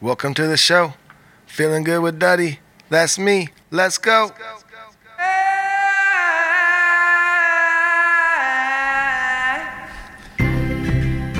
[0.00, 0.94] welcome to the show.
[1.46, 2.60] Feeling good with Duddy.
[2.88, 3.48] That's me.
[3.70, 4.30] Let's go.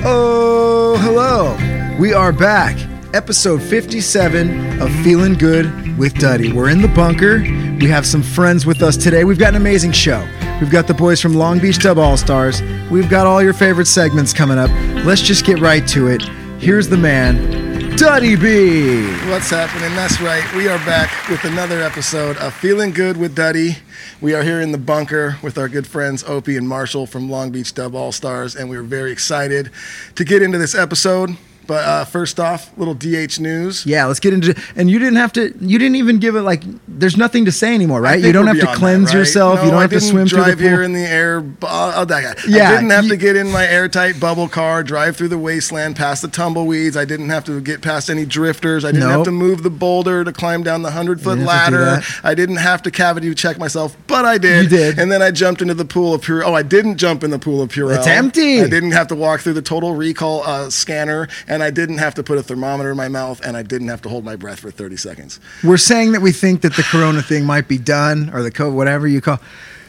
[0.01, 1.97] Oh, hello.
[1.99, 2.77] We are back.
[3.13, 6.53] Episode 57 of Feeling Good with Duddy.
[6.53, 7.39] We're in the bunker.
[7.39, 9.23] We have some friends with us today.
[9.23, 10.27] We've got an amazing show.
[10.61, 12.61] We've got the boys from Long Beach Dub All Stars.
[12.91, 14.69] We've got all your favorite segments coming up.
[15.05, 16.21] Let's just get right to it.
[16.59, 17.58] Here's the man,
[17.99, 19.01] Duddy B.
[19.27, 19.93] What's happening?
[19.93, 20.41] That's right.
[20.55, 23.75] We are back with another episode of Feeling Good with Duddy.
[24.21, 27.51] We are here in the bunker with our good friends Opie and Marshall from Long
[27.51, 29.69] Beach Dub All Stars, and we're very excited
[30.15, 31.35] to get into this episode.
[31.69, 33.85] But uh, first off, little DH news.
[33.85, 35.53] Yeah, let's get into And you didn't have to.
[35.61, 36.63] You didn't even give it like.
[36.87, 38.19] There's nothing to say anymore, right?
[38.19, 39.19] You don't have to cleanse that, right?
[39.19, 39.59] yourself.
[39.59, 40.67] No, you don't I have to swim through the drive pool.
[40.67, 41.45] here in the air.
[41.61, 42.43] Oh, that guy.
[42.47, 45.37] Yeah, I didn't have you- to get in my airtight bubble car, drive through the
[45.37, 46.97] wasteland, past the tumbleweeds.
[46.97, 48.83] I didn't have to get past any drifters.
[48.83, 51.49] I didn't have to move the boulder to climb down the hundred foot You didn't
[51.51, 52.03] have to do ladder.
[52.23, 54.63] I didn't have to cavity check myself, but I did.
[54.63, 54.97] You did.
[54.97, 56.45] And then I jumped into the pool of Purell.
[56.45, 57.95] Oh, I didn't jump in the pool of Purell.
[57.95, 58.61] It's empty.
[58.61, 62.15] I didn't have to walk through the total recall uh, scanner, and I didn't have
[62.15, 64.59] to put a thermometer in my mouth, and I didn't have to hold my breath
[64.59, 65.39] for 30 seconds.
[65.63, 68.73] We're saying that we think that the corona thing might be done or the COVID,
[68.73, 69.39] whatever you call.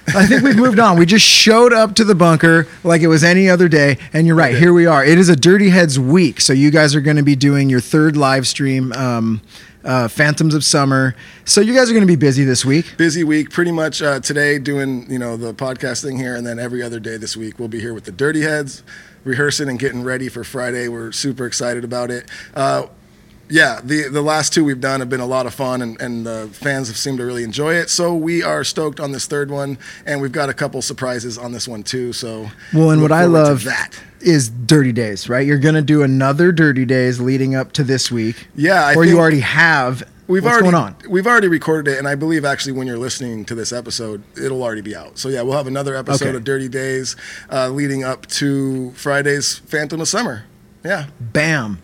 [0.08, 0.98] I think we've moved on.
[0.98, 4.36] We just showed up to the bunker like it was any other day, and you're
[4.36, 4.56] right.
[4.56, 5.04] Here we are.
[5.04, 7.80] It is a Dirty Heads week, so you guys are going to be doing your
[7.80, 9.40] third live stream, um,
[9.84, 11.14] uh, Phantoms of Summer.
[11.44, 12.96] So you guys are going to be busy this week.
[12.96, 13.50] busy week.
[13.50, 16.98] Pretty much uh, today doing you know the podcast thing here, and then every other
[16.98, 18.82] day this week we'll be here with the Dirty Heads,
[19.24, 20.88] rehearsing and getting ready for Friday.
[20.88, 22.28] We're super excited about it.
[22.54, 22.86] Uh,
[23.48, 26.24] yeah, the the last two we've done have been a lot of fun, and, and
[26.24, 27.90] the fans have seemed to really enjoy it.
[27.90, 29.76] So we are stoked on this third one,
[30.06, 32.12] and we've got a couple surprises on this one too.
[32.12, 34.00] So Well, and what I love that.
[34.20, 35.44] is Dirty Days, right?
[35.44, 38.46] You're going to do another Dirty Days leading up to this week.
[38.54, 40.04] Yeah, I or you already have.
[40.30, 40.96] We've What's already going on?
[41.08, 44.62] we've already recorded it, and I believe actually when you're listening to this episode, it'll
[44.62, 45.18] already be out.
[45.18, 46.36] So yeah, we'll have another episode Okay.
[46.36, 47.16] of Dirty Days
[47.50, 50.44] uh, leading up to Friday's Phantom of Summer.
[50.84, 51.80] Yeah, Bam.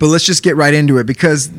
[0.00, 1.50] But let's just get right into it because,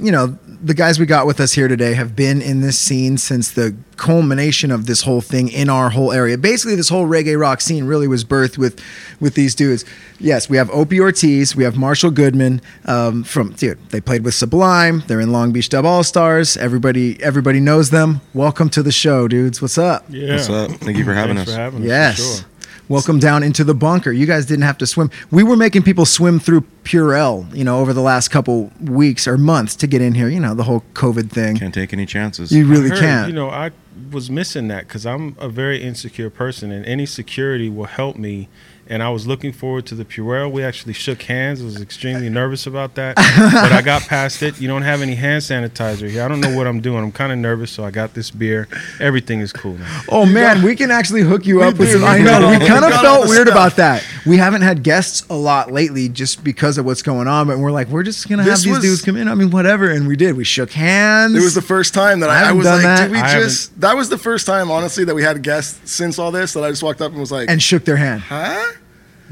[0.00, 3.18] you know, the guys we got with us here today have been in this scene
[3.18, 6.38] since the culmination of this whole thing in our whole area.
[6.38, 8.80] Basically, this whole reggae rock scene really was birthed with
[9.20, 9.84] with these dudes.
[10.20, 13.78] Yes, we have Opie Ortiz, we have Marshall Goodman um, from dude.
[13.90, 15.02] They played with Sublime.
[15.08, 16.56] They're in Long Beach Dub All Stars.
[16.56, 18.20] Everybody everybody knows them.
[18.32, 19.60] Welcome to the show, dudes.
[19.60, 20.04] What's up?
[20.08, 20.34] Yeah.
[20.34, 20.70] What's up?
[20.72, 21.56] Thank you for having Thanks us.
[21.56, 22.16] For having us, for Yes.
[22.40, 22.46] sure.
[22.88, 24.12] Welcome down into the bunker.
[24.12, 25.10] You guys didn't have to swim.
[25.30, 29.38] We were making people swim through Purell, you know, over the last couple weeks or
[29.38, 30.28] months to get in here.
[30.28, 31.56] You know, the whole COVID thing.
[31.56, 32.52] Can't take any chances.
[32.52, 33.28] You really heard, can't.
[33.28, 33.70] You know, I
[34.10, 38.48] was missing that because I'm a very insecure person, and any security will help me.
[38.88, 40.50] And I was looking forward to the Purell.
[40.50, 41.62] We actually shook hands.
[41.62, 44.60] I was extremely nervous about that, but I got past it.
[44.60, 46.22] You don't have any hand sanitizer here.
[46.24, 47.02] I don't know what I'm doing.
[47.04, 48.68] I'm kind of nervous, so I got this beer.
[49.00, 50.02] Everything is cool now.
[50.10, 52.04] oh man, we can actually hook you up with some.
[52.04, 52.50] I know.
[52.50, 53.54] We we kind of felt weird stuff.
[53.54, 54.04] about that.
[54.26, 57.46] We haven't had guests a lot lately just because of what's going on.
[57.46, 59.28] But we're like, we're just gonna have these was- dudes come in.
[59.28, 59.90] I mean, whatever.
[59.90, 60.36] And we did.
[60.36, 61.34] We shook hands.
[61.36, 63.02] it was the first time that I I, I haven't was done like, that.
[63.04, 63.80] did we I just?
[63.80, 66.52] That was the first time, honestly, that we had guests since all this.
[66.54, 68.22] That I just walked up and was like, and shook their hand.
[68.22, 68.72] huh?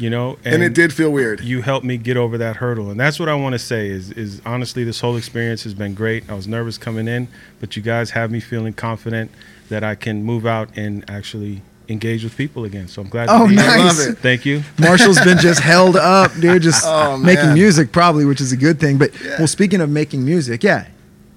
[0.00, 1.40] You know, And, it did feel weird.
[1.42, 4.10] you helped me get over that hurdle and that's what i want to say is
[4.12, 7.28] is honestly this whole experience has been great i was nervous coming in
[7.60, 9.30] but you guys have me feeling confident
[9.68, 13.46] that i can move out and actually engage with people again so i'm glad Oh,
[13.46, 13.78] be nice.
[13.98, 14.18] love it.
[14.18, 18.52] thank you Marshall's been just held up, dude, just Oh, making music probably, which is
[18.52, 18.96] a good thing.
[18.96, 19.36] But Yeah.
[19.38, 20.86] well, speaking of making music, yeah,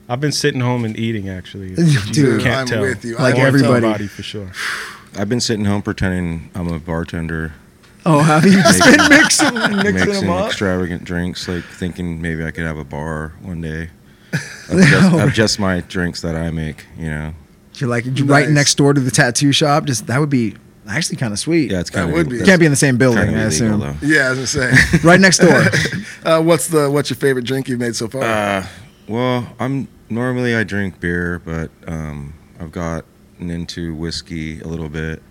[0.07, 2.81] i've been sitting home and eating actually You Dude, can't I'm tell.
[2.81, 3.16] with you.
[3.18, 4.07] Like I won't tell everybody.
[4.07, 4.51] for sure
[5.18, 7.54] I've been sitting home pretending I'm a bartender,
[8.06, 10.48] Oh, have you just been mixing, mixing, mixing them up?
[10.48, 13.90] extravagant drinks, like thinking maybe I could have a bar one day.
[14.70, 17.34] Of just, of just my drinks that I make, you know.
[17.76, 18.50] You're like right Nice.
[18.50, 19.86] next door to the tattoo shop.
[19.86, 20.56] Just that would be
[20.88, 21.70] actually kind of sweet.
[21.72, 22.38] Yeah, it's kind of would be.
[22.38, 23.82] You can't be in the same building, I assume.
[23.82, 23.96] though.
[24.02, 25.00] Yeah, I was gonna say.
[25.04, 25.64] Right next door.
[26.26, 28.24] uh, what's the what's your favorite drink you've made so far?
[28.24, 28.66] Uh,
[29.08, 35.22] well, I'm normally I drink beer, but um, I've gotten into whiskey a little bit,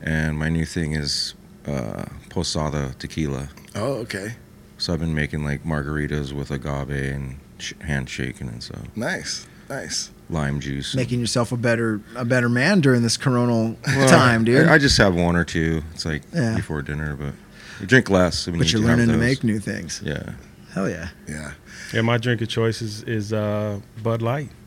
[0.00, 1.34] and my new thing is
[1.66, 3.48] uh, posada tequila.
[3.74, 4.34] oh, okay.
[4.78, 8.74] So I've been making like margaritas with agave and sh- handshaking and so.
[8.96, 10.10] Nice, nice.
[10.30, 10.94] lime juice.
[10.94, 14.66] Making yourself a better a better man during this coronal Well, time, dude.
[14.68, 15.82] I, I just have one or two.
[15.92, 16.56] It's like Yeah.
[16.56, 17.34] before dinner, but
[17.80, 18.46] you drink less.
[18.46, 20.00] when but you you're have learning to make new things.
[20.04, 20.32] Yeah.
[20.72, 21.08] Hell yeah.
[21.28, 21.52] Yeah.
[21.92, 24.48] Yeah, my drink of choice is, is uh, Bud Light.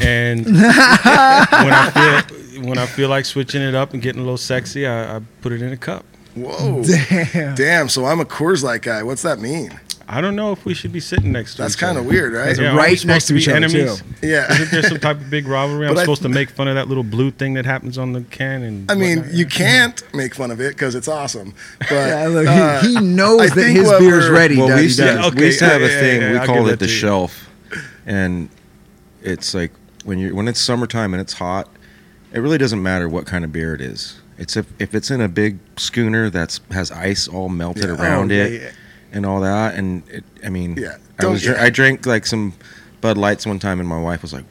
[0.00, 1.90] And when I
[2.30, 5.20] feel when I feel like switching it up and getting a little sexy, I, I
[5.42, 6.04] put it in a cup.
[6.42, 6.82] Whoa.
[7.32, 7.54] Damn.
[7.54, 7.88] Damn.
[7.88, 9.02] So I'm a Coors Light guy.
[9.02, 9.78] What's that mean?
[10.10, 12.10] I don't know if we should be sitting next to That's each kind of other.
[12.14, 12.58] weird, right?
[12.58, 14.00] Yeah, are we Right next to be each other, enemies?
[14.00, 14.26] too.
[14.26, 14.50] Yeah.
[14.50, 15.86] Isn't there some type of big rivalry?
[15.86, 18.14] I'm But I- supposed to make fun of that little blue thing that happens on
[18.14, 18.62] the can.
[18.62, 19.34] And I mean, whatnot?
[19.34, 21.52] you can't make fun of it because it's awesome.
[21.80, 24.56] But Yeah, look, uh, he, he knows I that his what beer's ready.
[24.56, 26.46] Well, we used, to, okay, we used to yeah, have a thing yeah, we I'll
[26.46, 27.50] called it the shelf,
[28.06, 28.48] and
[29.22, 29.72] it's like
[30.04, 31.68] when you are when it's summertime and it's hot,
[32.32, 34.18] it really doesn't matter what kind of beer it is.
[34.38, 37.90] It's if, if it's in a big schooner that's has ice all melted Yeah.
[38.00, 38.70] around Oh, yeah, it yeah.
[39.12, 41.46] and all that, and it, I mean, Yeah, I was.
[41.48, 42.54] I drank like some
[43.00, 44.44] Bud Lights one time, and my wife was like,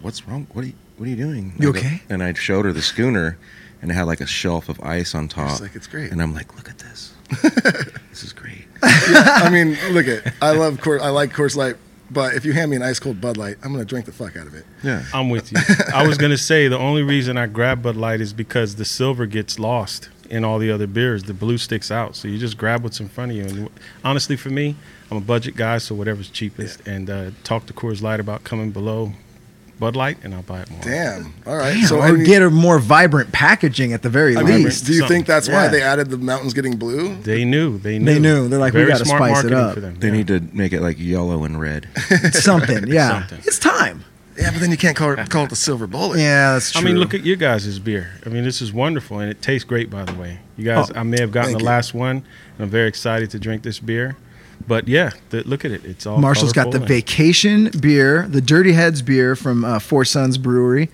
[0.00, 0.46] "What's wrong?
[0.52, 2.02] What are you What are you doing?" You I go- okay?
[2.08, 3.36] And I showed her the schooner,
[3.80, 5.60] and it had like a shelf of ice on top.
[5.60, 7.12] Like, "It's great." and I'm like, "Look at this.
[8.10, 10.34] this is great." I mean, look at.
[10.40, 11.00] I love Coors.
[11.00, 11.76] I like Coors Light.
[12.12, 14.36] But if you hand me an ice cold Bud Light, I'm gonna drink the fuck
[14.36, 14.66] out of it.
[14.82, 15.02] Yeah.
[15.14, 15.58] I'm with you.
[15.94, 19.26] I was gonna say the only reason I grab Bud Light is because the silver
[19.26, 21.24] gets lost in all the other beers.
[21.24, 23.44] The blue sticks out, so you just grab what's in front of you.
[23.44, 23.70] And
[24.04, 24.76] honestly, for me,
[25.10, 26.86] I'm a budget guy, so whatever's cheapest.
[26.86, 29.12] And uh, talk to Coors Light about coming below
[29.82, 30.80] Bud Light, and I'll buy it more.
[30.80, 31.34] Damn.
[31.44, 31.74] All right.
[31.74, 34.62] Damn, so or I mean, get a more vibrant packaging at the very I mean,
[34.62, 34.86] least.
[34.86, 35.68] do you think that's why Yeah.
[35.70, 37.16] they added the mountains getting blue?
[37.16, 37.78] They knew.
[37.78, 38.04] They knew.
[38.14, 38.46] They knew.
[38.48, 39.74] They're like, we gotta spice it up.
[39.74, 39.96] For them.
[39.98, 40.12] They yeah.
[40.14, 41.88] need to make it like yellow and red.
[42.32, 43.26] Something, yeah.
[43.26, 43.40] Something.
[43.44, 44.04] It's time.
[44.38, 46.20] Yeah, but then you can't call it, call it the silver bullet.
[46.20, 46.80] Yeah, that's true.
[46.80, 48.12] I mean, look at your guys' beer.
[48.24, 50.38] I mean, this is wonderful, and it tastes great, by the way.
[50.56, 51.64] You guys, Oh, I may have gotten the you.
[51.64, 54.16] last one, and I'm very excited to drink this beer.
[54.66, 55.84] But yeah, the, look at it.
[55.84, 60.04] It's all Marshall's got the and- vacation beer, the Dirty Heads beer from uh, Four
[60.04, 60.88] Sons Brewery.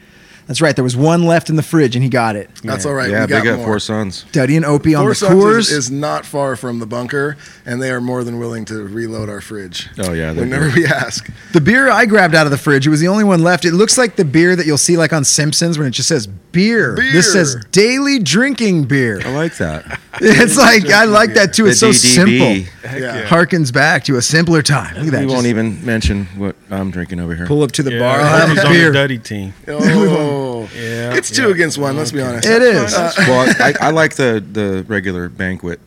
[0.49, 0.75] That's right.
[0.75, 2.51] There was one left in the fridge, and he got it.
[2.65, 3.11] That's all right.
[3.11, 3.67] yeah, we got big up more.
[3.67, 4.25] Four Sons.
[4.33, 5.59] Duddy and Opie on Four the Sons Coors.
[5.59, 7.37] is, is not far from the bunker,
[7.67, 9.89] and they are more than willing to reload our fridge.
[9.99, 10.75] Oh, yeah, they're Whenever good.
[10.77, 11.31] we ask.
[11.53, 13.65] the beer I grabbed out of the fridge, it was the only one left.
[13.67, 16.27] It looks like the beer that you'll see like on Simpsons when it just says
[16.27, 16.97] beer.
[16.97, 17.13] Beer.
[17.13, 19.21] This says daily drinking beer.
[19.25, 20.01] I like that.
[20.21, 21.63] It's like I like that too.
[21.63, 21.95] The It's so DDB.
[21.95, 22.99] simple.
[23.01, 23.25] Yeah.
[23.29, 24.97] Harkens back to a simpler time.
[24.97, 25.21] Look at that.
[25.21, 27.47] We Just won't even mention what I'm drinking over here.
[27.47, 28.19] pull up to the Yeah, bar.
[28.19, 28.91] I I'll have a beer.
[28.91, 29.55] Duddy team.
[29.69, 29.79] Oh,
[30.75, 31.55] Yeah, it's two yeah.
[31.55, 31.97] against one.
[31.97, 32.47] Let's be honest.
[32.47, 32.93] It is.
[33.19, 35.81] well, I, I like the the regular banquet.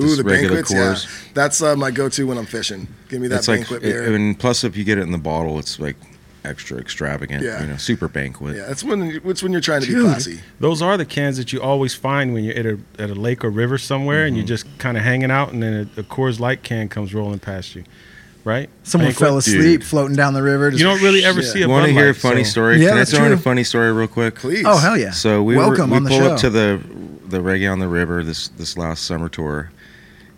[0.00, 1.04] Ooh, the regular banquets.
[1.04, 2.88] Yeah, that's uh, my go-to when I'm fishing.
[3.08, 4.14] Give me that It's like, banquet it- beer.
[4.14, 5.96] and plus if you get it in the bottle, it's like
[6.44, 7.42] extra extravagant.
[7.42, 7.62] Yeah.
[7.62, 8.56] You know, super banquet.
[8.56, 10.04] yeah, that's when it's when you're trying to be Dude.
[10.06, 10.40] classy.
[10.60, 13.44] Those are the cans that you always find when you're at a at a lake
[13.44, 16.40] or river somewhere, and you're just kind of hanging out, and then a, a Coors
[16.40, 17.84] Light can comes rolling past you,
[18.44, 18.68] right?
[18.82, 19.26] Someone Banquet.
[19.28, 19.84] fell asleep Dude.
[19.84, 20.70] floating down the river.
[20.70, 21.52] Just, You don't really ever Yeah.
[21.52, 22.80] see a want to Bud hear a funny so- story?
[22.82, 23.38] Yeah, Can that's I throw in true.
[23.38, 24.36] a funny story real quick?
[24.36, 24.64] Please.
[24.66, 25.10] Oh hell yeah!
[25.10, 26.32] So we welcome were, on we the pull show.
[26.34, 26.80] up to the
[27.26, 29.70] the reggae on the river this this last summer tour,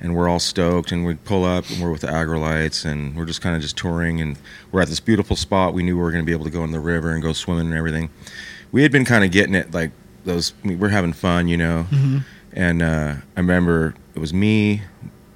[0.00, 0.92] and we're all stoked.
[0.92, 3.76] And we pull up and we're with the Aggrolites, and we're just kind of just
[3.76, 4.20] touring.
[4.20, 4.36] And
[4.72, 5.74] we're at this beautiful spot.
[5.74, 7.32] We knew we were going to be able to go in the river and go
[7.32, 8.08] swimming and everything.
[8.72, 9.90] We had been kind of getting it like
[10.24, 10.52] those.
[10.64, 11.86] I mean, we're having fun, you know.
[11.90, 12.18] Mm-hmm.
[12.52, 14.82] And uh, I remember it was me,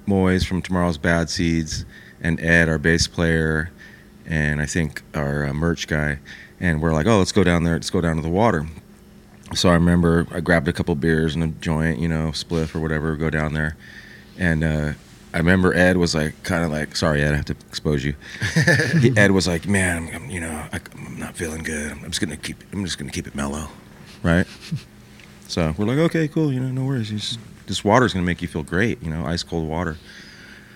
[0.07, 1.85] Moyes from Tomorrow's Bad Seeds,
[2.21, 3.71] and Ed, our bass player,
[4.25, 6.19] and I think our uh, merch guy.
[6.59, 7.73] And we're like, oh, let's go down there.
[7.73, 8.67] Let's go down to the water.
[9.55, 12.79] So I remember I grabbed a couple beers and a joint, you know, spliff or
[12.79, 13.75] whatever, go down there.
[14.37, 14.93] And uh,
[15.33, 18.15] I remember Ed was like, kind of like, sorry, Ed, I have to expose you.
[19.17, 21.91] Ed was like, man, I'm, you know, I, I'm not feeling good.
[21.91, 23.67] I'm just gonna keep, I'm just gonna keep it mellow,
[24.23, 24.47] right?
[25.47, 27.11] So we're like, okay, cool, you know, no worries.
[27.11, 29.97] You just, this water's gonna make you feel great, you know, ice cold water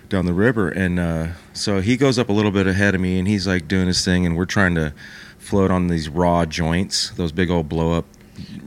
[0.09, 0.69] down the river.
[0.69, 3.67] And uh, so he goes up a little bit ahead of me, and he's like
[3.67, 4.93] doing his thing, and we're trying to
[5.37, 8.05] float on these raw joints, those big old blow up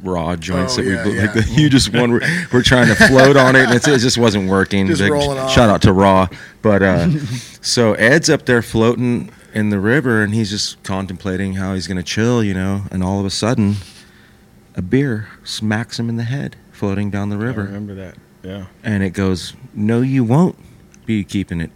[0.02, 2.12] raw joints Oh, that yeah, we like the hugest one.
[2.12, 2.21] We're,
[2.52, 4.87] we're trying to float on it, and it's, it just wasn't working.
[4.87, 5.50] Just Big rolling off.
[5.50, 6.28] Shout out to Raw,
[6.62, 7.11] but uh,
[7.61, 12.02] so Ed's up there floating in the river, and he's just contemplating how he's gonna
[12.02, 12.83] chill, you know.
[12.90, 13.76] And all of a sudden,
[14.75, 18.14] a beer smacks him in the head, floating down the I river remember that.
[18.42, 18.66] Yeah.
[18.85, 20.57] and it goes, "No, you won't
[21.09, 21.71] be keeping it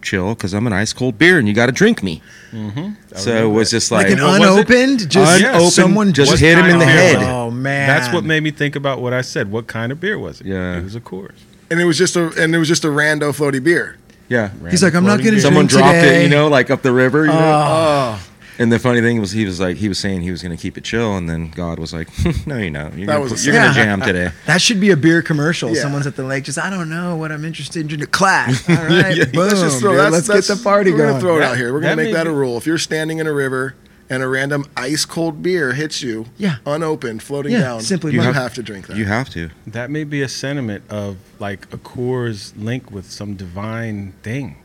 [0.00, 2.94] chill because I'm an ice cold beer and you got to drink me." Mm-hmm.
[3.14, 4.52] So it was just like, like, an what was it?
[4.70, 7.16] unopened, just Unopened, someone just hit him in the head.
[7.22, 9.52] Oh man, That's what made me think about what I said.
[9.52, 10.46] What kind of beer was it?
[10.46, 10.78] Yeah.
[10.78, 11.36] It was a Coors.
[11.70, 13.98] And it was just a and it was just a rando floaty beer.
[14.28, 14.50] yeah.
[14.70, 15.42] He's like, I'm not Floating gonna beer.
[15.42, 16.20] Someone dropped today.
[16.20, 17.26] it, you know, like up the river.
[17.26, 18.18] You know?
[18.18, 18.27] Oh,
[18.60, 20.60] And the funny thing was, he was like, he was saying he was going to
[20.60, 22.08] keep it chill, and then God was like,
[22.46, 23.84] "No, you know, you're That gonna, was you're gonna sign.
[23.84, 25.70] jam today." That should be a beer commercial.
[25.74, 25.82] Yeah.
[25.82, 28.06] Someone's at the lake, just I don't know what I'm interested in.
[28.06, 28.68] Class.
[28.68, 29.46] All right, Yeah, boom.
[29.48, 29.98] let's just throw dude.
[30.00, 31.10] that's- Let's that's- get the party we're going.
[31.10, 31.72] gonna throw it That- out here.
[31.72, 32.56] We're gonna make that a rule.
[32.56, 33.74] If you're standing in a river
[34.10, 36.56] and a random ice cold beer hits you, Yeah.
[36.66, 38.34] unopened, floating Yeah, down, simply you must.
[38.34, 38.96] have to drink that.
[38.96, 39.50] You have to.
[39.66, 44.56] That may be a sentiment of like a Coors link with some divine thing.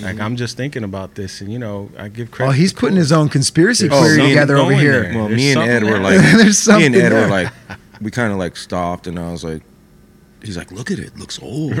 [0.00, 2.50] Like I'm just thinking about this, and you know, I give credit.
[2.50, 2.98] Oh, he's putting Coors.
[2.98, 5.02] his own conspiracy There's theory together over here.
[5.02, 5.14] there.
[5.14, 7.22] Well, There's me and Ed something were like, There's me and Ed there.
[7.22, 7.52] were like,
[8.00, 9.62] we kind of like stopped, and I was like,
[10.42, 11.72] he's like, look at it, it looks old.
[11.72, 11.80] And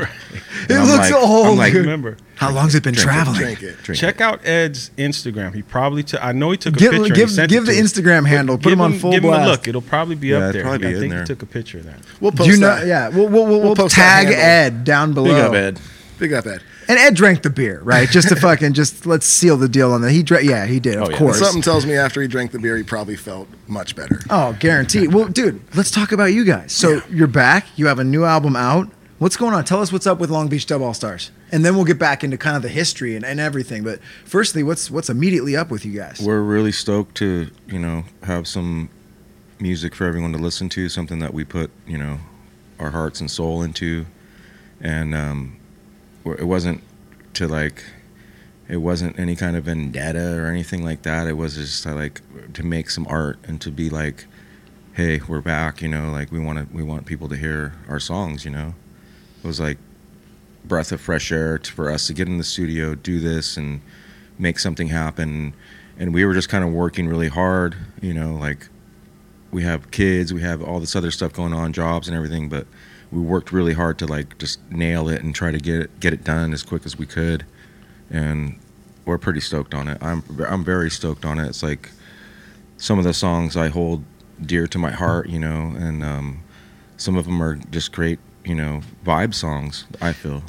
[0.68, 1.46] It I'm looks like, old.
[1.48, 3.38] I'm like, Remember, How long's it been Drink it, traveling?
[3.40, 3.76] Drink it.
[3.82, 5.54] drink check out Ed's Instagram.
[5.54, 6.22] He probably took.
[6.24, 7.04] I know he took a Give, picture.
[7.06, 7.92] and give, he sent give it the to us.
[7.92, 8.56] Instagram handle.
[8.56, 9.46] Put give him on full Give him blast.
[9.46, 9.68] a look.
[9.68, 10.62] It'll probably be Yeah, up there.
[10.62, 11.20] probably be I in think there.
[11.20, 12.00] he took a picture of that.
[12.20, 12.66] We'll post you know?
[12.74, 12.86] that.
[12.86, 14.28] Yeah, we'll, we'll, we'll, we'll tag.
[14.28, 15.28] Ed down below.
[15.28, 15.80] Big up, Ed.
[16.18, 16.62] Big up, Ed.
[16.88, 18.08] And Ed drank the beer, right?
[18.08, 20.10] Just to fucking just let's seal the deal on that.
[20.12, 20.44] He drank.
[20.48, 20.96] Yeah, he did.
[20.96, 21.18] Of Oh, yeah.
[21.18, 21.38] course.
[21.38, 24.20] Something tells me after he drank the beer, he probably felt much better.
[24.30, 25.12] Oh, guaranteed.
[25.12, 26.72] Well, dude, let's talk about you guys.
[26.72, 27.66] So you're back.
[27.76, 28.88] You have a new album out.
[29.18, 29.64] What's going on?
[29.64, 32.22] Tell us what's up with Long Beach Dub All Stars, and then we'll get back
[32.22, 33.82] into kind of the history and, and everything.
[33.82, 36.20] But firstly, what's what's immediately up with you guys?
[36.22, 38.90] We're really stoked to, you know, have some
[39.58, 42.18] music for everyone to listen to, something that we put, you know,
[42.78, 44.04] our hearts and soul into.
[44.82, 45.65] And um, we're-
[46.34, 46.82] it wasn't
[47.34, 47.84] to like,
[48.68, 51.26] it wasn't any kind of vendetta or anything like that.
[51.26, 52.20] It was just to like
[52.54, 54.26] to make some art and to be like,
[54.94, 58.00] hey, we're back, you know, like we want to, we want people to hear our
[58.00, 58.74] songs, you know.
[59.42, 59.78] It was like
[60.64, 63.80] breath of fresh air to, for us to get in the studio, do this, and
[64.38, 65.54] make something happen.
[65.98, 68.68] And we were just kind of working really hard, you know, like
[69.50, 72.66] we have kids, we have all this other stuff going on, jobs and everything, but
[73.12, 76.12] we worked really hard to like just nail it and try to get it get
[76.12, 77.44] it done as quick as we could.
[78.10, 78.58] And
[79.04, 79.98] we're pretty stoked on it.
[80.02, 81.46] I'm I'm very stoked on it.
[81.46, 81.90] It's like
[82.76, 84.04] some of the songs I hold
[84.44, 86.42] dear to my heart, you know, and um,
[86.96, 89.86] some of them are just great, you know, vibe songs.
[90.00, 90.42] I feel.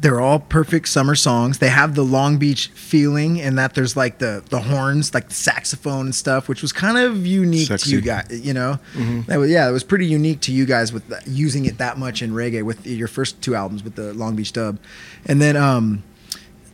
[0.00, 1.58] They're all perfect summer songs.
[1.58, 5.34] They have the Long Beach feeling, and that there's like the the horns, like the
[5.34, 8.26] saxophone and stuff, which was kind of unique to you guys.
[8.30, 8.78] You know,
[9.26, 11.98] that was, yeah, it was pretty unique to you guys with that, using it that
[11.98, 14.78] much in reggae with your first two albums with the Long Beach Dub,
[15.26, 16.04] and then um,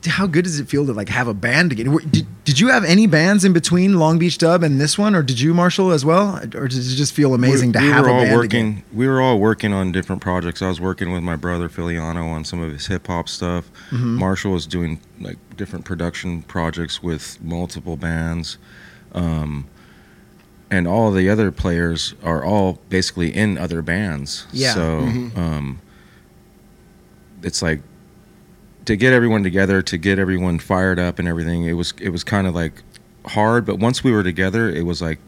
[0.06, 1.96] how good does it feel to like have a band again?
[2.11, 5.23] Did, did you have any bands in between Long Beach Dub and this one, or
[5.23, 8.04] did you, Marshall, as well, or did it just feel amazing we, to we have
[8.04, 8.82] were a all band working again?
[8.92, 12.44] we were all working on different projects i was working with my brother filiano on
[12.44, 14.16] some of his hip-hop stuff Mm-hmm.
[14.16, 18.58] marshall was doing like different production projects with multiple bands
[19.12, 19.66] um,
[20.70, 24.75] and all the other players are all basically in other bands Yeah.
[24.75, 24.99] so
[25.37, 25.80] um,
[27.42, 27.80] it's like
[28.86, 32.22] to get everyone together to get everyone fired up and everything it was it was
[32.24, 32.82] kind of like
[33.26, 35.18] hard but once we were together it was like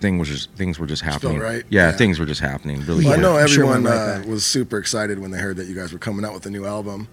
[0.00, 1.64] thing was just things were just felt happening right?
[1.70, 1.96] yeah, Yeah.
[1.96, 4.44] things were just happening really Well, I know I'm sure it everyone right uh, was
[4.44, 7.08] super excited when they heard that you guys were coming out with a new album.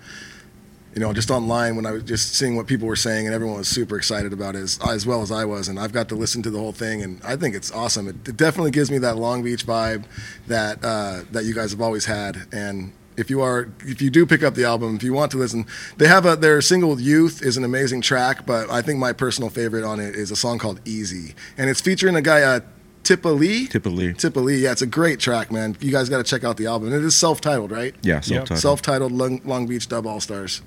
[0.93, 3.57] You know, just online when I was just seeing what people were saying, and everyone
[3.57, 5.69] was super excited about it as, as well as I was.
[5.69, 8.09] And I've got to listen to the whole thing, and I think it's awesome.
[8.09, 10.03] It, it definitely gives me that Long Beach vibe
[10.47, 12.45] that uh, that you guys have always had.
[12.51, 15.37] And if you are, if you do pick up the album, if you want to
[15.37, 15.65] listen,
[15.97, 19.49] they have a their single "Youth" is an amazing track, but I think my personal
[19.49, 22.61] favorite on it is a song called "Easy," and it's featuring a guy, uh,
[23.03, 23.67] Tippa Lee.
[23.67, 24.13] Tippa Lee.
[24.13, 24.57] Tippa Lee.
[24.57, 25.75] Yeah, it's a great track, man.
[25.79, 26.93] You guys got to check out the album.
[26.93, 27.95] It is self-titled, right?
[28.01, 28.59] yeah self-titled.
[28.59, 30.61] Self-titled Long, Long Beach Dub All Stars.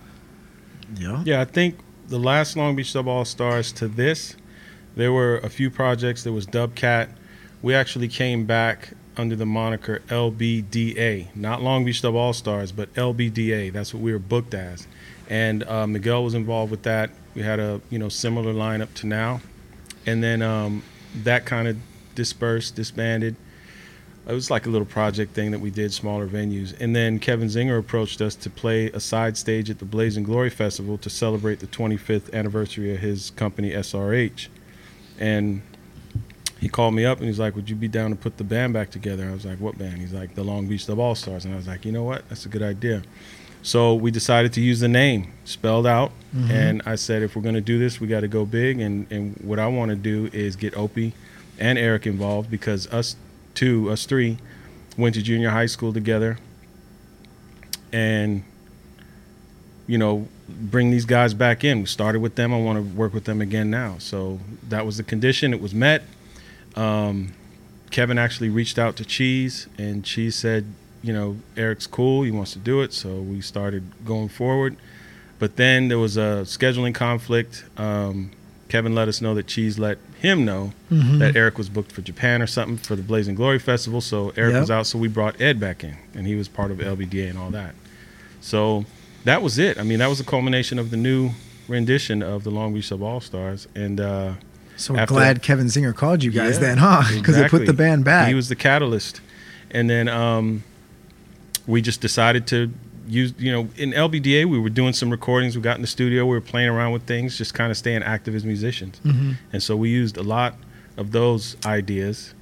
[0.97, 1.23] Yeah.
[1.25, 4.37] Yeah, I think the last Long Beach Dub All Stars to this,
[4.97, 6.25] there were a few projects.
[6.25, 7.11] There was Dub Cat.
[7.63, 12.93] We actually came back under the moniker LBDA, not Long Beach Dub All Stars, but
[12.95, 13.73] LBDA.
[13.73, 14.87] That's what we were booked as.
[15.29, 17.11] And uh, Miguel was involved with that.
[17.35, 19.41] We had a you know similar lineup to now,
[20.07, 20.83] and then um,
[21.23, 21.77] that kind of
[22.15, 23.37] dispersed, disbanded.
[24.27, 26.75] It was like a little project thing that we did, smaller venues.
[26.81, 30.49] And then Kevin Zinger approached us to play a side stage at the Blazing Glory
[30.49, 34.49] Festival to celebrate the 25th anniversary of his company, SRH.
[35.19, 35.61] And
[36.65, 38.73] he called me up and he's like, Would you be down to put the band
[38.73, 39.29] back together?
[39.29, 39.99] I was like, What band?
[39.99, 41.45] He's like, The Long Beach Dub All Stars.
[41.45, 42.27] And I was like, You know what?
[42.31, 43.03] That's a good idea.
[43.63, 46.11] So we decided to use the name spelled out.
[46.35, 46.51] Mm-hmm.
[46.51, 48.81] And I said, If we're going to do this, we got to go big.
[48.81, 51.13] And, and what I want to do is get Opie
[51.59, 53.15] and Eric involved because us
[53.53, 54.39] two, us three,
[54.97, 56.39] went to junior high school together.
[57.93, 58.43] And,
[59.87, 61.81] you know, bring these guys back in.
[61.81, 62.55] We started with them.
[62.55, 63.97] I want to work with them again now.
[63.99, 64.41] So
[64.71, 65.53] that was the condition.
[65.53, 66.05] It was met.
[66.77, 67.33] Um,
[67.91, 70.67] Kevin actually reached out to Cheese, and Cheese said,
[71.03, 72.23] you know, Eric's cool.
[72.23, 72.93] He wants to do it.
[72.93, 74.77] So we started going forward.
[75.39, 77.65] But then there was a scheduling conflict.
[77.77, 78.31] Um,
[78.69, 81.19] Kevin let us know that Cheese let him know Mm-hmm.
[81.19, 84.01] that Eric was booked for Japan or something for the Blazing Glory Festival.
[84.01, 84.61] So Eric Yep.
[84.61, 87.39] was out, so we brought Ed back in, and he was part of LBDA and
[87.39, 87.75] all that.
[88.41, 88.85] So
[89.25, 89.79] that was it.
[89.79, 91.31] I mean, that was the culmination of the new
[91.69, 94.33] rendition of the Long Beach Dub All Stars, and uh,
[94.77, 97.03] So After- glad Kevin Zinger called you guys yeah, then, huh?
[97.15, 98.29] Because it put the band back.
[98.29, 99.21] He was the catalyst,
[99.71, 100.65] and then um,
[101.67, 102.71] we just decided to
[103.07, 103.35] use.
[103.39, 105.57] You know, in LBDA, we were doing some recordings.
[105.57, 106.25] We got in the studio.
[106.25, 109.01] We were playing around with things, just kind of staying active as musicians.
[109.05, 109.33] Mm-hmm.
[109.53, 110.57] And so we used a lot
[110.97, 112.35] of those ideas.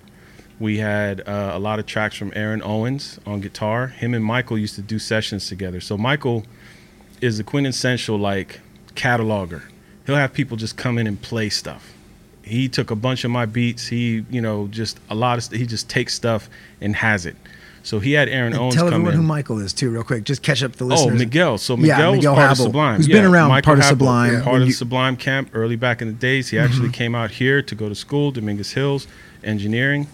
[0.58, 3.88] We had uh, a lot of tracks from Aaron Owens on guitar.
[3.88, 5.80] Him and Michael used to do sessions together.
[5.80, 6.44] So Michael
[7.20, 8.60] is the quintessential like
[8.94, 9.62] cataloger.
[10.06, 11.92] He'll have people just come in and play stuff.
[12.42, 13.86] He took a bunch of my beats.
[13.86, 15.44] He, you know, just a lot of.
[15.44, 16.48] St- he just takes stuff
[16.80, 17.36] and has it.
[17.84, 19.16] So he had Aaron And Owens tell everyone in.
[19.16, 20.22] who Michael is too, real quick.
[20.24, 21.14] Just catch up the listeners.
[21.14, 21.18] Oh.
[21.18, 21.58] Miguel.
[21.58, 22.96] So Yeah, Miguel, Miguel was part of Sublime.
[22.98, 24.30] who's been around Michael part of Habel, Sublime.
[24.42, 24.68] Part When of you- Mm-hmm.
[24.68, 26.48] the Sublime camp early back in the days.
[26.50, 29.08] He actually came out here to go to school, Dominguez Hills,
[29.42, 30.06] engineering,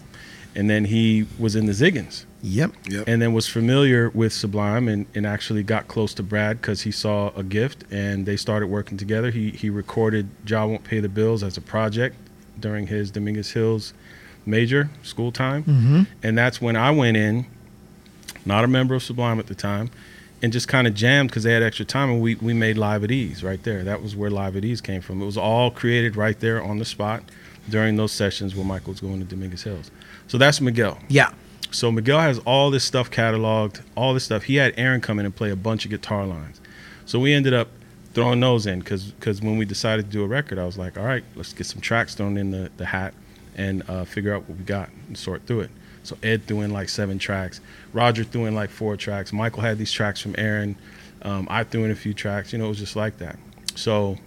[0.55, 2.71] and then he was in the Ziggens Yep.
[2.89, 3.03] Yep.
[3.07, 6.91] and then was familiar with Sublime and, and actually got close to Brad because he
[6.91, 9.29] saw a gift and they started working together.
[9.31, 12.15] He he recorded "Jah Won't Pay the Bills" as a project
[12.59, 13.93] during his Dominguez Hills
[14.45, 16.01] major school time, Mm-hmm.
[16.23, 17.45] and that's when I went in,
[18.45, 19.91] not a member of Sublime at the time,
[20.41, 23.03] and just kind of jammed because they had extra time and we we made Live
[23.03, 23.83] at Ease right there.
[23.83, 25.21] That was where Live at Ease came from.
[25.21, 27.23] It was all created right there on the spot
[27.69, 29.91] during those sessions where Michael was going to Dominguez Hills.
[30.27, 30.97] So that's Miguel.
[31.09, 31.31] Yeah.
[31.71, 34.43] So Miguel has all this stuff cataloged, all this stuff.
[34.43, 36.59] He had Aaron come in and play a bunch of guitar lines.
[37.05, 37.69] So we ended up
[38.13, 40.97] throwing those in because because when we decided to do a record, I was like,
[40.97, 43.13] all right, let's get some tracks thrown in the, the hat
[43.55, 45.71] and uh, figure out what we got and sort through it.
[46.03, 47.61] So Ed threw in like seven tracks.
[47.93, 49.31] Roger threw in like four tracks.
[49.31, 50.75] Michael had these tracks from Aaron.
[51.21, 52.51] Um, I threw in a few tracks.
[52.51, 53.37] You know, it was just like that.
[53.75, 54.17] So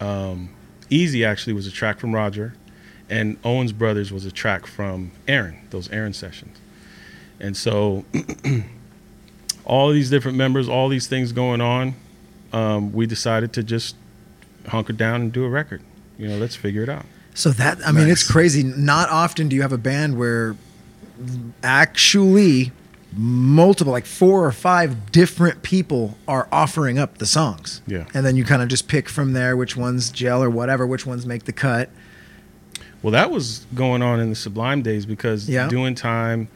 [0.00, 0.48] um,
[0.90, 2.54] Easy actually was a track from Roger,
[3.08, 6.58] and Owens Brothers was a track from Aaron, those Aaron sessions.
[7.40, 8.04] And so,
[9.64, 11.94] all these different members, all these things going on,
[12.52, 13.96] um, we decided to just
[14.68, 15.82] hunker down and do a record.
[16.18, 17.04] You know, let's figure it out.
[17.34, 18.62] So that I mean, it's crazy.
[18.62, 20.54] Not often do you have a band where
[21.62, 22.72] actually
[23.16, 27.80] multiple, like four or five different people are offering up the songs.
[27.86, 28.06] Yeah.
[28.14, 31.06] And then you kind of just pick from there which ones gel or whatever, which
[31.06, 31.90] ones make the cut.
[33.02, 35.68] Well, that was going on in the Sublime days because Yeah.
[35.68, 36.48] doing time,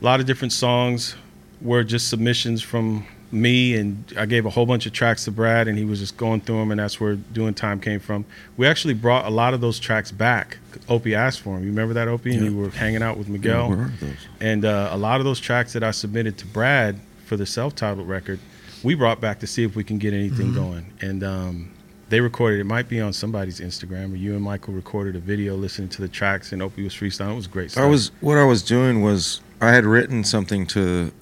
[0.00, 1.16] a lot of different songs
[1.60, 5.66] were just submissions from me, and I gave a whole bunch of tracks to Brad,
[5.66, 8.24] and he was just going through them, and that's where doing time came from.
[8.56, 10.58] We actually brought a lot of those tracks back.
[10.88, 11.64] Opie asked for them.
[11.64, 12.34] You remember that, Opie?
[12.34, 13.70] And you were hanging out with Miguel.
[14.00, 14.10] those?
[14.40, 18.06] And uh, a lot of those tracks that I submitted to Brad for the self-titled
[18.06, 18.38] record,
[18.82, 20.92] we brought back to see if we can get anything going.
[21.00, 21.72] And um,
[22.10, 22.60] they recorded.
[22.60, 26.02] It might be on somebody's Instagram, or you and Michael recorded a video listening to
[26.02, 27.32] the tracks, and Opie was freestyling.
[27.32, 27.72] It was great.
[27.72, 27.82] Stuff.
[27.82, 31.12] I was what I was doing was I had written something to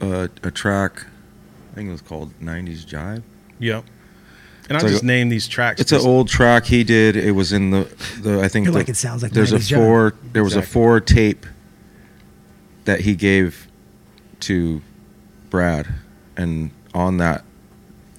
[0.00, 1.06] uh, a track.
[1.72, 3.22] I think it was called '90s Jive.
[3.58, 3.84] Yep.
[4.68, 5.80] And It's I like just a- named these tracks.
[5.80, 7.14] It's an old track he did.
[7.16, 7.84] It was in the
[8.20, 9.76] the I think You're the- like, it sounds like there's a 90s Jive.
[9.76, 11.46] four there was a four tape
[12.84, 13.68] that he gave
[14.40, 14.82] to
[15.50, 15.86] Brad,
[16.36, 17.44] and on that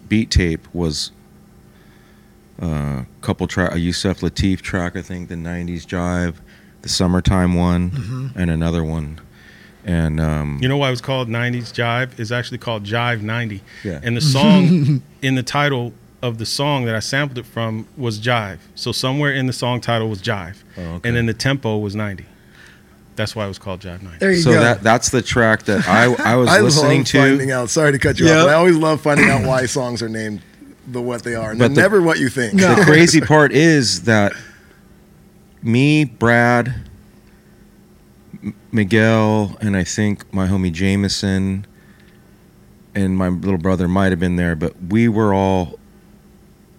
[0.07, 1.11] beat tape was
[2.59, 6.35] a couple track a Yusef Lateef track I think the '90s Jive,
[6.81, 8.27] the Summertime one, Mm-hmm.
[8.39, 9.19] and another one,
[9.87, 12.19] and um, You know why it was called 90s Jive?
[12.19, 13.61] It's actually called Jive 90.
[13.83, 13.99] Yeah.
[14.03, 18.19] And the song in the title of the song that I sampled it from was
[18.19, 18.57] Jive.
[18.75, 20.57] So somewhere in the song title was Jive.
[20.77, 21.07] Oh, okay.
[21.09, 22.25] And then the tempo was 90.
[23.15, 24.19] That's why it was called Jive 90.
[24.19, 24.59] There you so go.
[24.59, 27.69] that that's the track that I I was I listening love finding out.
[27.69, 28.39] Sorry to cut you Yeah.
[28.39, 30.41] off, but I always love finding out why songs are named
[30.87, 32.53] the what they are, and But the- never what you think.
[32.53, 32.75] No.
[32.75, 34.33] the crazy part is that
[35.63, 36.83] me, Brad, M-
[38.77, 41.65] Miguel, and I think my homie Jameson
[42.95, 45.77] and my little brother might have been there, but we were all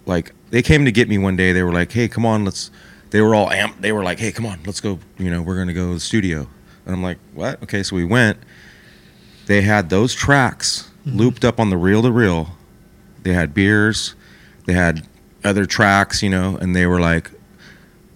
[0.05, 1.51] like, they came to get me one day.
[1.51, 2.71] They were like, hey, come on, let's.
[3.11, 3.81] They were all amped.
[3.81, 4.99] They were like, hey, come on, let's go.
[5.17, 6.47] You know, we're going to go to the studio.
[6.85, 7.61] And I'm like, what?
[7.63, 8.37] Okay, so we went.
[9.47, 11.17] They had those tracks mm-hmm.
[11.17, 12.51] looped up on the reel to reel.
[13.23, 14.15] They had beers.
[14.65, 15.07] They had
[15.43, 17.31] other tracks, you know, and they were like,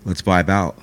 [0.05, 0.77] let's vibe out.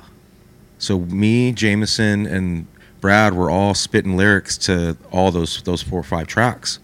[0.78, 2.66] So me, Jameson, and
[3.00, 6.78] Brad were all spitting lyrics to all those those four or five tracks.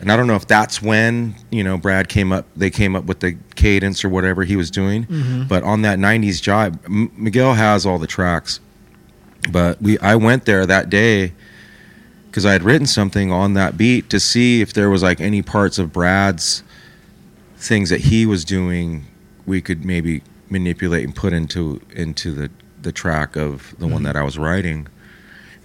[0.00, 3.04] And I don't know if that's when, you know, Brad came up they came up
[3.04, 5.06] with the cadence or whatever he was doing.
[5.06, 5.44] Mm-hmm.
[5.44, 8.60] But on that 90s jive, M- Miguel has all the tracks.
[9.50, 11.32] But we I went there that day
[12.32, 15.42] cuz I had written something on that beat to see if there was like any
[15.42, 16.62] parts of Brad's
[17.56, 19.06] things that he was doing
[19.46, 24.04] we could maybe manipulate and put into into the the track of the one mm-hmm.
[24.04, 24.86] that I was writing.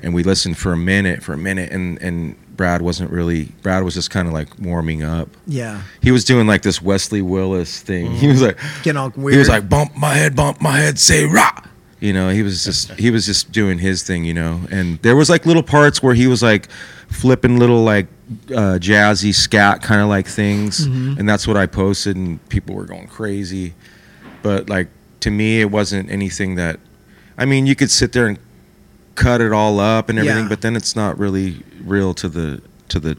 [0.04, 3.46] And we listened for a minute, for a minute, and and Brad wasn't really.
[3.62, 5.30] Brad was just kind of like warming up.
[5.48, 5.82] Yeah.
[6.02, 8.12] He was doing like this Wesley Willis thing.
[8.12, 11.26] He was like, Getting all he was like, bump my head, bump my head, say
[11.26, 11.62] rah.
[12.00, 14.60] You know, he was just he was just doing his thing, you know.
[14.70, 16.70] And there was like little parts where he was like
[17.08, 18.08] flipping little like
[18.50, 20.86] uh, jazzy scat kind of like things,
[21.18, 23.74] and that's what I posted, and people were going crazy.
[24.42, 24.90] But like
[25.22, 26.80] to me, it wasn't anything that.
[27.38, 28.38] I mean, you could sit there and
[29.16, 30.50] cut it all up and everything, Yeah.
[30.50, 33.18] but then it's not really real to the to the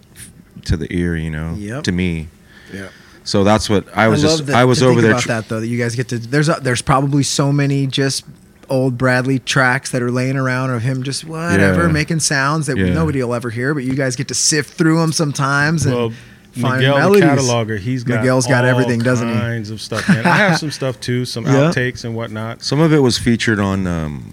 [0.64, 1.54] to the ear, you know.
[1.58, 1.84] Yep.
[1.84, 2.28] To me,
[2.72, 2.88] Yeah.
[3.22, 4.46] so that's what I was love just.
[4.46, 5.10] that- I was to over think there.
[5.12, 5.60] about tr- that though.
[5.60, 6.18] That you guys get to.
[6.18, 8.24] There's a, there's probably so many just
[8.70, 11.92] old Bradley tracks that are laying around of him just whatever Yeah.
[11.92, 12.94] making sounds that Yeah.
[12.94, 16.12] nobody will ever hear, but you guys get to sift through them sometimes and Well,
[16.52, 17.20] find Miguel, melodies.
[17.20, 19.34] the cataloger, he's got Miguel's got all everything, doesn't he?
[19.34, 20.24] Kinds of stuff, man.
[20.24, 21.52] I have some stuff too, some Yeah.
[21.70, 22.62] outtakes and whatnot.
[22.62, 24.32] Some of it was featured on um,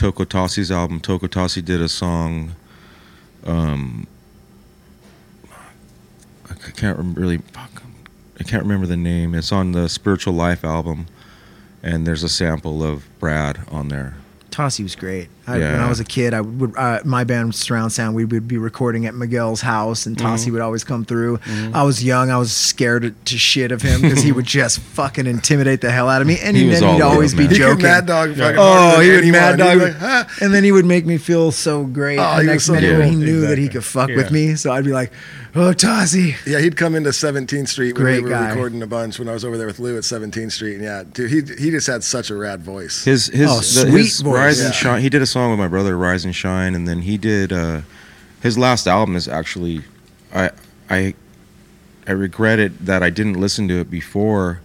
[0.00, 0.98] Toko Tasi's album.
[0.98, 2.52] Toko Tasi did a song.
[3.44, 4.06] Um,
[6.48, 7.36] I can't really.
[7.36, 7.82] Fuck,
[8.38, 9.34] I can't remember the name.
[9.34, 11.04] It's on the Spiritual Life album,
[11.82, 14.14] and there's a sample of Brad on there.
[14.50, 15.28] Tasi was great.
[15.50, 18.14] I, When I was a kid, I would uh, my band Surround Sound.
[18.14, 20.52] We would be recording at Miguel's house, and Tasi Mm-hmm.
[20.52, 21.38] would always come through.
[21.74, 22.30] I was young.
[22.30, 25.90] I was scared to, to shit of him because he would just fucking intimidate the
[25.90, 27.50] hell out of me, and He he then he'd love, always be man.
[27.52, 27.82] He joking.
[27.82, 30.64] mad dog fucking Oh, harder he than would mad He'd dog, like, "Huh?" and then
[30.64, 32.18] he would make me feel so great.
[32.18, 32.98] Oh, the he was next so minute, cool.
[33.00, 34.16] when he knew that he could fuck Yeah.
[34.16, 35.12] with me, so I'd be like,
[35.54, 38.48] "Oh, Tasi." Yeah, he'd come into 17th Street when Great we were guy.
[38.50, 40.74] recording a bunch when I was over there with Lou at 17th Street.
[40.76, 43.04] And yeah, dude, he he just had such a rad voice.
[43.04, 44.34] His his, Oh, the- sweet his voice.
[44.34, 44.66] Rise Yeah.
[44.66, 45.02] and Shine.
[45.02, 47.80] He did a song with my brother, Rise and Shine, and then he did uh,
[48.42, 49.82] his last album is actually
[50.34, 50.50] I
[50.90, 51.14] I
[52.06, 54.60] I regretted that I didn't listen to it before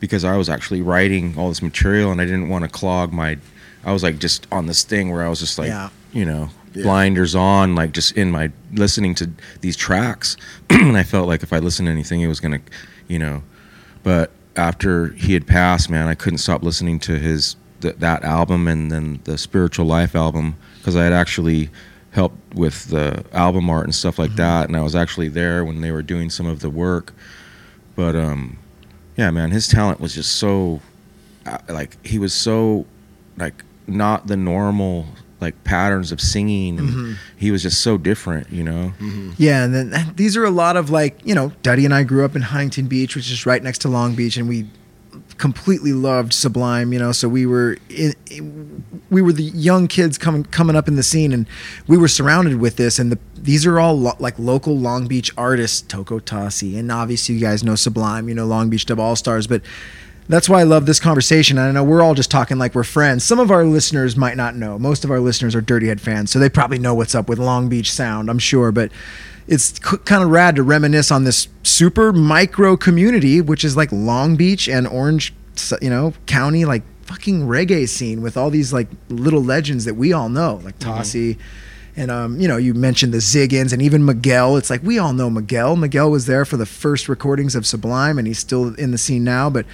[0.00, 3.38] because I was actually writing all this material and I didn't want to clog my.
[3.84, 5.88] I was like just on this thing where I was just like Yeah.
[6.12, 6.82] you know Yeah.
[6.82, 10.36] blinders on, like just in my listening to these tracks,
[10.70, 12.60] and I felt like if I listened to anything, it was gonna,
[13.08, 13.42] you know.
[14.02, 18.66] But after he had passed, man, I couldn't stop listening to his th- that album
[18.68, 21.70] and then the Spiritual Life album because I had actually
[22.10, 24.36] helped with the album art and stuff like Mm-hmm.
[24.38, 27.12] that, and I was actually there when they were doing some of the work.
[27.96, 28.58] But um,
[29.16, 30.80] yeah, man, his talent was just so,
[31.46, 32.86] uh, like he was so,
[33.36, 35.06] like not the normal
[35.40, 36.78] like patterns of singing.
[36.78, 37.12] Mm-hmm.
[37.36, 38.92] He was just so different, you know.
[39.36, 42.24] Yeah, and then these are a lot of like, you know, Duddy and I grew
[42.24, 44.66] up in Huntington Beach, which is right next to Long Beach, and we
[45.38, 47.12] completely loved Sublime, you know.
[47.12, 51.32] So we were in, we were the young kids coming coming up in the scene,
[51.32, 51.46] and
[51.86, 52.98] we were surrounded with this.
[52.98, 57.34] And the these are all lo- like local Long Beach artists, Toko Tasi, and obviously
[57.34, 59.62] you guys know Sublime, you know Long Beach Dub All Stars, but.
[60.26, 61.58] That's why I love this conversation.
[61.58, 63.24] I know we're all just talking like we're friends.
[63.24, 64.78] Some of our listeners might not know.
[64.78, 67.38] Most of our listeners are Dirty Head fans, so they probably know what's up with
[67.38, 68.72] Long Beach Sound, I'm sure.
[68.72, 68.90] But
[69.46, 73.90] it's c- kind of rad to reminisce on this super micro community, which is like
[73.92, 75.34] Long Beach and Orange,
[75.80, 80.12] you know, County, like fucking reggae scene with all these like little legends that we
[80.12, 80.98] all know, like mm-hmm.
[81.00, 81.38] Tasi.
[81.96, 84.56] And um, you know, you mentioned the Ziggens and even Miguel.
[84.56, 85.76] It's like we all know Miguel.
[85.76, 89.22] Miguel was there for the first recordings of Sublime, and he's still in the scene
[89.22, 89.48] now.
[89.48, 89.64] But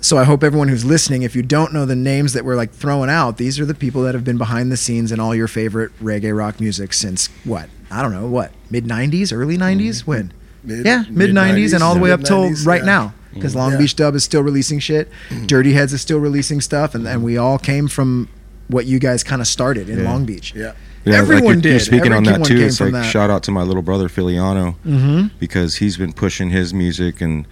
[0.00, 2.70] so I hope everyone who's listening, if you don't know the names that we're like
[2.72, 5.48] throwing out, these are the people that have been behind the scenes in all your
[5.48, 7.68] favorite reggae rock music since what?
[7.90, 10.32] I don't know what mid '90s, early '90s, when?
[10.64, 12.86] Mid- yeah, mid '90s, and all the way up till right yeah.
[12.86, 13.14] now.
[13.34, 13.78] Because Long Yeah.
[13.78, 15.10] Beach Dub is still releasing shit,
[15.44, 18.30] Dirty Heads is still releasing stuff, and, and we all came from
[18.68, 20.04] what you guys kind of started in Yeah.
[20.10, 20.54] Long Beach.
[20.56, 20.72] Yeah.
[21.06, 21.70] Yeah, Everyone like you're, did.
[21.70, 22.56] You're speaking on that Everyone too.
[22.58, 23.10] came It's from like that.
[23.10, 25.28] shout out to my little brother Filiano Mm-hmm.
[25.38, 27.46] because he's been pushing his music and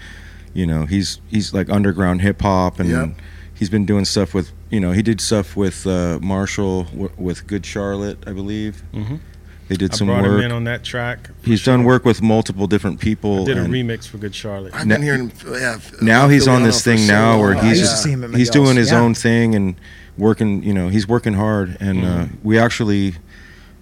[0.52, 3.08] you know he's he's like underground hip hop and Yep.
[3.54, 7.46] he's been doing stuff with you know he did stuff with uh, Marshall w- with
[7.46, 8.82] Good Charlotte I believe.
[8.92, 9.20] Mhm.
[9.68, 10.44] They did I some brought him work.
[10.44, 11.30] in on that track.
[11.42, 11.74] He's sure.
[11.74, 13.42] done work with multiple different people.
[13.42, 14.74] I did a remix for Good Charlotte.
[14.74, 15.32] I've Now- been hearing.
[15.48, 17.64] Yeah, now he's on this for thing so now where long.
[17.64, 18.98] I he's used to see him at he's doing his yeah.
[19.00, 19.76] own thing and
[20.18, 23.14] working you know he's working hard and uh, we actually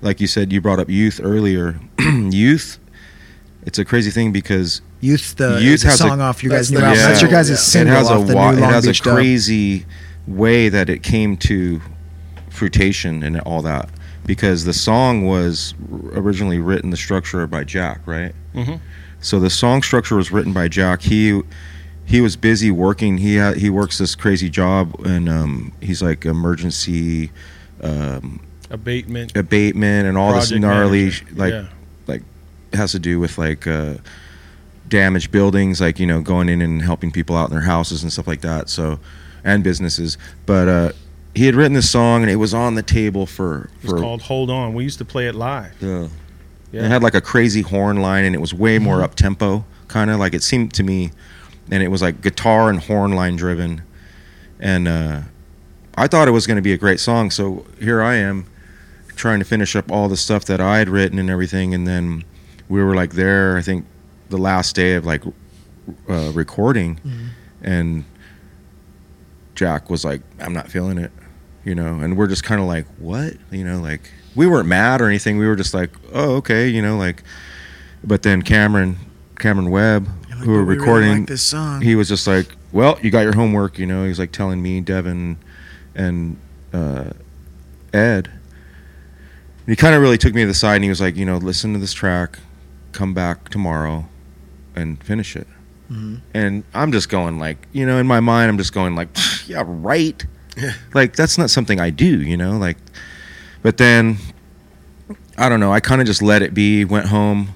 [0.03, 2.79] like you said you brought up youth earlier youth
[3.65, 6.71] it's a crazy thing because Youth, the, Youth the has a- song off you that's
[6.71, 6.97] guys new album.
[7.01, 7.57] Yeah, that's your guys' Yeah.
[7.57, 9.15] single it has a off the wa- new it Long has Beach a Dub.
[9.17, 9.87] crazy
[10.29, 11.81] way that it came to
[12.51, 13.89] fruition and all that
[14.27, 15.75] because the song was
[16.13, 18.81] originally written the structure by Jack right Mhm.
[19.21, 21.43] so the song structure was written by Jack he
[22.05, 26.25] he was busy working he ha- he works this crazy job and um, he's like
[26.25, 27.31] emergency
[27.83, 28.41] um,
[28.73, 29.37] Abatement.
[29.37, 31.67] abatement and all this gnarly sh- like Yeah.
[32.07, 32.23] like
[32.73, 33.95] has to do with like uh,
[34.89, 38.13] damaged buildings, like you know, going in and helping people out in their houses and
[38.13, 38.69] stuff like that.
[38.69, 38.99] So,
[39.45, 40.19] and businesses.
[40.47, 40.93] But uh,
[41.35, 44.51] he had written this song, and it was on the table for It's called Hold
[44.51, 44.75] On.
[44.75, 45.75] We used to play it live.
[45.81, 46.09] yeah.
[46.73, 46.87] Yeah.
[46.87, 50.11] It had like a crazy horn line, and it was way more up tempo, kind
[50.11, 51.11] of like it seemed to me.
[51.71, 53.83] And it was like guitar and horn line driven,
[54.59, 55.21] and uh,
[55.97, 57.31] I thought it was going to be a great song.
[57.31, 58.47] So here I am,
[59.17, 62.25] trying to finish up all the stuff that I had written and everything, and then
[62.69, 63.57] we were like there.
[63.57, 63.85] I think
[64.31, 65.23] the last day of like
[66.09, 67.01] uh, recording,
[67.63, 68.05] and
[69.55, 71.13] Jack was like, "I'm not feeling it,"
[71.65, 75.01] you know, and we're just kind of like, "What?" You know, like we weren't mad
[75.01, 75.39] or anything.
[75.39, 77.23] We were just like, "Oh, okay," you know, like.
[78.05, 78.97] But then Cameron,
[79.39, 81.81] Cameron Webb, like, who were "But we really recording, like this song.
[81.83, 84.03] he was just like, "Well, you got your homework," you know.
[84.03, 85.37] He was like telling me, Devin,
[85.95, 86.37] and
[86.73, 87.11] uh,
[87.93, 88.31] Ed.
[89.67, 91.37] He kind of really took me to the side and he was like, you know,
[91.37, 92.39] listen to this track,
[92.93, 94.07] come back tomorrow,
[94.75, 95.47] and finish it.
[95.91, 96.17] Mm-hmm.
[96.35, 99.09] And I'm just going like, you know, in my mind, I'm just going like,
[99.47, 100.25] yeah, right.
[100.95, 102.57] Like that's not something I do, you know.
[102.59, 102.77] Like,
[103.63, 104.19] but then
[105.39, 105.73] I don't know.
[105.73, 106.85] I kind of just let it be.
[106.85, 107.55] Went home,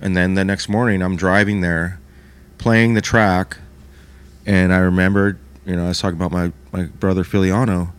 [0.00, 2.00] and then the next morning I'm driving there,
[2.56, 3.58] playing the track,
[4.46, 7.92] and I remembered, you know, I was talking about my my brother Filiano.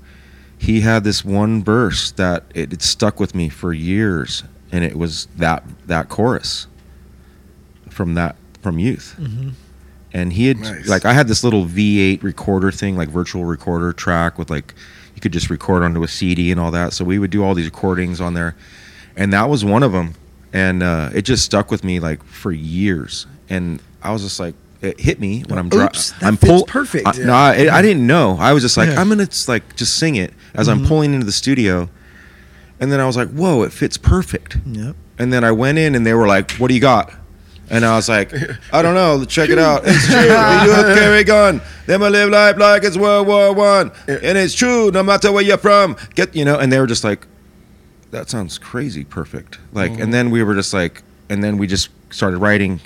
[0.59, 4.95] He had this one verse that it, it stuck with me for years, and it
[4.97, 6.67] was that that chorus
[7.89, 9.15] from that from youth.
[10.11, 10.87] And he had Nice.
[10.87, 14.73] like I had this little V8 recorder thing, like virtual recorder track with like
[15.15, 16.93] you could just record onto a CD and all that.
[16.93, 18.55] So we would do all these recordings on there,
[19.15, 20.13] and that was one of them.
[20.51, 23.27] And uh, it just stuck with me like for years.
[23.49, 25.87] And I was just like, it hit me when I'm driving.
[25.87, 27.07] Oops, that I'm fits pull- perfect.
[27.07, 28.37] I, No, I, I didn't know.
[28.39, 28.93] I was just like, Yeah.
[28.93, 29.01] Mm-hmm.
[29.01, 31.89] I'm gonna like just sing it as I'm pulling into the studio,
[32.79, 34.57] and then I was like, whoa, it fits perfect.
[34.65, 34.95] Yep.
[35.17, 37.11] And then I went in and they were like, "What do you got?"
[37.69, 38.33] And I was like,
[38.71, 39.25] "I don't know.
[39.25, 39.81] Check it out.
[39.85, 40.15] It's true.
[40.15, 41.61] The youth carry gun.
[41.87, 44.91] Them live life like it's World War One, and it's true.
[44.91, 47.27] No matter where you're from, get you know." And they were just like,
[48.11, 51.89] "That sounds crazy, perfect." Like, and then we were just like, and then we just
[52.11, 52.79] started writing,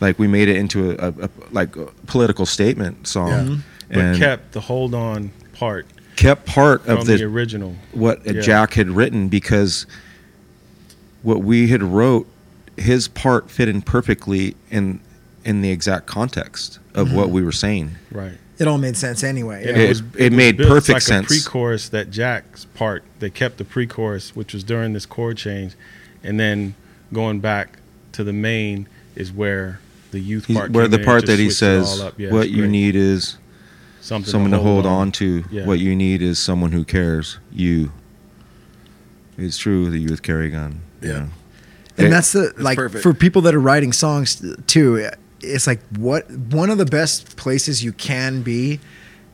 [0.00, 3.56] like we made it into a, a, a like a political statement song, Yeah.
[3.90, 7.74] But and kept the Hold On part kept part from of the, the original.
[7.92, 8.40] what Yeah.
[8.40, 9.86] Jack had written because
[11.22, 12.26] what we had wrote,
[12.76, 15.00] his part fit in perfectly in
[15.44, 17.16] in the exact context of mm-hmm.
[17.16, 17.92] what we were saying.
[18.10, 18.34] Right.
[18.58, 19.64] It all made sense anyway.
[19.64, 19.76] Yeah.
[19.76, 21.26] It- it made built- it's perfect like sense.
[21.26, 23.04] A pre-chorus that Jack's part.
[23.20, 25.74] They kept the pre-chorus, which was during this chord change,
[26.24, 26.74] and then
[27.12, 27.78] going back
[28.12, 29.78] to the main is where
[30.10, 30.72] the youth He's- part.
[30.72, 32.12] where the part that he just switched it says.
[32.16, 32.70] Yeah, "What you great.
[32.70, 33.36] need is
[34.00, 35.44] something someone to hold on to.
[35.50, 35.64] Yeah.
[35.66, 37.38] What you need is someone who cares.
[37.52, 37.92] You."
[39.36, 39.90] It's true.
[39.90, 40.80] The youth carry a gun.
[41.00, 41.18] you Yeah.
[41.20, 41.28] know.
[41.96, 43.02] and It- that's the like perfect.
[43.02, 45.08] for people that are writing songs too
[45.40, 48.78] it's like what one of the best places you can be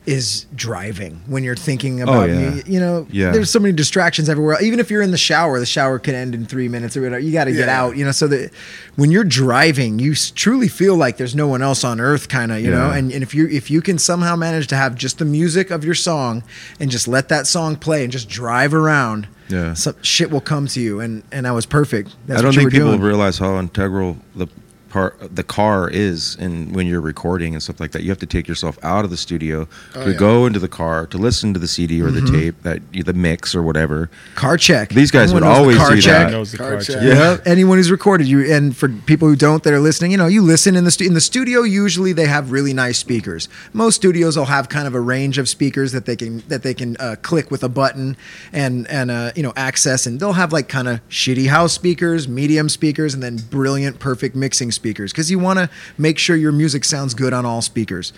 [0.05, 2.53] is driving when you're thinking oh, about Oh, yeah.
[2.55, 3.31] you, you know Yeah.
[3.31, 6.35] there's so many distractions everywhere even if you're in the shower the shower can end
[6.35, 7.81] in three minutes or whatever you got to get Yeah.
[7.81, 8.51] out you know so that
[8.95, 12.59] when you're driving you truly feel like there's no one else on earth kind of
[12.61, 15.25] you know and, and if you if you can somehow manage to have just the
[15.25, 16.43] music of your song
[16.79, 19.73] and just let that song play and just drive around Yeah.
[19.73, 22.71] some shit will come to you and and that was perfect That's I don't think
[22.71, 23.01] people doing.
[23.01, 24.47] realize how integral the
[24.95, 28.31] part the car is and when you're recording and stuff like that you have to
[28.35, 30.17] take yourself out of the studio Oh, to yeah.
[30.17, 32.25] go into the car to listen to the CD or Mm-hmm.
[32.25, 32.79] the tape that
[33.09, 34.89] the mix or whatever car check.
[34.89, 36.27] These guys Everyone would knows the always car do check.
[36.27, 36.31] that.
[36.31, 36.95] knows the Car card check.
[36.95, 37.03] check.
[37.03, 40.27] Yeah, anyone who's recorded you, and for people who don't that are listening, you know,
[40.27, 41.63] you listen in the stu- in the studio.
[41.63, 43.49] Usually, they have really nice speakers.
[43.73, 46.73] Most studios will have kind of a range of speakers that they can that they
[46.73, 48.15] can uh, click with a button
[48.53, 52.27] and and uh, you know access, and they'll have like kind of shitty house speakers,
[52.27, 56.51] medium speakers, and then brilliant, perfect mixing speakers because you want to make sure your
[56.51, 58.13] music sounds good on all speakers.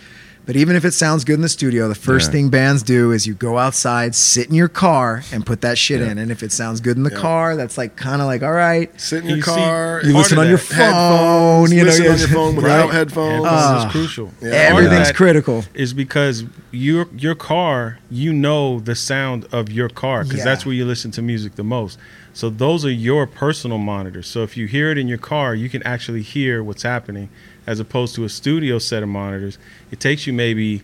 [0.46, 2.32] But even if it sounds good in the studio, the first Yeah.
[2.32, 6.00] thing bands do is you go outside, sit in your car, and put that shit
[6.02, 6.18] in.
[6.18, 7.18] And if it sounds good in the Yeah.
[7.18, 10.02] car, that's like kind of like, all right, Sit in your You see- car.
[10.06, 11.74] you listen on your phone, headphones.
[11.74, 12.94] you know, listen yeah, on your phone without right?
[12.94, 13.44] headphones.
[13.46, 13.86] Headphones Ah.
[13.88, 14.32] is crucial.
[14.42, 14.52] Yeah.
[14.52, 15.66] Everything's Part critical.
[15.74, 20.46] Is because your your car, you know the sound of your car because Yeah.
[20.46, 21.98] that's where you listen to music the most.
[22.38, 24.28] So those are your personal monitors.
[24.28, 27.30] So if you hear it in your car, you can actually hear what's happening,
[27.66, 29.58] as opposed to a studio set of monitors.
[29.90, 30.84] It takes you maybe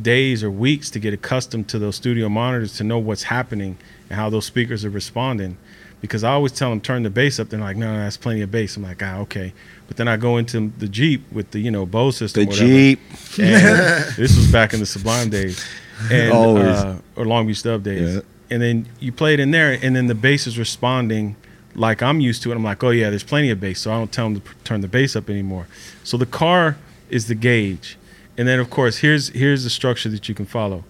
[0.00, 3.78] days or weeks to get accustomed to those studio monitors to know what's happening
[4.10, 5.56] and how those speakers are responding.
[6.02, 7.48] Because I always tell them turn the bass up.
[7.48, 8.76] They're like, no, no, that's plenty of bass.
[8.76, 9.54] I'm like, ah, okay.
[9.88, 12.44] But then I go into the Jeep with the you know Bose system.
[12.44, 12.66] the whatever.
[12.66, 13.00] Jeep
[13.38, 15.66] And this was back in the Sublime days,
[16.12, 16.66] and Always.
[16.66, 18.16] Uh, or Long Beach Dub days.
[18.16, 18.20] Yeah.
[18.50, 21.36] And then you play it in there, and then the bass is responding
[21.74, 22.56] like I'm used to it.
[22.56, 24.80] I'm like, oh yeah, there's plenty of bass, so I don't tell them to turn
[24.80, 25.66] the bass up anymore.
[26.04, 26.76] So the car
[27.08, 27.96] is the gauge,
[28.36, 30.84] and then of course here's here's the structure that you can follow.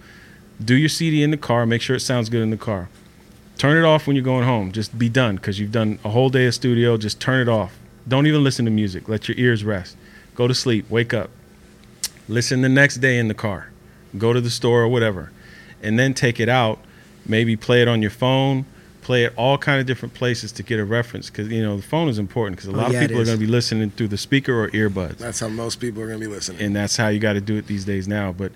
[0.63, 1.67] Do your CD in the car.
[1.67, 2.89] Make sure it sounds good in the car.
[3.59, 4.73] Turn it off when you're going home.
[4.73, 6.97] Just be done because you've done a whole day of studio.
[6.97, 7.79] Just turn it off.
[8.09, 9.09] Don't even listen to music.
[9.09, 9.97] Let your ears rest.
[10.35, 10.89] Go to sleep.
[10.91, 11.31] Wake up.
[12.29, 13.71] Listen the next day in the car.
[14.17, 15.31] Go to the store or whatever,
[15.83, 16.79] and then take it out.
[17.27, 18.65] Maybe play it on your phone.
[19.03, 21.83] Play it all kind of different places to get a reference because you know the
[21.83, 23.91] phone is important because a Oh, lot yeah, of people are going to be listening
[23.91, 26.61] through the speaker or earbuds That's how most people are going to be listening.
[26.61, 28.31] and that's how you got to do it these days now.
[28.33, 28.53] But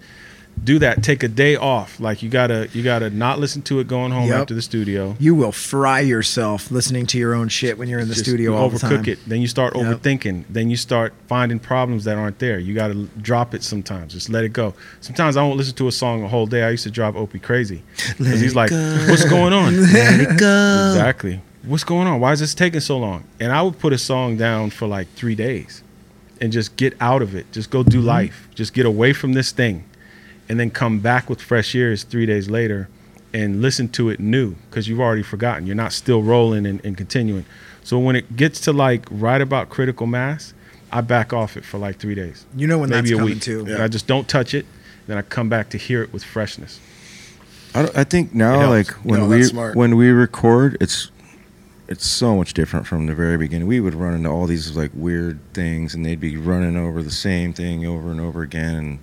[0.62, 1.03] do that.
[1.03, 1.99] Take a day off.
[2.01, 4.40] Like you gotta you gotta not listen to it going home Yep.
[4.40, 5.17] after the studio.
[5.19, 8.55] You will fry yourself listening to your own shit when you're in the Just studio
[8.57, 9.09] all the overcook time.
[9.09, 9.19] it.
[9.27, 9.85] Then you start Yep.
[10.03, 10.45] overthinking.
[10.49, 12.59] Then you start finding problems that aren't there.
[12.59, 14.12] You got to drop it sometimes.
[14.12, 14.75] Just let it go.
[15.01, 16.62] Sometimes I won't listen to a song a whole day.
[16.62, 17.83] I used to drive Opie crazy
[18.19, 20.87] because he's like, "What's going on?" Let it go.
[20.90, 21.40] Exactly.
[21.67, 22.21] What's going on?
[22.21, 23.25] Why is this taking so long?
[23.40, 25.83] And I would put a song down for like three days
[26.40, 27.51] and just get out of it.
[27.53, 28.07] Just go do Mm-hmm.
[28.07, 28.49] life.
[28.55, 29.85] Just get away from this thing.
[30.48, 32.88] And then come back with fresh ears three days later
[33.33, 35.66] and listen to it new because you've already forgotten.
[35.66, 37.44] You're not still rolling and, and continuing.
[37.83, 40.52] So when it gets to like right about critical mass,
[40.92, 42.44] I back off it for like three days.
[42.57, 43.42] You know when maybe that's a coming week.
[43.42, 43.61] too.
[43.61, 44.66] And I just don't touch it.
[45.07, 46.78] Then I come back to hear it with freshness.
[47.74, 49.74] I, I think now, like when No, we smart.
[49.76, 51.11] when we record, it's
[51.88, 53.66] it's so much different from the very beginning.
[53.66, 57.11] We would run into all these like weird things, and they'd be running over the
[57.11, 58.98] same thing over and over again, and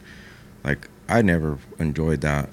[0.64, 2.50] like I never enjoyed that.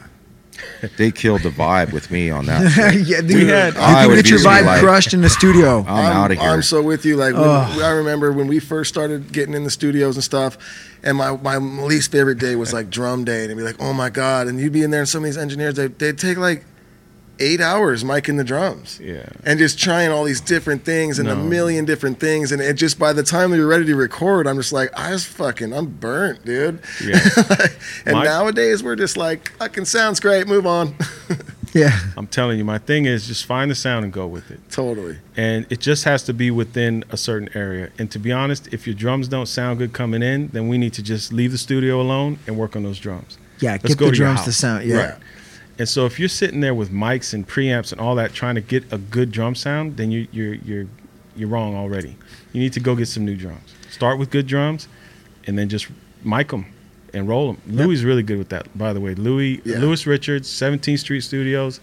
[0.97, 2.63] They killed the vibe with me on that.
[3.07, 5.31] yeah, dude, We had- you I can would get your vibe like- crushed in the
[5.31, 5.85] studio.
[5.87, 6.49] I'm, out of here.
[6.51, 7.17] I'm so with you.
[7.17, 7.81] Like when, Ugh.
[7.81, 10.59] I remember when we first started getting in the studios and stuff,
[11.05, 13.93] and my, my least favorite day was like drum day, and it'd be like, oh
[13.93, 16.39] my god, and you'd be in there, and some of these engineers they they'd take
[16.39, 16.65] like
[17.41, 18.99] eight hours miking the drums.
[19.03, 19.29] Yeah.
[19.45, 22.99] And just trying all these different things and a million different things, and it just
[22.99, 25.87] by the time we were ready to record, I'm just like, I just fucking, I'm
[25.87, 26.81] burnt, dude.
[27.05, 27.19] Yeah.
[28.07, 30.95] and My- nowadays we're just like, fucking sounds great, move on.
[31.75, 32.01] Yeah.
[32.17, 34.59] I'm telling you, my thing is just find the sound and go with it.
[34.71, 35.19] totally.
[35.37, 37.91] and it just has to be within a certain area.
[37.99, 40.95] And to be honest, if your drums don't sound good coming in, then we need
[40.95, 43.37] to just leave the studio alone and work on those drums.
[43.61, 44.85] Yeah, Let's get go the to drums to sound.
[44.87, 44.97] Yeah.
[45.11, 45.15] Right.
[45.79, 48.61] And so if you're sitting there with mics and preamps and all that trying to
[48.61, 50.87] get a good drum sound, then you, you're you're
[51.37, 52.17] you're wrong already.
[52.53, 53.75] You need to go get some new drums.
[53.91, 54.89] Start with good drums,
[55.47, 55.87] and then just
[56.25, 56.67] mic them
[57.15, 57.63] and roll them.
[57.67, 59.15] Louis is really good with that, by the way.
[59.15, 59.79] Louis Yeah.
[59.79, 61.81] Louis Richards, 17th Street Studios,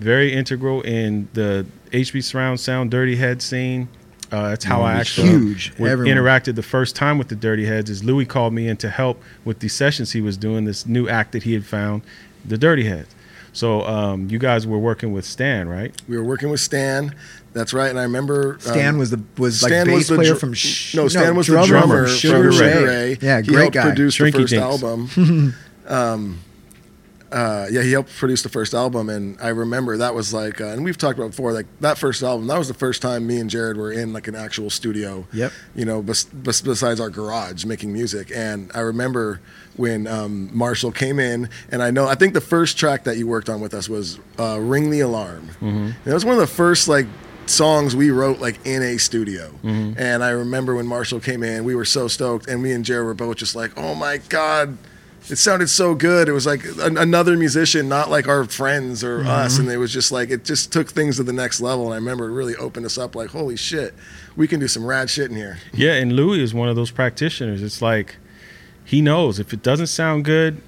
[0.00, 3.88] very integral in the HB surround sound Dirty Head scene.
[4.32, 5.72] Uh, that's how I actually huge.
[5.76, 7.90] interacted the first time with the Dirty Heads.
[7.90, 11.08] Is Louis called me in to help with the sessions he was doing, this new
[11.08, 12.02] act that he had found,
[12.44, 13.14] the Dirty Heads.
[13.52, 15.94] So um, you guys were working with Stan, right?
[16.08, 17.14] We were working with Stan.
[17.52, 17.90] That's right.
[17.90, 20.40] And I remember Stan um, was the was like Stan bass was the player dr-
[20.40, 22.84] from Sh- no, Stan was the drummer drummer from from Sugar Sugar, Ray.
[22.84, 23.18] Ray.
[23.20, 23.82] Yeah, he great helped guy.
[23.82, 24.52] produce the first Dinks.
[24.84, 25.54] album.
[25.88, 26.38] um,
[27.32, 30.66] uh, yeah, he helped produce the first album, and I remember that was like, uh,
[30.66, 32.48] and we've talked about before, like that first album.
[32.48, 35.26] That was the first time me and Jared were in like an actual studio.
[35.32, 35.52] Yep.
[35.76, 39.40] You know, bes- bes- besides our garage making music, and I remember
[39.76, 43.26] when um, Marshall came in, and I know I think the first track that you
[43.26, 46.46] worked on with us was uh, "Ring the Alarm." And it was one of the
[46.46, 47.06] first like
[47.46, 49.52] songs we wrote like in a studio.
[49.62, 53.06] And I remember when Marshall came in, we were so stoked, and me and Jared
[53.06, 54.76] were both just like, "Oh my god."
[55.28, 56.28] It sounded so good.
[56.28, 59.58] It was like an, another musician, not like our friends or us.
[59.58, 61.84] And it was just like, it just took things to the next level.
[61.84, 63.94] And I remember it really opened us up like, holy shit,
[64.34, 65.58] we can do some rad shit in here.
[65.74, 67.62] Yeah, and Louis is one of those practitioners.
[67.62, 68.16] It's like
[68.90, 70.60] he knows if it doesn't sound good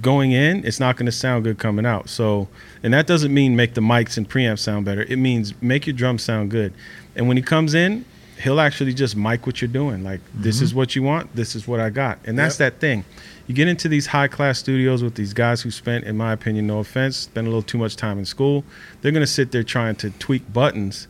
[0.00, 2.08] going in, it's not going to sound good coming out.
[2.08, 2.46] So,
[2.84, 5.02] and that doesn't mean make the mics and preamps sound better.
[5.02, 6.72] It means make your drums sound good.
[7.16, 8.04] And when he comes in,
[8.40, 10.04] he'll actually just mic what you're doing.
[10.04, 10.78] Like, this is mm-hmm.
[10.78, 12.20] what you want, this is what I got.
[12.24, 12.74] And that's Yep.
[12.74, 13.04] that thing.
[13.48, 16.68] You get into these high class studios with these guys who spent, in my opinion,
[16.68, 18.62] no offense, spent a little too much time in school.
[19.02, 21.08] They're going to sit there trying to tweak buttons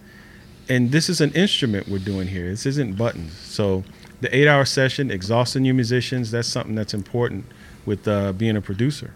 [0.69, 2.49] and this is an instrument we're doing here.
[2.49, 3.35] This isn't buttons.
[3.35, 3.85] So
[4.25, 7.45] the eight-hour session, exhausting your musicians, that's something that's important
[7.87, 9.13] with uh, being a producer.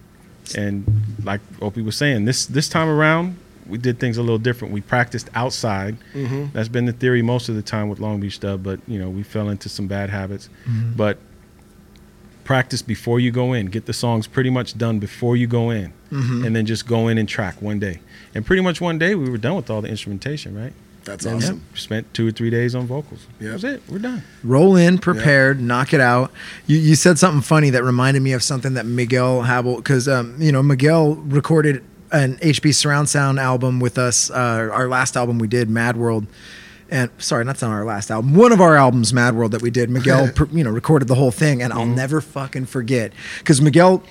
[0.54, 0.84] And
[1.24, 4.72] like Opie was saying, this this time around, we did things a little different.
[4.72, 5.96] We practiced outside.
[6.14, 6.46] Mm-hmm.
[6.52, 9.10] That's been the theory most of the time with Long Beach Dub, but you know
[9.10, 10.48] we fell into some bad habits.
[10.66, 10.92] Mm-hmm.
[10.96, 11.18] But
[12.44, 13.66] practice before you go in.
[13.66, 16.44] Get the songs pretty much done before you go in, mm-hmm.
[16.44, 18.00] and then just go in and track one day.
[18.34, 20.72] And pretty much one day we were done with all the instrumentation, right?
[21.04, 21.64] That's And awesome.
[21.74, 23.26] Spent two or three days on vocals.
[23.40, 23.48] Yeah.
[23.48, 23.82] That was it.
[23.88, 24.22] We're done.
[24.44, 26.32] Roll in, prepared, knock it out.
[26.66, 30.40] You, you said something funny that reminded me of something that Miguel Happoldt, because um,
[30.40, 31.82] you know Miguel recorded
[32.12, 34.30] an HB surround sound album with us.
[34.30, 36.26] Uh, our last album we did, Mad World.
[36.90, 38.34] And sorry, that's not our last album.
[38.34, 39.90] One of our albums, Mad World, that we did.
[39.90, 44.02] Miguel, you know, recorded the whole thing, and I'll never fucking forget because Miguel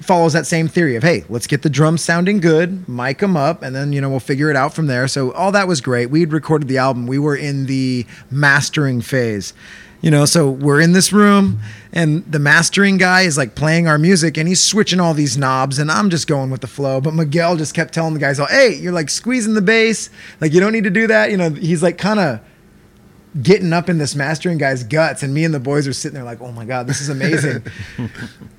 [0.00, 3.62] follows that same theory of hey, let's get the drums sounding good, mic them up,
[3.62, 5.08] and then you know we'll figure it out from there.
[5.08, 6.06] So all that was great.
[6.06, 7.06] We'd recorded the album.
[7.06, 9.52] We were in the mastering phase.
[10.00, 11.58] You know, so we're in this room
[11.92, 15.80] and the mastering guy is like playing our music and he's switching all these knobs
[15.80, 17.00] and I'm just going with the flow.
[17.00, 20.08] But Miguel just kept telling the guys, oh, hey, you're like squeezing the bass.
[20.40, 21.32] Like you don't need to do that.
[21.32, 22.40] You know, he's like kind of
[23.42, 26.24] getting up in this mastering guy's guts and me and the boys are sitting there
[26.24, 27.62] like oh my god this is amazing.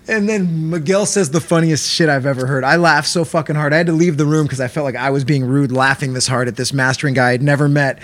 [0.07, 2.63] And then miguel says the funniest shit i've ever heard.
[2.63, 3.73] I laughed so fucking hard.
[3.73, 6.13] I had to leave the room because i felt like i was being rude laughing
[6.13, 7.99] this hard at this mastering guy i'd never met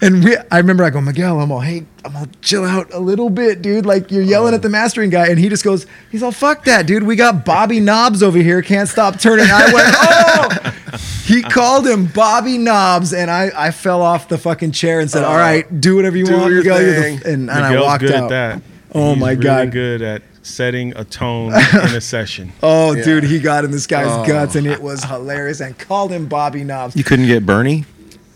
[0.00, 2.98] and we, I remember I go, Miguel, I'm all, hey, I'm all, chill out a
[2.98, 3.86] little bit, dude.
[3.86, 6.86] Like you're yelling at the mastering guy, and he just goes, he's all, fuck that,
[6.86, 7.02] dude.
[7.02, 9.46] We got Bobby Knobs over here, can't stop turning.
[9.48, 14.72] I went, oh, he called him Bobby Knobs, and I, I fell off the fucking
[14.72, 16.82] chair and said, uh, all right, do whatever you do want, your Miguel.
[16.82, 18.24] You're the and, and I walked good out.
[18.24, 18.62] at that.
[18.94, 19.72] Oh He's my really God.
[19.72, 22.52] good at setting a tone in a session.
[22.62, 23.04] Oh, Yeah.
[23.04, 24.24] dude, he got in this guy's oh.
[24.26, 25.60] guts, and it was hilarious.
[25.60, 26.94] And called him Bobby Knobs.
[26.94, 27.84] You couldn't get Bernie,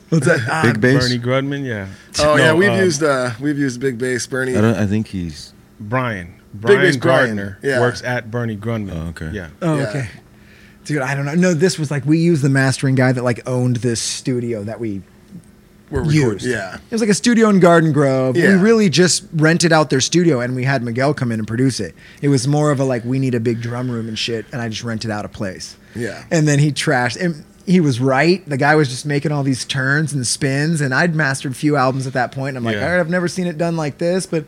[0.09, 0.41] What's that?
[0.49, 1.09] Ah, big bass.
[1.09, 1.89] Bernie Grundman, yeah.
[2.19, 4.57] Oh yeah, we've um, used uh, we've used big bass, Bernie.
[4.57, 4.75] I don't.
[4.75, 5.53] I think he's.
[5.81, 6.35] Brian.
[6.55, 7.81] Bass Brian Brian, Gardner yeah.
[7.81, 8.97] works at Bernie Grundman.
[8.97, 9.31] Oh, okay.
[9.33, 9.51] Yeah.
[9.61, 9.89] Oh, Yeah.
[9.89, 10.09] okay.
[10.85, 11.35] Dude, I don't know.
[11.35, 14.81] No, this was like we used the mastering guy that like owned this studio that
[14.81, 15.03] we
[15.91, 16.47] We're used.
[16.47, 16.77] Yeah.
[16.77, 18.39] It was like a studio in Garden Grove.
[18.39, 18.55] Yeah.
[18.57, 21.79] We really just rented out their studio and we had Miguel come in and produce
[21.79, 21.95] it.
[22.23, 24.63] It was more of a like we need a big drum room and shit, and
[24.63, 25.77] I just rented out a place.
[25.95, 26.25] Yeah.
[26.31, 28.43] And then he trashed and he was right.
[28.49, 31.77] The guy was just making all these turns and spins, and I'd mastered a few
[31.77, 32.57] albums at that point.
[32.57, 32.85] And I'm like, Yeah.
[32.87, 34.45] all right, I've never seen it done like this, but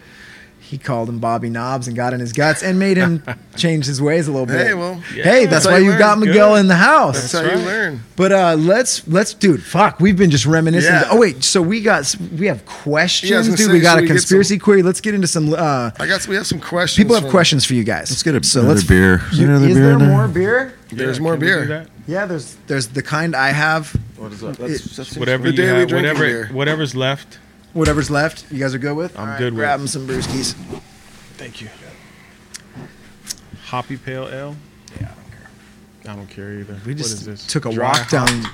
[0.70, 3.24] he called him Bobby Knobs and got in his guts and made him
[3.56, 4.68] change his ways a little bit.
[4.68, 6.18] Hey, well, hey, that's, That's why you you got.
[6.18, 6.60] Miguel Good.
[6.60, 7.20] in the house.
[7.20, 8.00] that's how you learn.
[8.14, 10.92] But uh, let's let's dude, fuck, we've been just reminiscing.
[10.92, 11.08] Yeah.
[11.10, 13.58] Oh wait, so we got we have questions, Yeah, I was dude.
[13.58, 14.82] gonna we got should a we conspiracy some- query.
[14.82, 15.52] Let's get into some.
[15.52, 17.02] Uh, I guess we have some questions.
[17.02, 18.10] people have from- questions for you guys.
[18.10, 19.22] Let's get a- so another let's beer.
[19.32, 20.08] You, there another is beer there in there?
[20.08, 20.74] more beer?
[20.92, 21.86] There's Yeah, more can we do beer.
[22.06, 23.92] Yeah, there's there's the kind I have.
[24.16, 24.56] What is that?
[24.56, 26.48] That's, that's Whatever The you daily have, drinking whatever beer.
[26.52, 27.38] whatever's left.
[27.72, 29.14] Whatever's left, you guys are good with.
[29.16, 29.60] I'm All right, good with.
[29.60, 30.54] Grab 'em some brewskis.
[31.36, 31.68] Thank you.
[33.66, 34.56] Hoppy Pale Ale.
[35.00, 36.12] Yeah, I don't care.
[36.12, 36.76] I don't care either.
[36.84, 37.46] We just is this?
[37.46, 38.10] took a Dry walk hop?
[38.10, 38.46] down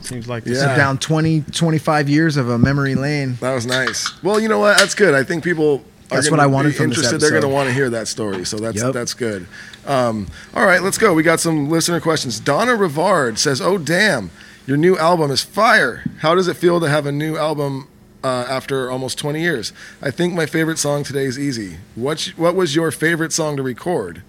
[0.00, 0.54] Seems like Yeah.
[0.54, 0.62] this.
[0.64, 3.38] took down 20, 25 years of a memory lane.
[3.40, 4.10] That was nice.
[4.22, 4.76] Well, you know what?
[4.78, 5.14] That's good.
[5.14, 5.84] I think people.
[6.10, 7.20] Are That's what I wanted be from this interested.
[7.22, 7.54] They're going to episode.
[7.54, 8.92] want to hear that story, so that's Yep.
[8.92, 9.46] that's good.
[9.86, 11.14] Um, all right, let's go.
[11.14, 12.38] We got some listener questions.
[12.38, 14.30] Donna Rivard says, "Oh damn,
[14.66, 16.02] your new album is fire.
[16.18, 17.86] How does it feel to have a new album
[18.24, 19.72] uh, after almost 20 years?
[20.00, 21.78] I think my favorite song today is Easy.
[21.94, 24.22] What what was your favorite song to record?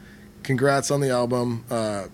[0.43, 1.63] Congrats on the album.
[1.69, 2.07] Uh,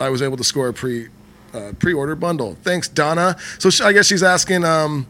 [0.00, 1.08] I was able to score a pre
[1.54, 2.56] uh, pre-order bundle.
[2.62, 3.36] Thanks, Donna.
[3.58, 5.06] So sh- I guess she's asking." Um,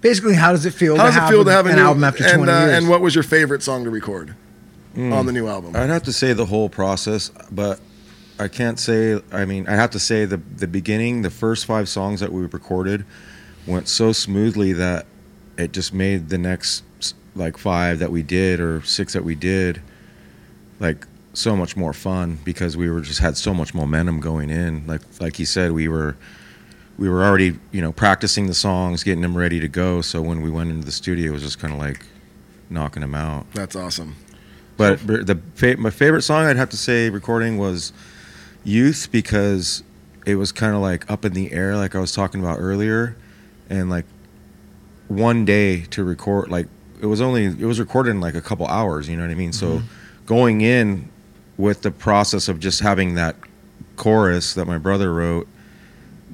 [0.00, 0.96] Basically, how does it feel?
[0.96, 2.66] How to does it feel to have a an new album after and, twenty uh,
[2.66, 2.78] years?
[2.78, 4.34] And what was your favorite song to record
[4.96, 5.74] on the new album?
[5.74, 7.80] I'd have to say the whole process, but
[8.38, 9.20] I can't say.
[9.32, 12.42] I mean, I have to say the the beginning, the first five songs that we
[12.42, 13.04] recorded,
[13.66, 15.06] went so smoothly that
[15.58, 16.84] it just made the next
[17.34, 19.80] like five that we did or six that we did,
[20.80, 24.86] like so much more fun because we were just had so much momentum going in.
[24.86, 26.16] Like like you said, we were
[26.98, 30.00] we were already you know practicing the songs, getting them ready to go.
[30.00, 32.04] So when we went into the studio, it was just kind of like
[32.70, 33.50] knocking them out.
[33.52, 34.16] That's awesome.
[34.76, 37.92] But the my favorite song I'd have to say recording was
[38.64, 39.82] "Youth" because
[40.26, 43.16] it was kind of like up in the air, like I was talking about earlier,
[43.68, 44.04] and like
[45.08, 46.68] one day to record, like
[47.00, 49.08] it was only it was recorded in like a couple hours.
[49.08, 49.52] You know what I mean?
[49.52, 49.86] So mm-hmm.
[50.26, 51.08] going in
[51.56, 53.36] with the process of just having that
[53.96, 55.48] chorus that my brother wrote,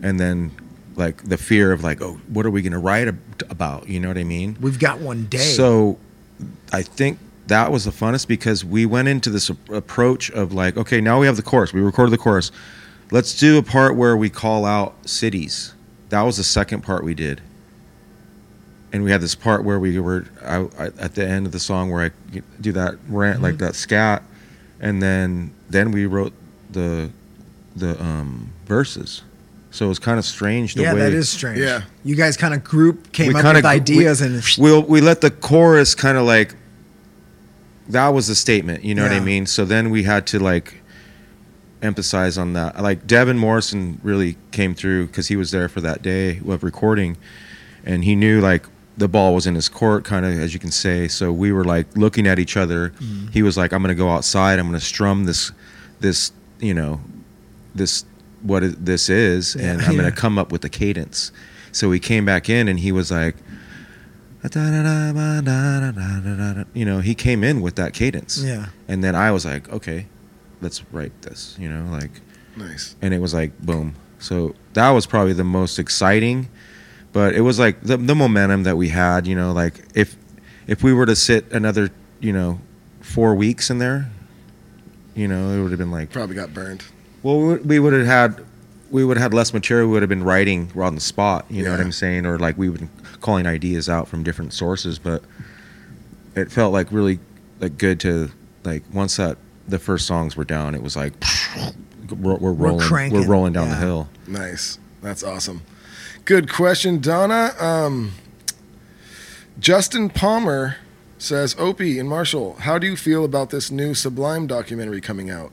[0.02, 0.52] and then
[0.96, 3.88] like the fear of like, oh, what are we gonna write ab- about?
[3.88, 4.56] You know what I mean?
[4.60, 5.38] We've got one day.
[5.38, 5.98] So
[6.72, 11.00] I think that was the funnest because we went into this approach of like, okay,
[11.00, 11.72] now we have the chorus.
[11.72, 12.50] We recorded the chorus.
[13.10, 15.74] Let's do a part where we call out cities.
[16.12, 17.40] That was the second part we did.
[18.92, 21.58] And we had this part where we were I, I, at the end of the
[21.58, 24.22] song where I do that rant like that scat,
[24.78, 26.34] and then then we wrote
[26.70, 27.08] the
[27.74, 29.22] the um, verses.
[29.70, 31.60] So it was kind of strange the yeah, way that is strange.
[31.60, 31.84] Yeah.
[32.04, 35.00] you guys kind of group came we up kinda with ideas we, and we'll we
[35.00, 36.54] let the chorus kind of like
[37.88, 40.81] that was the statement you know what i mean so then we had to like
[41.82, 46.00] emphasize on that like devin morrison really came through because he was there for that
[46.02, 47.16] day of recording
[47.84, 48.64] and he knew like
[48.96, 51.64] the ball was in his court kind of as you can say so we were
[51.64, 53.26] like looking at each other mm-hmm.
[53.28, 55.50] he was like i'm gonna go outside i'm gonna strum this
[56.00, 56.30] this
[56.60, 57.00] you know
[57.74, 58.04] this
[58.42, 59.86] what it- this is, and Yeah.
[59.88, 61.30] I'm gonna come up with a cadence.
[61.70, 63.36] So he came back in and he was like,
[66.74, 68.42] you know, he came in with that cadence.
[68.42, 68.66] Yeah.
[68.88, 70.06] And then I was like, okay,
[70.62, 71.56] let's write this.
[71.60, 72.10] You know, like
[72.56, 72.96] Nice.
[73.02, 73.94] and it was like boom.
[74.18, 76.48] So that was probably the most exciting,
[77.12, 79.26] but it was like the, the momentum that we had.
[79.26, 80.16] You know, like if
[80.66, 81.90] if we were to sit another,
[82.20, 82.60] you know,
[83.00, 84.10] four weeks in there,
[85.14, 86.84] you know, it would have been like Probably got burned.
[87.22, 88.44] well, we would- have had
[88.90, 89.86] we would have had less material.
[89.88, 91.46] We would have been writing on the spot.
[91.48, 92.26] You know what I'm saying?
[92.26, 92.88] Or like we would
[93.22, 94.98] calling ideas out from different sources.
[94.98, 95.22] But
[96.36, 97.18] it felt like really
[97.58, 98.30] like good to
[98.64, 99.38] like once that
[99.68, 101.12] the first songs were down, it was like
[102.10, 103.28] we're, we're rolling, we're, cranking.
[103.28, 104.08] rolling down the hill.
[104.26, 104.78] Nice.
[105.00, 105.62] That's awesome.
[106.24, 107.52] Good question, Donna.
[107.58, 108.12] Um,
[109.58, 110.76] Justin Palmer
[111.18, 115.52] says, Opie and Marshall, how do you feel about this new Sublime documentary coming out?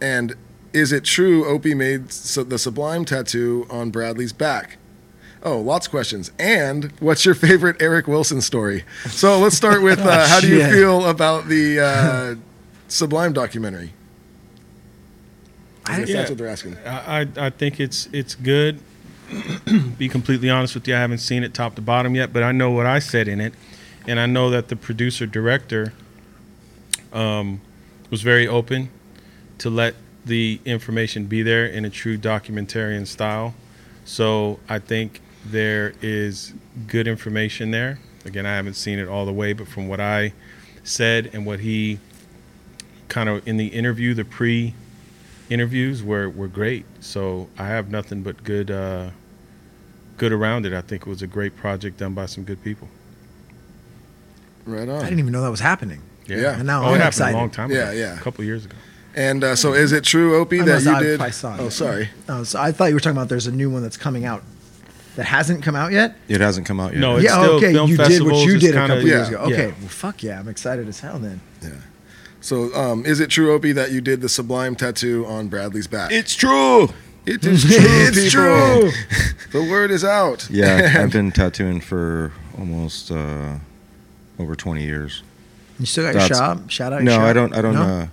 [0.00, 0.34] And
[0.72, 4.78] is it true Opie made the Sublime tattoo on Bradley's back?
[5.42, 6.32] Oh, lots of questions.
[6.38, 8.84] And what's your favorite Eric Wilson story?
[9.06, 10.72] So let's start with uh, how do you Shit.
[10.72, 12.34] feel about the uh,
[12.88, 13.92] Sublime documentary?
[15.84, 16.16] I guess Yeah.
[16.16, 16.76] that's what they're asking.
[16.84, 18.80] I, I think it's it's good.
[19.98, 22.52] Be completely honest with you, I haven't seen it top to bottom yet, but I
[22.52, 23.54] know what I said in it,
[24.06, 25.92] and I know that the producer director
[27.12, 27.60] um,
[28.10, 28.88] was very open
[29.58, 33.54] to let the information be there in a true documentarian style.
[34.04, 36.52] So I think there is
[36.86, 37.98] good information there.
[38.24, 40.32] Again, I haven't seen it all the way, but from what I
[40.84, 41.98] said and what he
[43.08, 44.74] kind of in the interview, the pre
[45.50, 46.84] interviews were, were great.
[47.00, 49.10] So I have nothing but good uh,
[50.16, 50.72] good around it.
[50.72, 52.88] I think it was a great project done by some good people.
[54.64, 55.00] Right on.
[55.00, 56.02] I didn't even know that was happening.
[56.26, 56.56] Yeah.
[56.56, 57.36] And now oh, I'm it happened excited.
[57.36, 57.78] a long time ago.
[57.78, 57.92] yeah.
[57.92, 58.16] yeah.
[58.16, 58.76] A couple years ago.
[59.14, 61.20] And uh, so, is it true, Opie, that must- you I did?
[61.22, 61.60] I saw it.
[61.60, 62.10] Oh, sorry.
[62.28, 64.42] Oh, so I thought you were talking about there's a new one that's coming out
[65.14, 66.16] that hasn't come out yet.
[66.28, 67.00] It hasn't come out yet.
[67.00, 67.72] No, It's yeah, still okay.
[67.72, 69.34] film You did what you did a kinda- couple years Yeah.
[69.36, 69.44] ago.
[69.44, 69.74] Okay, Yeah.
[69.80, 71.40] well, fuck yeah, I'm excited as hell then.
[72.46, 76.12] So, um, is it true, Opie, that you did the Sublime tattoo on Bradley's back?
[76.12, 76.84] it's true.
[77.26, 77.74] it is true.
[77.76, 78.30] It's people.
[78.30, 78.90] true.
[79.52, 80.46] The word is out.
[80.50, 83.54] Yeah, I've been tattooing for almost uh,
[84.38, 85.22] over 20 years.
[85.80, 86.70] You still got your shop?
[86.70, 86.96] Shout out.
[87.02, 87.22] Your No, shop?
[87.22, 87.52] I don't.
[87.56, 87.74] I don't.
[87.74, 87.82] No?
[87.82, 88.10] Uh, I'm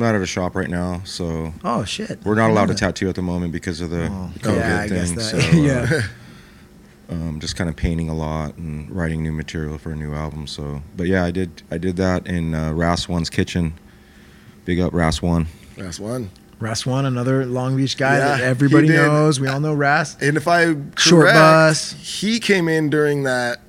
[0.00, 2.18] not at a shop right now, so oh shit.
[2.24, 4.88] we're not allowed to tattoo at the moment because of the Oh, COVID yeah, I
[4.88, 5.16] guess thing.
[5.16, 5.22] that.
[5.22, 6.02] So, uh, yeah.
[7.12, 10.46] Um, just kind of painting a lot and writing new material for a new album.
[10.46, 11.62] So, but yeah, I did.
[11.70, 13.74] I did that in uh, Ras One's kitchen.
[14.64, 15.46] Big up Ras One.
[15.76, 16.30] That's one.
[16.60, 19.40] Ras one, another Long Beach guy Yeah, that everybody knows.
[19.40, 20.16] We all know Ras.
[20.22, 21.92] And if I correct, Short bus.
[21.94, 23.60] he came in during that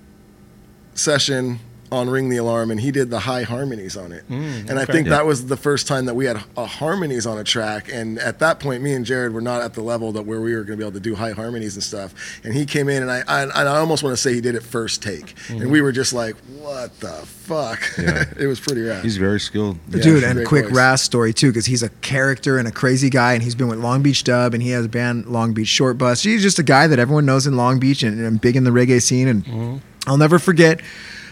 [0.94, 1.60] session
[1.94, 4.28] on Ring the Alarm, and he did the high harmonies on it.
[4.30, 5.18] Mm, and I think Yeah.
[5.18, 7.90] that was the first time that we had harmonies on a track.
[7.94, 10.56] And at that point, me and Jared were not at the level that where we
[10.56, 12.14] were going to be able to do high harmonies and stuff.
[12.44, 14.56] And he came in, and I I, and I almost want to say he did
[14.56, 15.72] it first take, and mm-hmm.
[15.72, 18.26] we were just like, "What the fuck?" Yeah.
[18.40, 19.04] it was pretty rad.
[19.04, 19.78] He's very skilled.
[19.90, 20.76] Yeah, Dude, and a quick voice.
[20.76, 23.80] Ras story too, because he's a character and a crazy guy, and he's been with
[23.80, 26.24] Long Beach Dub, and he has a band Long Beach Short Bus.
[26.24, 28.72] He's just a guy that everyone knows in Long Beach and, and big in the
[28.72, 29.28] reggae scene.
[29.28, 29.78] And mm-hmm.
[30.08, 30.82] I'll never forget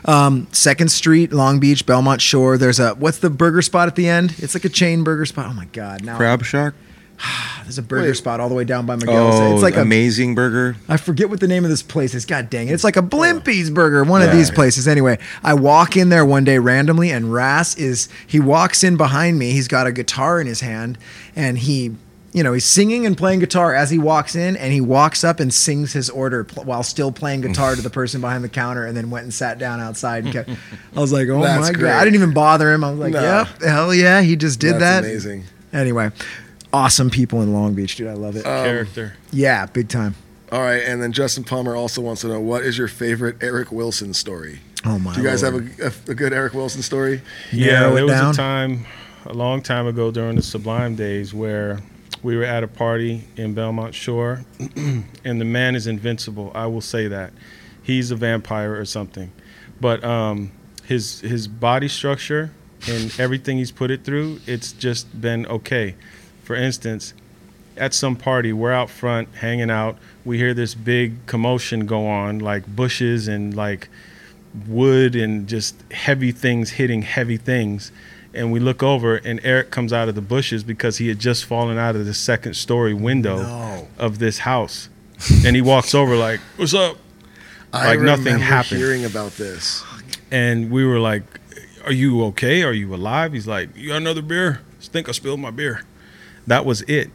[0.06, 2.58] um, Second Street, Long Beach, Belmont Shore.
[2.58, 4.36] There's a what's the burger spot at the end?
[4.38, 5.48] It's like a chain burger spot.
[5.50, 6.04] Oh my god!
[6.04, 6.74] Now Crab Shack.
[7.64, 8.18] there's a burger Wait.
[8.18, 9.40] spot all the way down by Miguel's.
[9.40, 10.76] Oh, it's like a amazing burger.
[10.88, 12.26] I forget what the name of this place is.
[12.26, 12.74] God dang it.
[12.74, 14.88] It's like a Blimpie's burger, one of these places.
[14.88, 19.38] Anyway, I walk in there one day randomly, and Ras is, he walks in behind
[19.38, 19.52] me.
[19.52, 20.98] He's got a guitar in his hand,
[21.36, 21.96] and he,
[22.34, 25.40] you know, he's singing and playing guitar as he walks in, and he walks up
[25.40, 28.86] and sings his order pl- while still playing guitar to the person behind the counter,
[28.86, 30.24] and then went and sat down outside.
[30.24, 30.50] And kept,
[30.96, 31.90] I was like, oh That's my great.
[31.90, 32.00] God.
[32.02, 32.84] I didn't even bother him.
[32.84, 33.22] I was like, No.
[33.22, 35.04] yep, hell yeah, he just did That's that.
[35.04, 35.44] amazing.
[35.74, 36.12] Anyway,
[36.74, 38.08] awesome people in Long Beach, dude.
[38.08, 38.46] I love it.
[38.46, 39.14] Um, Character.
[39.32, 40.16] yeah, big time.
[40.52, 43.72] All right, and then Justin Palmer also wants to know what is your favorite Eric
[43.72, 44.60] Wilson story?
[44.86, 45.16] Oh my god.
[45.16, 45.70] Do you guys Lord.
[45.80, 47.22] have a, a, a good Eric Wilson story?
[47.52, 48.34] Yeah, Narrow it there was down.
[48.34, 48.86] a time,
[49.28, 51.80] a long time ago during the Sublime days where
[52.24, 54.46] we were at a party in Belmont Shore,
[54.76, 56.52] and the man is invincible.
[56.54, 57.34] I will say that
[57.82, 59.32] he's a vampire or something,
[59.80, 60.52] but um,
[60.84, 62.52] his his body structure
[62.88, 65.96] and everything he's put it through, it's just been okay.
[66.44, 67.14] For instance,
[67.78, 69.98] at some party, we're out front hanging out.
[70.26, 73.88] We hear this big commotion go on, like bushes and like
[74.68, 77.92] wood and just heavy things hitting heavy things.
[78.34, 81.44] And we look over, and Eric comes out of the bushes because he had just
[81.46, 83.88] fallen out of the second story window No.
[83.98, 84.88] of this house.
[85.46, 86.98] And he walks over, like, What's up?
[87.74, 88.80] I Like nothing happened.
[88.80, 89.84] hearing about this.
[90.32, 91.24] And we were like,
[91.86, 92.64] Are you okay?
[92.64, 93.34] Are you alive?
[93.34, 94.62] He's like, You got another beer?
[94.82, 95.84] I think I spilled my beer.
[96.48, 97.12] That was it.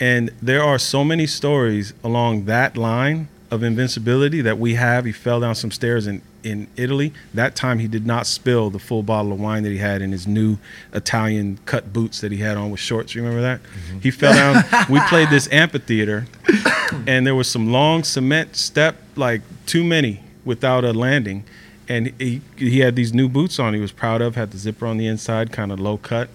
[0.00, 5.04] And there are so many stories along that line of invincibility that we have.
[5.04, 7.12] He fell down some stairs in, in Italy.
[7.34, 10.12] That time he did not spill the full bottle of wine that he had in
[10.12, 10.58] his new
[10.92, 13.14] Italian cut boots that he had on with shorts.
[13.16, 13.60] You remember that?
[14.00, 14.64] He fell down.
[14.88, 16.26] we played this amphitheater
[17.06, 21.42] and there was some long cement step, like too many without a landing.
[21.88, 24.86] And he, he had these new boots on he was proud of, had the zipper
[24.86, 26.28] on the inside, kind of low cut.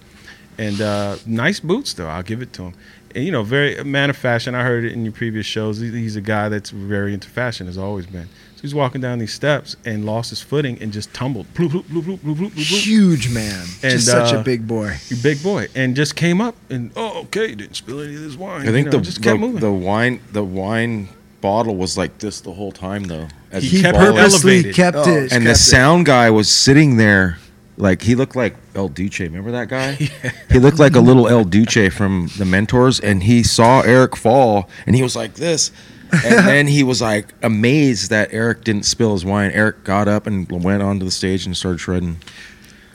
[0.58, 2.08] And uh, nice boots, though.
[2.08, 2.74] I'll give it to him.
[3.14, 4.54] And, you know, very man of fashion.
[4.54, 5.78] I heard it in your previous shows.
[5.80, 8.28] He's a guy that's very into fashion, has always been.
[8.56, 11.46] So he's walking down these steps and lost his footing and just tumbled.
[11.54, 12.82] Bloop, bloop, bloop, bloop, bloop, bloop, bloop.
[12.84, 13.60] Huge man.
[13.82, 14.96] And, Just such a uh, big boy.
[15.22, 18.62] Big boy, and just came up and oh, okay, didn't spill any of this wine.
[18.62, 19.60] I think you know, the, just kept the moving.
[19.60, 21.08] the wine the wine
[21.40, 23.26] bottle was like this the whole time though.
[23.50, 24.74] As He kept purposely elevated.
[24.76, 25.32] kept Oh, it.
[25.32, 25.62] and the kept it.
[25.62, 27.38] sound guy was sitting there
[27.76, 29.20] like he looked like El Duce.
[29.20, 29.96] Remember that guy?
[30.00, 30.32] yeah.
[30.50, 34.68] He looked like a little El Duce from the Mentors, and he saw Eric fall,
[34.86, 35.70] and he was like this.
[36.12, 39.50] and then he was like amazed that Eric didn't spill his wine.
[39.52, 42.18] Eric got up and went onto the stage and started shredding.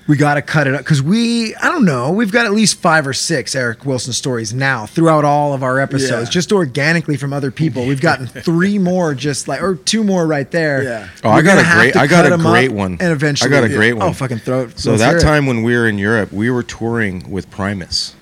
[0.07, 2.79] We got to cut it up because we i don't know we've got at least
[2.79, 6.31] five or six eric wilson stories now throughout all of our episodes Yeah.
[6.31, 10.49] just organically from other people we've gotten three more just like or two more right
[10.51, 11.09] there Yeah.
[11.23, 12.97] Oh, I We're got a great- to I got cut a 'em up great one.
[12.99, 14.07] and eventually I got a great one.
[14.07, 15.21] oh fucking throw it So let's that hear it.
[15.21, 18.13] time when we were in Europe, we were touring with Primus.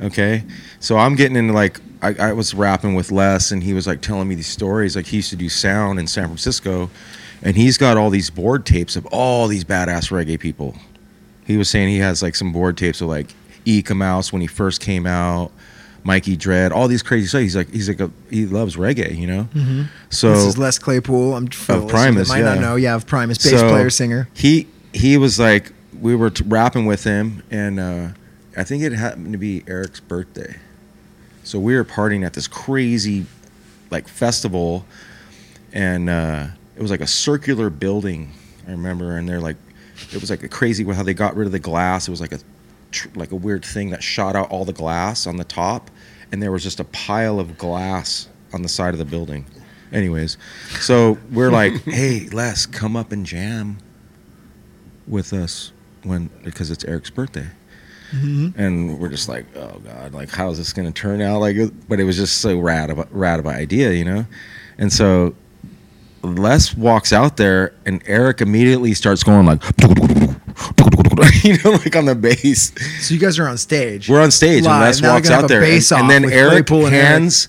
[0.00, 0.44] Okay,
[0.78, 4.00] so I'm getting into like I, I was rapping with Les, and he was like
[4.00, 4.94] telling me these stories.
[4.94, 6.88] Like he used to do sound in San Francisco,
[7.42, 10.76] and he's got all these board tapes of all these badass reggae people.
[11.48, 13.34] He was saying he has like some board tapes of like
[13.64, 15.50] Eek-A-Mouse when he first came out,
[16.04, 17.40] Mikey Dread, all these crazy stuff.
[17.40, 19.48] He's like he's like a, he loves reggae, you know.
[19.54, 19.82] Mm-hmm.
[20.10, 23.60] So this is les claypool i'm Of Primus, might not know yeah of primus bass
[23.60, 28.08] So, player singer He he was like we were t- rapping with him, and uh,
[28.56, 30.56] I think it happened to be Eric's birthday.
[31.44, 33.24] So we were partying at this crazy
[33.90, 34.84] like festival,
[35.72, 38.32] and uh, it was like a circular building.
[38.66, 39.56] I remember, and they're like,
[40.12, 42.08] it was like a crazy how they got rid of the glass.
[42.08, 42.38] It was like a
[42.90, 45.90] tr- like a weird thing that shot out all the glass on the top,
[46.32, 49.44] and there was just a pile of glass on the side of the building.
[49.92, 50.36] Anyways,
[50.80, 53.78] so we're like, hey, Les, come up and jam
[55.06, 55.72] with us
[56.02, 57.46] when because it's Eric's birthday.
[58.12, 58.58] Mm-hmm.
[58.58, 61.40] And we're just like, oh god, like how is this going to turn out?
[61.40, 61.56] Like,
[61.88, 64.24] but it was just so rad of a, rad of an idea, you know.
[64.78, 65.34] And so
[66.22, 69.62] Les walks out there, and Eric immediately starts going like,
[71.44, 72.72] you know, like on the bass.
[73.06, 74.72] so you guys are on stage We're on stage, Live.
[74.72, 77.06] and Les Now walks out there, and, and then Eric Claypool and Eric.
[77.06, 77.48] hands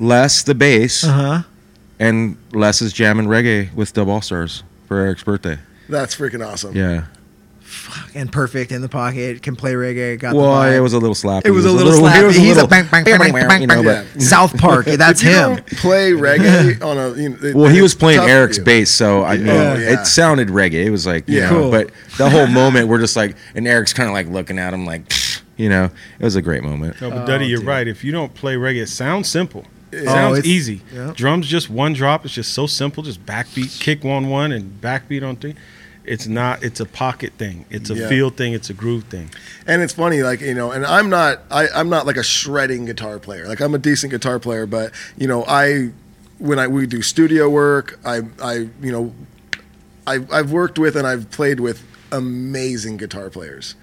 [0.00, 1.42] Les the bass, uh-huh
[2.02, 5.58] and Les is jamming reggae with Dub All Stars for Eric's birthday.
[5.88, 6.74] That's freaking awesome.
[6.76, 7.04] Yeah.
[8.14, 10.76] And perfect in the pocket can play reggae got Well, the vibe.
[10.76, 11.46] it was a little slappy.
[11.46, 12.26] It was a little it slappy.
[12.26, 14.20] was He's a little- bang, bang, bang, bang, bang, you know, bang.
[14.20, 14.86] South Park.
[15.02, 15.56] That's If you him.
[15.56, 17.14] don't play reggae on a.
[17.20, 20.00] You know, it- Well, he was playing Eric's bass, so I mean, Oh, yeah.
[20.00, 20.84] it sounded reggae.
[20.84, 21.50] It was like, you Yeah.
[21.50, 21.70] know, Cool.
[21.70, 24.84] but the whole moment, we're just like, and Eric's kind of like looking at him,
[24.86, 25.12] like,
[25.56, 25.84] you know,
[26.18, 27.00] it was a great moment.
[27.00, 27.68] No, but Duddy, oh, you're dude.
[27.68, 27.86] right.
[27.88, 29.64] If you don't play reggae, it sounds simple.
[29.92, 30.80] It Oh, sounds it's- easy.
[30.94, 31.12] yeah.
[31.14, 32.24] Drums just one drop.
[32.24, 33.02] It's just so simple.
[33.02, 35.54] Just backbeat, kick one one, and backbeat on three.
[36.04, 36.64] It's not.
[36.64, 37.64] It's a pocket thing.
[37.70, 38.08] It's a Yeah.
[38.08, 38.52] feel thing.
[38.54, 39.30] It's a groove thing.
[39.66, 42.86] And it's funny, like you know, and I'm not, I, I'm not like a shredding
[42.86, 43.46] guitar player.
[43.46, 45.90] Like I'm a decent guitar player, but you know, I,
[46.38, 49.12] when I we do studio work, I, I, you know,
[50.06, 53.76] I, I've worked with and I've played with amazing guitar players,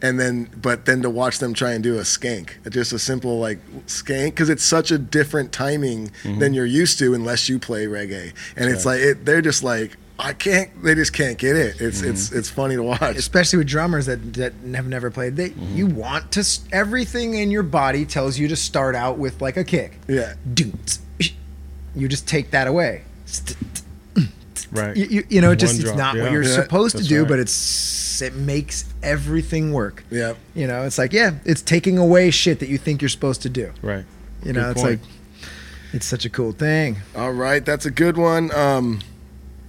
[0.00, 3.38] and then, but then to watch them try and do a skank, just a simple
[3.38, 6.38] like skank, because it's such a different timing mm-hmm.
[6.38, 9.98] than you're used to unless you play reggae, and it's like it, they're just like.
[10.24, 10.70] I can't.
[10.84, 11.80] They just can't get it.
[11.80, 13.16] It's it's it's funny to watch.
[13.16, 15.34] Especially with drummers that, that have never played.
[15.36, 19.56] They you want to everything in your body tells you to start out with like
[19.56, 19.98] a kick.
[20.06, 20.34] Yeah.
[20.54, 20.98] Doot.
[21.96, 23.02] You just take that away.
[24.70, 24.96] Right.
[24.96, 27.04] You, you, you know, it just One it's drop, not what you're Yeah, supposed to
[27.04, 27.28] do, right.
[27.28, 30.02] but it's it makes everything work.
[30.10, 30.34] Yeah.
[30.54, 33.48] You know, it's like yeah, it's taking away shit that you think you're supposed to
[33.50, 33.72] do.
[33.82, 34.04] right.
[34.44, 35.00] You know, Good it's point.
[35.02, 35.10] like
[35.92, 36.96] it's such a cool thing.
[37.14, 38.50] All right, that's a good one.
[38.54, 39.00] Um,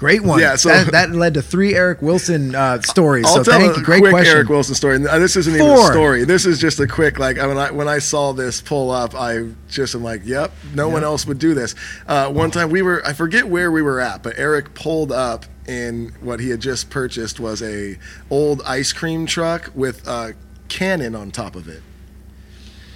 [0.03, 0.37] Great one.
[0.37, 3.25] Yeah, so- that, that led to three Eric Wilson uh, stories.
[3.25, 3.83] I'll so tell thank you.
[3.83, 4.35] Great quick question.
[4.35, 4.97] Eric Wilson story.
[4.97, 6.25] And, this isn't even a story.
[6.25, 9.51] This is just a quick like when I when I saw this pull up, I
[9.69, 11.73] just am like, yep, no one else would do this.
[12.05, 15.45] Uh, one time we were, I forget where we were at, but Eric pulled up
[15.69, 17.97] in what he had just purchased was a
[18.29, 20.35] old ice cream truck with a
[20.67, 21.81] cannon on top of it.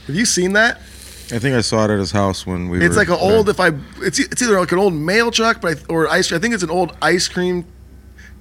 [0.07, 0.81] Have you seen that?
[1.31, 3.37] I think I saw it at his house when we It's were like an there.
[3.37, 3.49] old.
[3.49, 6.31] If I, it's it's either like an old mail truck, but I, or ice.
[6.31, 7.65] I think it's an old ice cream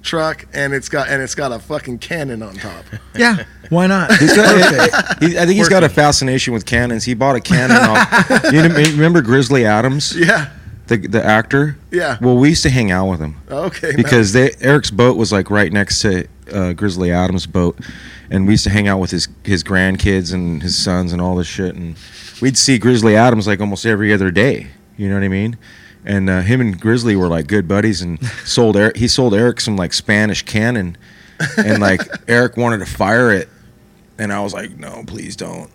[0.03, 2.85] truck, and it's got and it's got a fucking cannon on top.
[3.15, 4.15] Yeah, why not?
[4.17, 7.03] He's got, he, I think he's got a fascination with cannons.
[7.03, 7.77] He bought a cannon.
[7.77, 10.51] off, you remember Grizzly Adams, Yeah.
[10.85, 11.77] the the actor?
[11.91, 12.17] Yeah.
[12.21, 13.35] Well, we used to hang out with him.
[13.49, 13.93] Okay.
[13.95, 17.79] because they, Eric's boat was like right next to uh, Grizzly Adams' boat,
[18.29, 21.35] and we used to hang out with his his grandkids and his sons and all
[21.35, 21.95] this shit, and
[22.41, 24.67] we'd see Grizzly Adams like almost every other day.
[24.97, 25.57] You know what I mean?
[26.05, 28.97] And uh, him and Grizzly were like good buddies, and sold Eric.
[28.97, 30.97] He sold Eric some like Spanish cannon,
[31.57, 33.49] and like Eric wanted to fire it,
[34.17, 35.69] and I was like, no, please don't.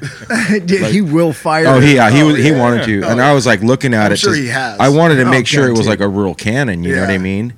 [0.66, 1.66] Dude, he will fire.
[1.66, 2.58] Oh, he yeah, he Oh, was he yeah.
[2.58, 4.18] wanted to, Oh, and I was like looking at I'm it.
[4.18, 4.78] sure to- he has.
[4.78, 6.84] I wanted to Oh, make sure it was like a real cannon.
[6.84, 7.52] You know what I mean?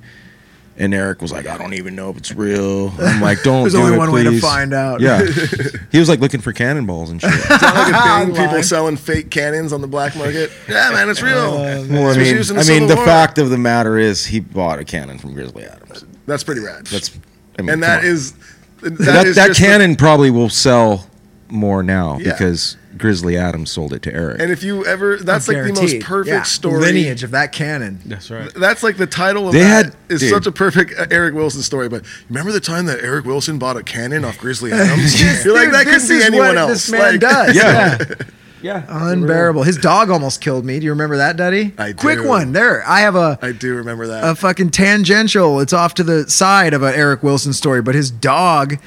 [0.81, 2.89] And Eric was like, I don't even know if it's real.
[2.99, 3.63] I'm like, don't.
[3.63, 3.71] Believe it.
[3.71, 4.99] There's do only it, one way to find out.
[4.99, 5.23] Yeah,
[5.91, 7.29] he was like looking for cannonballs and shit.
[7.35, 8.27] It's not like a thing.
[8.35, 8.63] People Lying.
[8.63, 10.51] selling fake cannons on the black market.
[10.67, 11.51] Yeah, man, it's real.
[11.53, 14.39] well, I mean, used in I the mean, the fact of the matter is, he
[14.39, 16.03] bought a cannon from Grizzly Adams.
[16.25, 16.87] That's pretty rad.
[16.87, 17.11] That's,
[17.59, 18.05] I mean, and come that on.
[18.05, 18.33] is
[18.81, 21.05] that, that is that just the- cannon probably will sell
[21.51, 22.31] more now Yeah.
[22.31, 24.41] because Grizzly Adams sold it to Eric.
[24.41, 26.03] and if you ever, that's like the most Guaranteed.
[26.03, 26.41] perfect Yeah.
[26.43, 26.79] story.
[26.81, 27.99] lineage of that cannon.
[28.05, 28.49] That's right.
[28.55, 30.29] That's like the title of They that had- is dude.
[30.29, 31.89] such a perfect uh, Eric Wilson story.
[31.89, 35.19] But remember the time that Eric Wilson bought a cannon off Grizzly Adams?
[35.45, 36.71] You're like Dude, that this could be anyone what else.
[36.71, 37.55] This man Like- does.
[37.55, 37.97] Yeah.
[37.99, 38.15] yeah.
[38.63, 38.83] Yeah.
[38.87, 39.63] Unbearable.
[39.63, 40.77] His dog almost killed me.
[40.79, 41.73] Do you remember that, Duddy?
[41.79, 41.93] I do.
[41.95, 42.51] Quick one.
[42.51, 42.87] There.
[42.87, 44.23] I have a I do remember that.
[44.23, 45.59] a fucking tangential.
[45.61, 48.77] It's off to the side of an Eric Wilson story, but his dog.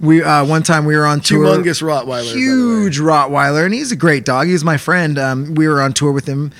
[0.00, 1.44] We uh, one time we were on tour.
[1.44, 2.06] Humongous Rottweiler.
[2.06, 2.32] by the way.
[2.34, 4.46] huge Rottweiler, and he's a great dog.
[4.46, 5.18] He's my friend.
[5.18, 6.52] Um, we were on tour with him,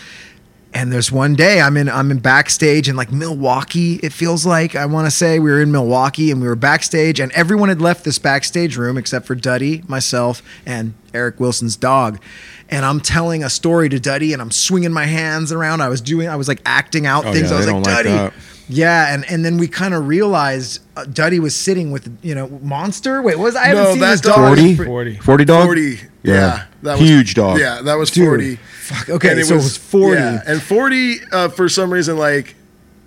[0.75, 3.95] and there's one day I'm in I'm in backstage in like Milwaukee.
[4.03, 7.21] It feels like I want to say we were in Milwaukee and we were backstage,
[7.21, 12.21] and everyone had left this backstage room except for Duddy, myself, and Eric Wilson's dog.
[12.71, 15.81] And I'm telling a story to Duddy, and I'm swinging my hands around.
[15.81, 17.49] I was doing, I was like acting out Oh, things.
[17.51, 18.09] yeah, I was like, don't like Duddy.
[18.11, 18.33] that.
[18.69, 22.49] Yeah, and, and then we kind of realized uh, Duddy was sitting with you know
[22.63, 23.23] Monster.
[23.23, 24.59] Wait, what was I No, haven't seen that this dog- dog.
[24.59, 24.77] 40?
[24.85, 25.17] 40.
[25.19, 25.65] 40 dog?
[25.67, 26.01] 40.
[26.23, 26.65] Yeah.
[26.83, 27.59] that Huge dog.
[27.59, 28.27] Yeah, that was Dude.
[28.27, 28.57] 40.
[28.57, 30.21] Fuck, okay, And so it was 40.
[30.21, 32.55] Yeah, and 40 uh, for some reason like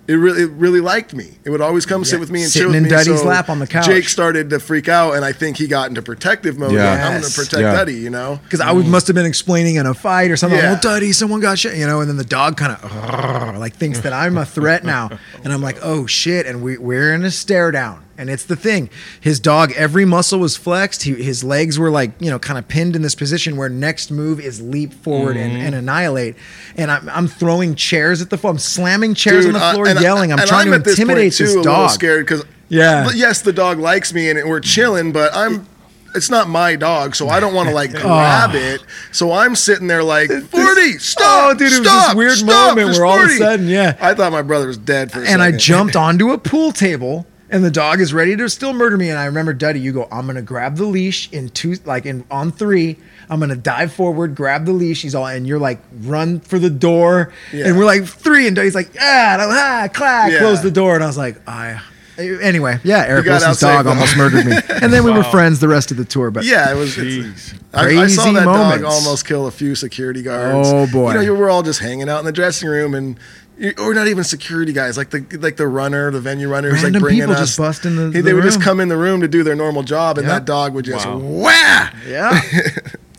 [0.08, 1.38] it really it really liked me.
[1.44, 2.88] It would always come sit with me and sitting chill with in me.
[2.88, 3.86] Duddy's so lap on the couch.
[3.86, 6.72] Jake started to freak out, and I think he got into protective mode.
[6.72, 6.90] Yeah.
[6.90, 7.72] Like, I'm going to protect Yeah.
[7.72, 8.40] Duddy, you know.
[8.42, 8.90] Because I would, mm.
[8.90, 10.58] must have been explaining in a fight or something.
[10.58, 10.72] Yeah.
[10.72, 14.00] Well, Duddy, someone got shit, you know, and then the dog kind of like thinks
[14.00, 15.10] that I'm a threat now,
[15.44, 18.56] and I'm like, oh shit, and we we're in a stare down, and it's the
[18.56, 18.88] thing.
[19.20, 21.02] His dog, every muscle was flexed.
[21.02, 24.10] He, his legs were like you know kind of pinned in this position where next
[24.10, 25.66] move is leap forward and, Mm-hmm.
[25.66, 26.36] and annihilate.
[26.76, 28.52] And I'm, I'm throwing chairs at the floor.
[28.52, 30.32] I'm slamming chairs Dude, on the uh, floor, I- yelling.
[30.32, 31.90] I'm and trying to at this intimidate too, this dog.
[31.90, 33.10] scared because Yeah.
[33.14, 35.66] yes, the dog likes me and we're chilling, but I'm.
[36.14, 38.00] It's not my dog, so I don't want to like Oh.
[38.02, 38.84] grab it.
[39.12, 40.98] So I'm sitting there like forty.
[40.98, 41.52] Stop!
[41.52, 43.96] Oh, dude, it was stop, this weird stop, moment where all of a sudden, yeah.
[43.98, 47.26] I thought my brother was dead for a and I jumped onto a pool table
[47.52, 50.08] and the dog is ready to still murder me and I remember Duddy you go
[50.10, 52.96] I'm going to grab the leash in two like in on 3
[53.30, 56.58] I'm going to dive forward grab the leash he's all and you're like run for
[56.58, 57.68] the door Yeah.
[57.68, 60.38] and we're like 3 and Duddy's like ah, ah clack Yeah.
[60.40, 61.80] close the door and I was like I
[62.18, 65.90] anyway yeah Eric Wilson's dog almost murdered me and then we were friends the rest
[65.90, 66.98] of the tour but Yeah, it was.
[66.98, 68.82] it's- I, I saw that moments.
[68.82, 70.68] dog almost kill a few security guards.
[70.70, 71.08] Oh, boy.
[71.08, 73.18] You know, you were all just hanging out in the dressing room, and
[73.51, 76.78] you- or not even security guys, like the like the runner, the venue runner, who's
[76.78, 77.40] like Random bringing people us.
[77.40, 78.64] just bust in the- the they would just room.
[78.64, 80.34] come in the room to do their normal job, and Yep.
[80.36, 81.18] that dog would just Wow.
[81.18, 81.88] wah.
[82.06, 82.40] yeah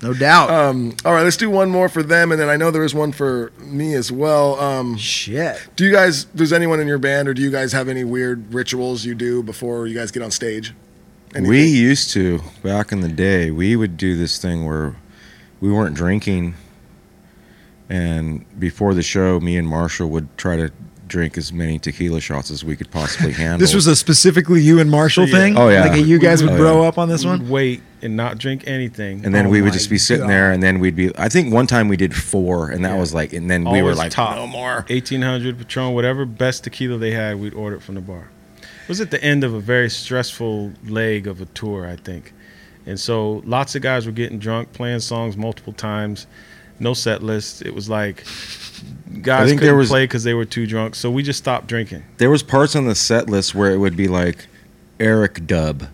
[0.02, 2.72] no doubt Um, all right, let's do one more for them, and then I know
[2.72, 4.60] there is one for me as well.
[4.60, 6.26] Um, shit do you guys?
[6.26, 9.42] Does anyone in your band, or do you guys have any weird rituals you do
[9.44, 10.74] before you guys get on stage?
[11.36, 11.50] Anything?
[11.50, 13.50] We used to back in the day.
[13.50, 14.96] We would do this thing where
[15.62, 16.54] we weren't drinking,
[17.90, 20.72] and before the show, me and Marshall would try to
[21.08, 23.60] drink as many tequila shots as we could possibly handle.
[23.60, 25.38] this was a specifically you and Marshall Yeah.
[25.38, 25.86] thing Oh, yeah.
[25.86, 26.88] like you guys would Oh, bro yeah.
[26.88, 29.24] up on this We one wait and not drink anything.
[29.24, 30.30] and then Oh we would just be sitting God.
[30.32, 31.12] there, and then we'd be.
[31.18, 33.00] I think one time we did four, and that Yeah.
[33.00, 34.36] was like, and then we were like, top.
[34.38, 34.86] no more.
[34.90, 38.30] 1800 Patron, whatever best tequila they had, we'd order it from the bar.
[38.62, 42.34] It was at the end of a very stressful leg of a tour, I think.
[42.86, 46.28] And so lots of guys were getting drunk, playing songs multiple times,
[46.80, 47.62] no set list.
[47.62, 48.24] It was like
[49.22, 50.96] guys think couldn't there was- play because they were too drunk.
[50.96, 52.04] So we just stopped drinking.
[52.18, 54.48] There was parts on the set list where it would be like
[55.00, 55.88] Eric Dub,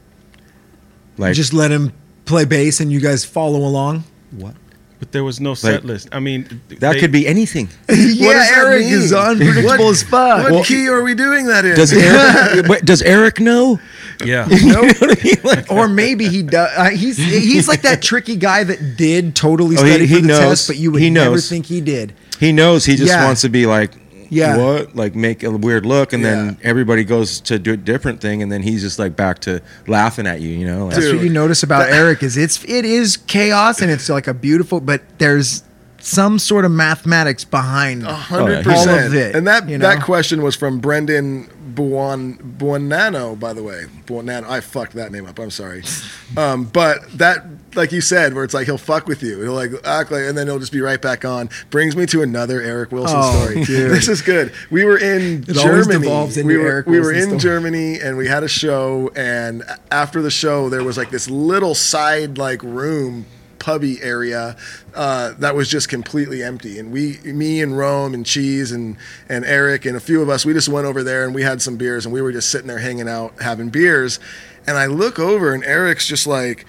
[1.18, 1.94] like just let him
[2.26, 4.54] play bass and you guys follow along what?
[5.00, 6.10] But there was no set Like, list.
[6.12, 7.70] I mean, That they- could be anything.
[7.89, 8.93] yeah, does that Eric mean?
[8.93, 10.43] is unpredictable as fuck.
[10.43, 11.76] What Well- key are we doing that in?
[11.76, 12.66] Does Eric?
[12.68, 13.80] wait, does Eric know?
[14.26, 14.45] Yeah.
[14.50, 15.36] You know I mean?
[15.43, 16.70] Like, or maybe he does.
[16.78, 20.16] Uh, he's he's like that tricky guy that did totally study Oh, he- study he
[20.16, 20.39] for the knows.
[20.39, 21.47] test, but you would He never knows.
[21.50, 22.14] think he did.
[22.38, 22.84] he knows.
[22.84, 23.24] He just Yeah.
[23.26, 23.91] wants to be like,
[24.30, 24.58] Yeah.
[24.58, 24.96] what?
[24.96, 26.36] Like make a weird look, and Yeah.
[26.36, 29.62] then everybody goes to do a different thing, and then he's just like back to
[29.88, 30.50] laughing at you.
[30.50, 33.90] You know, like, That's what you notice about Eric is it's it is chaos and
[33.92, 35.64] it's like a beautiful, but there's
[36.02, 38.78] some sort of mathematics behind A hundred Oh, yeah.
[38.78, 39.36] all of it.
[39.36, 43.86] And that you that question was from Brendan Buon Buonanno, by the way.
[44.05, 44.49] Buonanno.
[44.49, 45.39] I fucked that name up.
[45.39, 45.84] I'm sorry.
[46.38, 47.43] Um, but that,
[47.74, 49.41] like you said, where it's like he'll fuck with you.
[49.41, 51.49] He'll like act like, and then he'll just be right back on.
[51.72, 53.63] Brings me to another Eric Wilson Oh, story.
[53.63, 53.89] dude.
[53.89, 54.53] This is good.
[54.70, 56.07] We were in It Germany.
[56.43, 57.39] we were Eric we were in story.
[57.39, 59.09] Germany and we had a show.
[59.15, 63.26] And after the show, there was like this little side like room
[63.60, 64.55] pubby area
[64.95, 66.80] uh, that was just completely empty.
[66.80, 68.97] And we, me and Rome and Cheese and
[69.28, 71.62] and Eric and a few of us, we just went over there and we had
[71.62, 74.20] some beers and we were just sitting there hanging out having beers.
[74.66, 76.66] And I look over and Eric's just like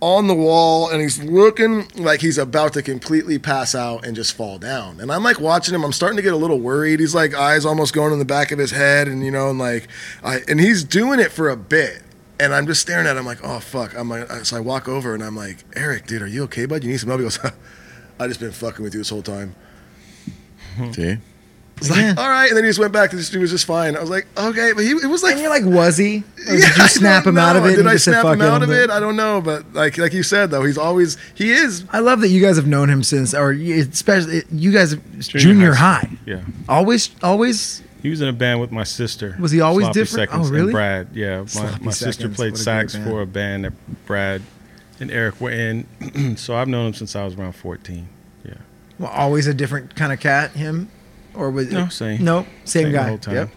[0.00, 4.34] on the wall and he's looking like he's about to completely pass out and just
[4.34, 5.00] fall down.
[5.00, 5.84] And I'm like watching him.
[5.84, 7.00] I'm starting to get a little worried.
[7.00, 9.58] He's like eyes almost going in the back of his head and you know and
[9.58, 9.88] like
[10.22, 12.02] I and he's doing it for a bit.
[12.40, 13.96] And I'm just staring at him like, oh fuck.
[13.96, 16.66] I'm like, uh, so I walk over and I'm like, Eric, dude, are you okay,
[16.66, 16.84] bud?
[16.84, 17.20] You need some help?
[17.20, 17.38] He goes,
[18.20, 19.54] I just been fucking with you this whole time.
[20.76, 20.92] Hmm.
[20.92, 21.16] see,
[21.78, 22.48] It's like, all right.
[22.48, 23.12] And then he just went back.
[23.12, 23.96] And he was just fine.
[23.96, 26.18] I was like, okay, but he it was like And you're like, was he?
[26.46, 27.70] Or did you snap don't him out of it?
[27.70, 28.90] Did and I snap "Fuck him out of the-" it?
[28.90, 32.20] I don't know, but like like you said though, he's always he is I love
[32.20, 36.00] that you guys have known him since, or especially you guys, junior, Junior high.
[36.00, 36.40] high yeah.
[36.68, 37.82] Always, always.
[38.02, 39.36] He was in a band with my sister.
[39.40, 40.30] Was he always Sloppy different?
[40.30, 40.62] Seconds Oh, really?
[40.64, 41.40] And Brad, yeah.
[41.40, 43.04] My, Sloppy my sister played what a great sax band.
[43.06, 44.42] for a band that Brad
[45.00, 46.36] and Eric were in.
[46.36, 48.08] so I've known him since I was around 14.
[48.44, 48.54] Yeah.
[48.98, 50.52] Well, always a different kind of cat.
[50.52, 50.90] Him,
[51.34, 52.24] or was No, it, same.
[52.24, 53.08] No, same, Same the guy.
[53.08, 53.34] whole time.
[53.34, 53.50] Yep.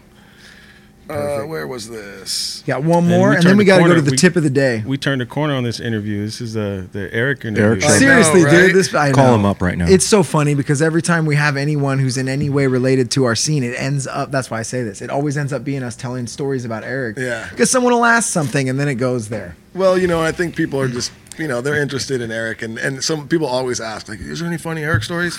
[1.10, 2.62] Uh, where was this?
[2.66, 4.16] Got one And more, we and then we the got to go to the We-
[4.16, 4.82] tip of the day.
[4.86, 6.24] We turned a corner on this interview.
[6.24, 7.64] This is the the Eric interview.
[7.64, 8.66] Eric I Seriously, know, right?
[8.68, 8.76] dude.
[8.76, 9.34] This I Call know.
[9.34, 9.86] him up right now.
[9.88, 13.24] It's so funny because every time we have anyone who's in any way related to
[13.24, 14.30] our scene, it ends up.
[14.30, 15.02] That's why I say this.
[15.02, 17.18] It always ends up being us telling stories about Eric.
[17.18, 17.48] Yeah.
[17.50, 19.56] Because someone will ask something, and then it goes there.
[19.74, 22.78] Well, you know, I think people are just you know they're interested in Eric, and
[22.78, 25.38] and some people always ask like, is there any funny Eric stories?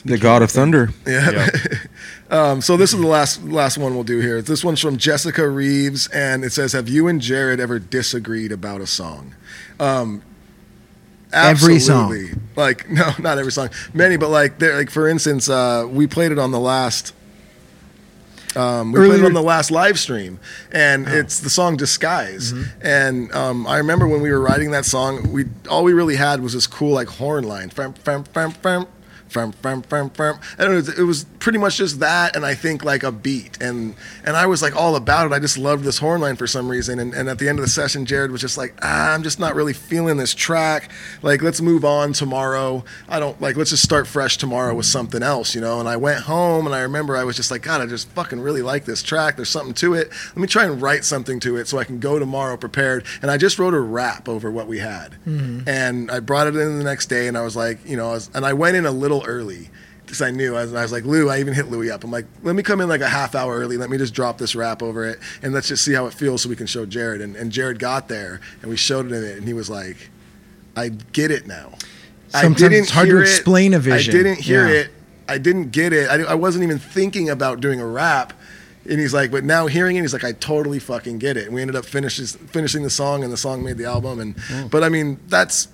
[0.00, 0.90] The God of Thunder.
[1.06, 1.48] Yeah.
[2.30, 4.42] um, so this is the last last one we'll do here.
[4.42, 8.80] This one's from Jessica Reeves, and it says, "Have you and Jared ever disagreed about
[8.80, 9.34] a song?"
[9.78, 10.22] Um,
[11.34, 12.40] Every song.
[12.56, 13.70] Like no, not every song.
[13.92, 17.12] Many, but like there, like for instance, uh, we played it on the last.
[18.56, 20.38] Um, we played it on the last live stream,
[20.70, 25.32] and it's the song "Disguise." And um, I remember when we were writing that song,
[25.32, 28.86] we all we really had was this cool like horn line, fam, fam, fam, fam,
[29.34, 30.38] firm, firm, firm, firm.
[30.64, 30.94] don't know.
[30.96, 34.46] it was pretty much just that, and I think like a beat, and and I
[34.46, 35.34] was like all about it.
[35.34, 36.98] I just loved this horn line for some reason.
[36.98, 39.38] And, and at the end of the session, Jared was just like, ah, I'm just
[39.38, 40.90] not really feeling this track.
[41.20, 42.82] Like, let's move on tomorrow.
[43.10, 43.56] I don't like.
[43.56, 45.80] Let's just start fresh tomorrow with something else, you know.
[45.80, 48.40] And I went home, and I remember I was just like, God, I just fucking
[48.40, 49.36] really like this track.
[49.36, 50.10] There's something to it.
[50.28, 53.04] Let me try and write something to it so I can go tomorrow prepared.
[53.20, 55.16] And I just wrote a rap over what we had,
[55.68, 58.12] and I brought it in the next day, and I was like, you know, I
[58.12, 59.68] was, and I went in a little early
[60.04, 60.54] because I knew.
[60.56, 62.04] I was, I was like, Lou, I even hit Louie up.
[62.04, 63.76] I'm like, let me come in like a half hour early.
[63.76, 66.42] Let me just drop this rap over it, and let's just see how it feels
[66.42, 67.20] so we can show Jared.
[67.20, 70.10] And, and Jared got there, and we showed it, in it and he was like,
[70.76, 71.72] I get it now.
[72.28, 74.12] Sometimes it's hard to explain a vision.
[74.14, 74.74] I didn't hear Yeah.
[74.80, 74.90] it.
[75.28, 76.10] I didn't get it.
[76.10, 78.32] I, I wasn't even thinking about doing a rap.
[78.90, 81.46] And he's like, but now hearing it, he's like, I totally fucking get it.
[81.46, 84.20] And we ended up finishes, finishing the song, and the song made the album.
[84.20, 84.70] And Mm.
[84.70, 85.68] but I mean, that's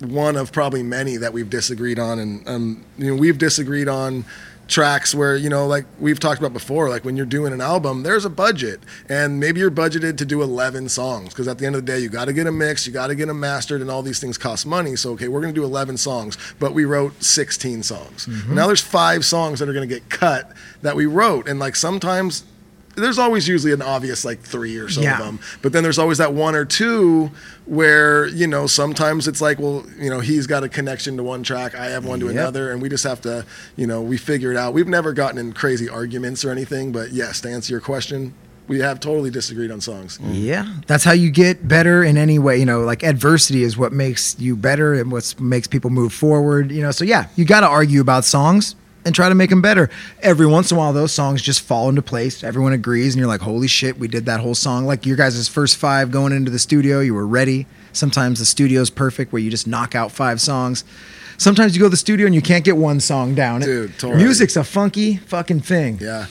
[0.00, 4.24] one of probably many that we've disagreed on, and um, you know, we've disagreed on
[4.66, 8.02] tracks where you know like we've talked about before like when you're doing an album
[8.02, 11.74] there's a budget and maybe you're budgeted to do 11 songs because at the end
[11.74, 13.82] of the day you got to get a mix you got to get them mastered
[13.82, 14.96] and all these things cost money.
[14.96, 18.26] So okay we're going to do 11 songs but we wrote 16 songs.
[18.48, 20.50] Now there's five songs that are going to get cut
[20.82, 22.44] that we wrote and like sometimes
[22.96, 25.18] there's always usually an obvious like three or so Yeah.
[25.18, 27.30] of them but then there's always that one or two
[27.66, 31.42] where you know sometimes it's like well you know he's got a connection to one
[31.42, 32.34] track i have one to Yep.
[32.34, 33.44] another and we just have to
[33.76, 37.12] you know we figure it out we've never gotten in crazy arguments or anything but
[37.12, 38.34] yes to answer your question
[38.66, 40.32] we have totally disagreed on songs mm-hmm.
[40.32, 42.56] Yeah, that's how you get better in any way.
[42.58, 46.70] You know, like adversity is what makes you better and what makes people move forward.
[46.72, 48.74] You know, so yeah, you got to argue about songs
[49.04, 49.90] and try to make them better.
[50.22, 52.42] Every once in a while, those songs just fall into place.
[52.44, 55.46] Everyone agrees, and you're like, "Holy shit, we did that whole song!" Like your guys'
[55.48, 57.66] first five going into the studio, you were ready.
[57.92, 60.84] Sometimes the studio's perfect, where you just knock out five songs.
[61.36, 63.60] Sometimes you go to the studio and you can't get one song down.
[63.60, 64.22] Dude, totally.
[64.22, 65.98] Music's a funky fucking thing.
[66.00, 66.26] yeah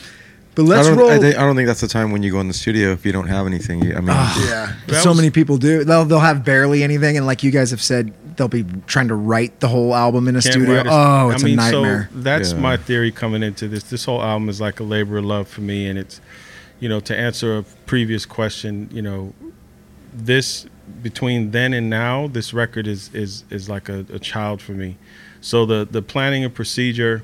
[0.54, 1.10] But let's I don't, roll.
[1.10, 3.04] I, think, I don't think that's the time when you go in the studio if
[3.04, 3.82] you don't have anything.
[3.94, 5.84] I mean, ah, yeah But so was- many people do.
[5.84, 9.14] They'll they'll have barely anything, and like you guys have said, they'll be trying to
[9.14, 10.80] write the whole album in a Can't studio.
[10.80, 12.08] a- oh, it's I mean, a nightmare.
[12.12, 12.58] So that's Yeah.
[12.58, 13.84] my theory coming into this.
[13.84, 16.20] This whole album is like a labor of love for me, and it's,
[16.80, 19.32] you know, to answer a previous question, you know,
[20.12, 20.66] this
[21.02, 24.96] between then and now, this record is is is like a, a child for me.
[25.40, 27.22] So the the planning and procedure,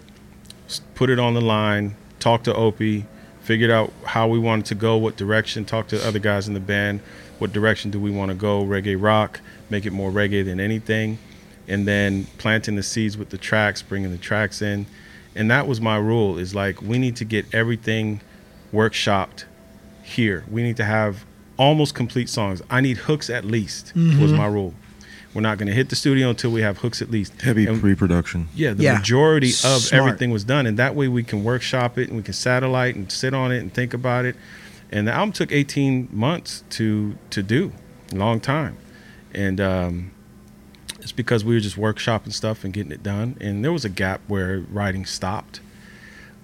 [0.94, 3.06] put it on the line, talk to Opie,
[3.42, 6.60] figured out how we wanted to go, what direction, talk to other guys in the
[6.60, 7.00] band,
[7.40, 11.18] what direction do we want to go, reggae rock, make it more reggae than anything,
[11.66, 14.86] and then planting the seeds with the tracks, bringing the tracks in,
[15.34, 16.38] and that was my rule.
[16.38, 18.20] Is like we need to get everything
[18.72, 19.44] workshopped
[20.02, 20.44] here.
[20.50, 21.24] We need to have
[21.56, 22.62] almost complete songs.
[22.70, 24.36] I need hooks at least was mm-hmm.
[24.36, 24.74] my rule.
[25.34, 27.40] We're not going to hit the studio until we have hooks at least.
[27.42, 28.48] Heavy And- pre-production.
[28.54, 28.94] yeah, the Yeah.
[28.96, 29.92] majority of Smart.
[29.92, 33.12] everything was done, and that way we can workshop it and we can satellite and
[33.12, 34.34] sit on it and think about it.
[34.92, 37.72] And the album took 18 months to to do,
[38.12, 38.76] long time,
[39.32, 40.10] and um,
[41.00, 43.36] it's because we were just workshopping stuff and getting it done.
[43.40, 45.60] And there was a gap where writing stopped,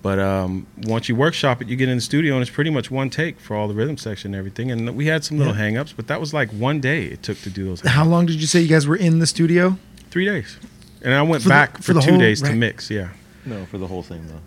[0.00, 2.88] but um, once you workshop it, you get in the studio and it's pretty much
[2.88, 4.70] one take for all the rhythm section and everything.
[4.70, 7.50] And we had some little hangups, but that was like one day it took to
[7.50, 7.80] do those.
[7.80, 9.76] How long did you say you guys were in the studio?
[10.10, 10.56] Three days,
[11.02, 12.90] and I went For the- back for for, two whole days to mix.
[12.90, 13.08] Yeah.
[13.44, 14.40] No, for the whole thing though.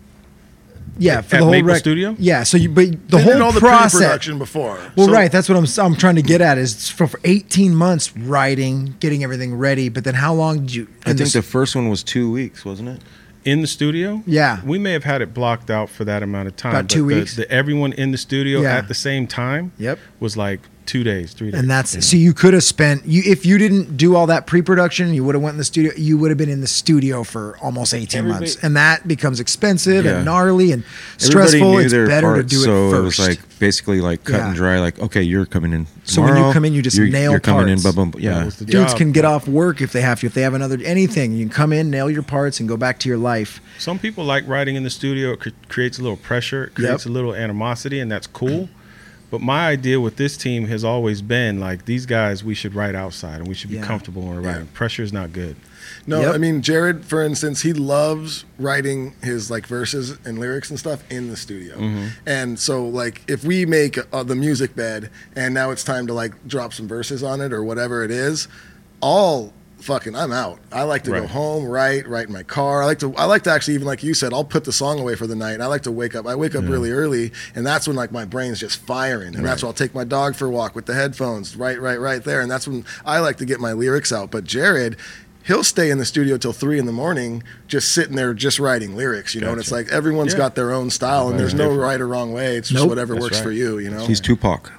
[0.98, 2.14] Yeah, for At the whole Maple rec- Studio?
[2.18, 3.92] Yeah, so you but the They whole did all the process.
[4.00, 4.78] pre-production before.
[4.96, 5.32] Well, So- right.
[5.32, 5.66] That's what I'm.
[5.86, 9.88] I'm trying to get at is for, for 18 months writing, getting everything ready.
[9.88, 10.88] But then how long did you?
[11.02, 13.00] I think this- the first one was two weeks, wasn't it?
[13.42, 14.22] in the studio.
[14.26, 14.60] Yeah.
[14.66, 16.72] we may have had it blocked out for that amount of time.
[16.74, 17.36] About two the- weeks?
[17.36, 18.76] The, everyone in the studio Yeah.
[18.76, 19.72] at the same time.
[19.78, 19.98] Yep.
[20.20, 21.60] was like two days, three days.
[21.60, 25.14] and that's so you could have spent you if you didn't do all that pre-production,
[25.14, 25.92] you would have went in the studio.
[25.96, 30.04] You would have been in the studio for almost 18 months, and that becomes expensive
[30.04, 30.16] Yeah.
[30.16, 30.82] and gnarly and
[31.18, 31.78] stressful.
[31.78, 32.98] It's better parts, to do it so first.
[33.18, 34.46] it was like basically like cut Yeah.
[34.48, 34.80] and dry.
[34.80, 35.86] Like, okay, you're coming in.
[36.04, 37.84] So when you come in, you just you're, nail You're coming parts.
[37.84, 37.92] in.
[37.92, 38.20] Blah, blah, blah.
[38.20, 38.96] Yeah, Dudes job.
[38.96, 40.26] can get off work if they have to.
[40.26, 42.98] If they have another anything, you can come in, nail your parts, and go back
[43.00, 43.60] to your life.
[43.78, 45.32] Some people like writing in the studio.
[45.32, 47.10] It creates a little pressure, it creates Yep.
[47.10, 48.68] a little animosity, and that's cool.
[49.30, 52.94] But my idea with this team has always been like these guys, we should write
[52.94, 53.84] outside and we should be Yeah.
[53.86, 54.66] comfortable when we're writing.
[54.68, 55.56] Pressure is not good.
[56.06, 56.34] No, Yep.
[56.34, 61.02] I mean Jared, for instance, he loves writing his like verses and lyrics and stuff
[61.10, 61.76] in the studio.
[61.76, 62.06] Mm-hmm.
[62.26, 66.12] And so, like, if we make uh, the music bed and now it's time to
[66.14, 68.48] like drop some verses on it or whatever it is,
[69.00, 70.58] all fucking I'm out.
[70.72, 72.82] I like to go home, write, write in my car.
[72.82, 75.00] I like to I like to actually even like you said, I'll put the song
[75.00, 75.60] away for the night.
[75.60, 76.26] I like to wake up.
[76.26, 79.34] I wake up really early and that's when like my brain's just firing.
[79.34, 81.98] And that's when I'll take my dog for a walk with the headphones, right, right,
[82.00, 82.40] right there.
[82.40, 84.30] And that's when I like to get my lyrics out.
[84.30, 84.96] But Jared
[85.42, 88.94] He'll stay in the studio till three in the morning, just sitting there, just writing
[88.94, 89.50] lyrics, you know.
[89.52, 90.38] And it's like everyone's Yeah.
[90.38, 91.80] got their own style, and there's no different.
[91.80, 92.56] right or wrong way.
[92.56, 93.44] It's just whatever That's works right.
[93.44, 94.06] for you, you know.
[94.06, 94.70] he's Tupac.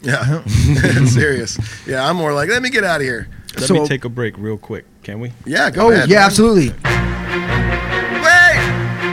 [0.00, 0.42] Yeah,
[1.04, 1.58] serious.
[1.86, 3.28] Yeah, I'm more like, let me get out of here.
[3.56, 5.32] Let So- me take a break real quick, can we?
[5.44, 6.08] Yeah, go Oh ahead.
[6.08, 6.24] yeah, man.
[6.26, 6.68] absolutely.
[6.68, 8.60] Wait!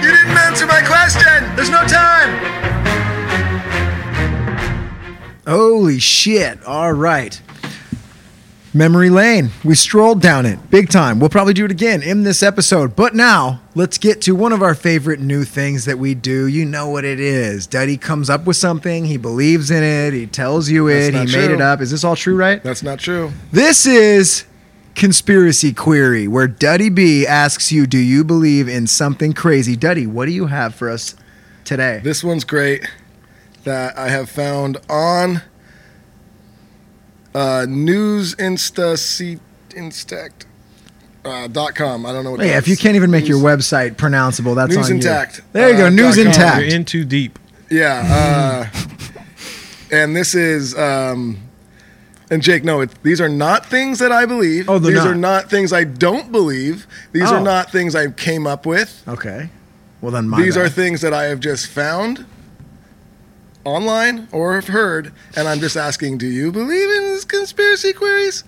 [0.03, 1.55] You didn't answer my question!
[1.55, 2.29] There's no time!
[5.47, 6.61] Holy shit!
[6.63, 7.41] All right.
[8.75, 9.51] Memory lane.
[9.63, 11.19] We strolled down it big time.
[11.19, 12.95] We'll probably do it again in this episode.
[12.95, 16.47] But now, let's get to one of our favorite new things that we do.
[16.47, 17.67] You know what it is.
[17.67, 21.27] Duddy comes up with something, he believes in it, he tells you it, he not
[21.27, 21.53] made true.
[21.53, 21.81] it up.
[21.81, 22.63] Is this all true, right?
[22.63, 23.31] That's not true.
[23.51, 24.45] This is
[24.95, 29.75] Conspiracy Query, where Duddy B asks you, Do you believe in something crazy?
[29.75, 31.15] Duddy, what do you have for us
[31.63, 32.01] today?
[32.03, 32.89] This one's great
[33.65, 35.43] that I have found on
[37.33, 40.45] uh, News Insta C Instact.
[41.25, 42.05] Uh, dot com.
[42.05, 42.41] I don't know what.
[42.41, 44.95] yeah, if you can't even make your website pronounceable, that's on you.
[44.95, 45.43] News on Intact, you.
[45.53, 46.25] There you go, uh, News dot.
[46.25, 46.65] Intact.
[46.65, 47.39] You're in too deep.
[47.69, 48.69] Yeah.
[48.73, 48.79] Uh,
[49.91, 51.37] and this is, um,
[52.29, 54.69] and Jake, no, it, these are not things that I believe.
[54.69, 55.07] Oh, these not.
[55.07, 56.87] are not things I don't believe.
[57.13, 57.35] These Oh.
[57.37, 59.01] are not things I came up with.
[59.07, 59.49] Okay.
[60.01, 60.65] Well then, my these bad.
[60.65, 62.25] are things that I have just found
[63.65, 68.43] online or have heard, and I'm just asking, do you believe in these conspiracy queries?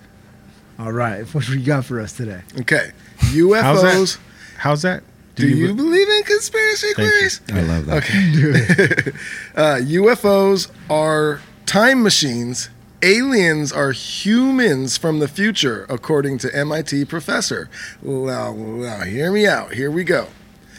[0.78, 1.22] All right.
[1.34, 2.42] What you got for us today?
[2.60, 2.90] Okay.
[3.18, 4.16] How's UFOs.
[4.16, 4.22] that?
[4.58, 5.02] How's that?
[5.34, 7.04] Do, you, be- believe in conspiracy Thank you.
[7.12, 7.40] queries?
[7.52, 8.02] I love that.
[8.02, 9.10] Okay.
[9.56, 12.70] uh, UFOs are time machines.
[13.02, 17.68] Aliens are humans from the future, according to MIT professor.
[18.02, 19.74] Now, now, hear me out.
[19.74, 20.28] Here we go.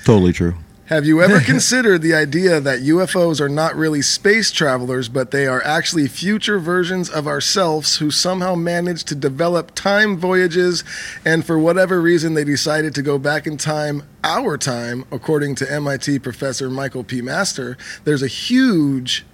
[0.03, 0.55] Totally true.
[0.87, 5.45] Have you ever considered the idea that UFOs are not really space travelers, but they
[5.45, 10.85] are actually future versions of ourselves who somehow managed to develop time voyages,
[11.25, 15.69] and for whatever reason they decided to go back in time, our time, according to
[15.69, 17.21] MIT professor Michael P.
[17.21, 17.77] Master?
[18.05, 19.25] There's a huge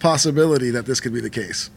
[0.00, 1.68] possibility that this could be the case.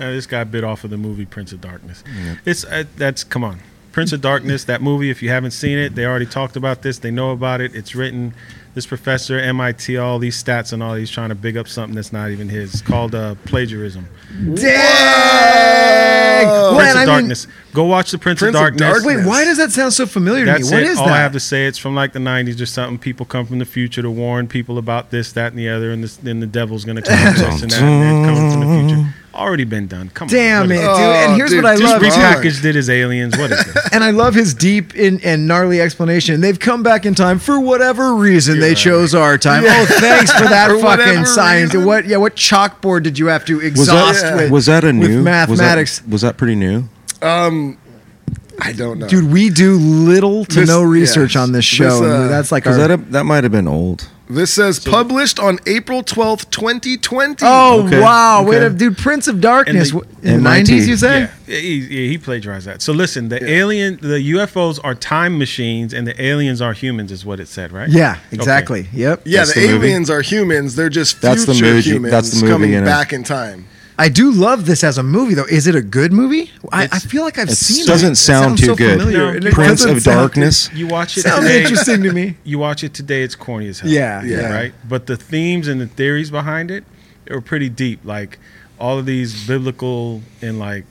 [0.00, 2.02] Uh, this guy bit off of the movie Prince of Darkness.
[2.44, 3.60] It's uh, that's come on,
[3.92, 4.64] Prince of Darkness.
[4.64, 5.10] That movie.
[5.10, 6.98] If you haven't seen it, they already talked about this.
[6.98, 7.74] They know about it.
[7.74, 8.34] It's written.
[8.72, 10.94] This professor, MIT, all these stats and all.
[10.94, 12.72] He's trying to big up something that's not even his.
[12.74, 14.06] It's called uh, plagiarism.
[14.54, 16.46] Dang!
[16.46, 17.46] Well, Prince and of I mean- Darkness.
[17.72, 18.80] Go watch the Prince, Prince of of Darkness.
[19.02, 19.06] Darkness.
[19.06, 20.76] Wait, why does that sound so familiar to That's me?
[20.76, 20.88] What it.
[20.90, 21.14] is All that?
[21.14, 22.98] I have to say, it's from like the '90s or something.
[22.98, 26.02] People come from the future to warn people about this, that, and the other, and
[26.04, 28.88] this, then the devil's gonna come with this and that, and they're coming from the
[28.94, 29.14] future.
[29.32, 30.08] Already been done.
[30.10, 30.68] Come Damn on.
[30.68, 30.88] Damn it, dude!
[30.90, 32.02] Oh, and here's dude, what I just love.
[32.02, 33.38] Repackaged it as aliens.
[33.38, 33.88] What is this?
[33.92, 36.40] And I love his deep in, and gnarly explanation.
[36.40, 39.62] They've come back in time for whatever reason they chose our time.
[39.64, 41.72] Oh, thanks for that For fucking science.
[41.74, 41.86] reason.
[41.86, 42.06] What?
[42.06, 44.50] Yeah, what chalkboard did you have to Was exhaust that with?
[44.50, 46.02] was that a with new was that- mathematics?
[46.06, 46.88] Was that, pretty new?
[47.22, 47.78] Um
[48.62, 49.08] I don't know.
[49.08, 51.42] Dude, we do little to This- no research yes.
[51.42, 52.04] on this This, show.
[52.04, 52.74] uh, That's like our.
[52.74, 54.08] Because that that might have been old.
[54.30, 57.44] This says published on April 12th, 2020.
[57.46, 58.44] oh Okay, wow!
[58.44, 58.66] Wait, okay.
[58.66, 60.42] a dude, Prince of Darkness And in the MIT.
[60.42, 60.88] nineties.
[60.88, 61.20] You say?
[61.48, 62.80] Yeah, he, yeah, he plagiarized that.
[62.80, 67.24] So listen, the alien, the UFOs are time machines, and the aliens are humans, is
[67.24, 67.88] what it said, right?
[67.88, 68.36] Yeah, Okay.
[68.36, 68.88] exactly.
[68.92, 69.22] Yep.
[69.24, 69.86] Yeah, That's the, the movie?
[69.88, 70.76] aliens are humans.
[70.76, 72.86] They're just That's the future movie- humans that's the movie coming in it.
[72.86, 73.66] back in time.
[74.00, 75.44] I do love this as a movie, though.
[75.44, 76.50] Is it a good movie?
[76.72, 78.12] I, I feel like I've seen It seen doesn't it.
[78.12, 78.98] It sound sounds too so good.
[79.00, 79.18] familiar.
[79.18, 80.70] No, And it Prince doesn't of sound- Darkness.
[80.72, 81.62] You watch it Sounds today.
[81.62, 82.36] interesting to me.
[82.42, 83.22] You watch it today.
[83.22, 83.90] It's corny as hell.
[83.90, 84.40] Yeah, Yeah.
[84.40, 84.52] yeah.
[84.54, 84.72] right?
[84.88, 86.84] But the themes and the theories behind it
[87.26, 88.00] they were pretty deep.
[88.04, 88.38] Like
[88.78, 90.84] all of these biblical and like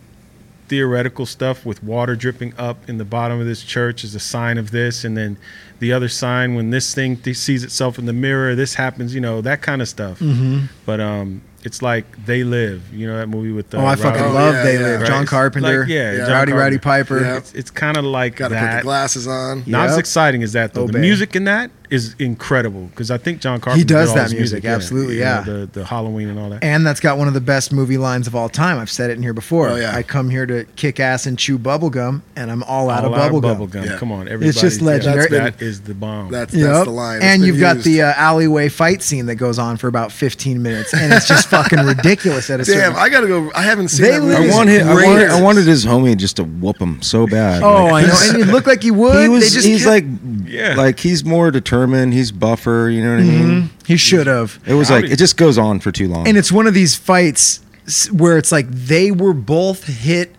[0.68, 4.58] theoretical stuff with water dripping up in the bottom of this church is a sign
[4.60, 5.36] of this, and then
[5.80, 9.16] the other sign when this thing th- sees itself in the mirror, this happens.
[9.16, 10.20] You know that kind of stuff.
[10.20, 10.66] Mm-hmm.
[10.86, 12.94] But um, it's like they live.
[12.94, 14.80] You know that movie with the Oh, I uh, fucking Oh, love yeah, They yeah.
[14.82, 15.00] Live.
[15.02, 15.08] Right.
[15.08, 15.80] John Carpenter.
[15.82, 16.18] like, yeah, Yeah.
[16.26, 17.16] John Rowdy Roddy Carpenter.
[17.20, 17.26] Piper.
[17.32, 17.38] Yeah.
[17.38, 18.78] It's, it's kind of like Got to put that.
[18.78, 19.64] the glasses on.
[19.68, 20.84] Not as exciting as that though.
[20.84, 20.94] Obey.
[20.94, 24.24] The music in that is incredible because I think John Carpenter does did all that
[24.32, 25.42] his music, absolutely, You know, yeah.
[25.42, 26.64] the the Halloween and all that.
[26.64, 28.78] And that's got one of the best movie lines of all time.
[28.78, 29.70] I've said it in here before.
[29.70, 29.96] Oh, yeah.
[29.96, 33.14] I come here to kick ass and chew bubble gum, and I'm all out All
[33.14, 33.52] of bubble gum.
[33.54, 33.86] bubble gum.
[33.86, 33.98] Yeah.
[33.98, 34.50] Come on, everybody.
[34.50, 35.30] It's just legendary.
[35.30, 36.30] that is the bomb.
[36.32, 36.86] That's, Yep.
[36.86, 37.18] the line.
[37.18, 40.62] It's and you've got the uh, alleyway fight scene that goes on for about 15
[40.62, 42.96] minutes, and it's just fucking ridiculous at a Damn, certain.
[42.98, 43.52] I gotta go.
[43.56, 44.50] I haven't seen They that Live movie.
[44.50, 47.64] is I wanted, I wanted, I wanted his homie just to whoop him so bad.
[47.64, 49.14] oh, Like, I know, he's- and you look like he would.
[49.16, 49.52] He They was.
[49.54, 50.06] just He's kept- like,
[50.46, 50.76] Yeah.
[50.76, 51.79] like he's more determined.
[52.12, 52.90] He's buffer.
[52.92, 53.50] You know what I mean?
[53.64, 53.86] Mm-hmm.
[53.86, 54.60] he should have.
[54.66, 56.28] It was like it just goes on for too long.
[56.28, 60.36] And it's one of these fights s- where it's like they were both hit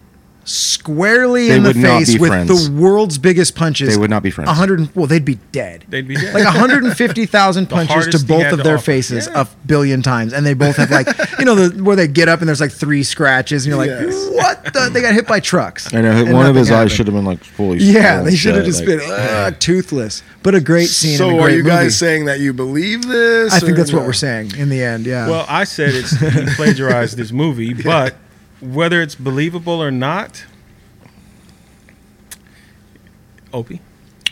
[0.51, 2.69] squarely They in the face with friends.
[2.69, 3.89] the world's biggest punches.
[3.95, 4.49] They would not be friends.
[4.49, 5.85] 100 well, they'd be dead.
[5.89, 6.35] They'd be dead.
[6.35, 8.85] like 150,000 punches to both of to their offer.
[8.85, 9.43] faces Yeah.
[9.43, 11.07] a billion times, and they both have like
[11.39, 13.89] you know the where they get up and there's like three scratches, and you're like,
[13.91, 14.29] Yes.
[14.33, 14.73] what?
[14.75, 14.91] The?
[14.93, 15.93] They got hit by trucks.
[15.95, 17.79] I know And one of nothing his eyes should have been like fully.
[17.79, 20.23] Yeah, they should have just like- been uh, toothless.
[20.43, 21.17] But a great scene.
[21.19, 21.91] So and a are great you guys movie.
[21.91, 23.53] saying that you believe this?
[23.53, 25.07] I think or that's what we're saying in the end.
[25.07, 25.29] Yeah.
[25.29, 28.15] well, I said it's he plagiarized this movie, but
[28.61, 30.45] whether it's believable or not,
[33.53, 33.81] Opie.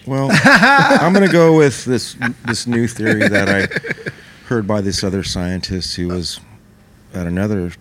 [0.07, 2.17] Well, I'm gonna go with this
[2.47, 3.69] this new theory that I
[4.47, 6.41] heard by this other scientist who was
[7.13, 7.73] at another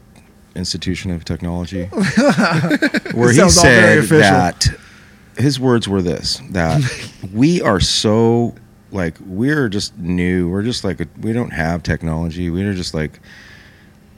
[0.56, 1.86] institution of technology,
[3.14, 4.68] where he Sounds all very said that
[5.38, 6.82] his words were this: that
[7.34, 8.56] we are so
[8.92, 10.50] like we're just new.
[10.50, 12.50] We're just like a, we don't have technology.
[12.50, 13.20] We're just like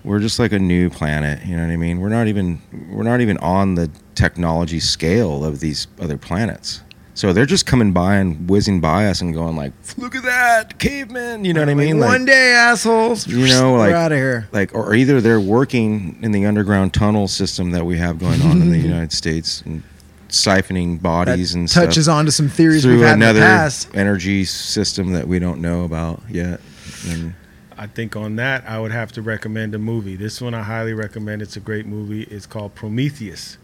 [0.03, 1.45] we're just like a new planet.
[1.45, 1.99] You know what I mean?
[1.99, 6.81] We're not even we're not even on the technology scale of these other planets.
[7.19, 10.79] So they're just coming by and whizzing by us and going like, "Look at that,
[10.79, 11.99] caveman!" You know what I mean?
[11.99, 13.27] one day, assholes.
[13.27, 14.47] you know, we're like out of here.
[14.53, 18.61] like, or either they're working in the underground tunnel system that we have going on
[18.61, 19.83] in the United States and
[20.29, 23.69] siphoning bodies That and touches stuff onto some theories we've through had in the another
[23.95, 26.61] energy system that we don't know about yet.
[27.09, 27.33] And
[27.79, 30.15] I think on that I would have to recommend a movie.
[30.15, 31.41] This one I highly recommend.
[31.41, 32.23] It's a great movie.
[32.23, 33.57] It's called Prometheus.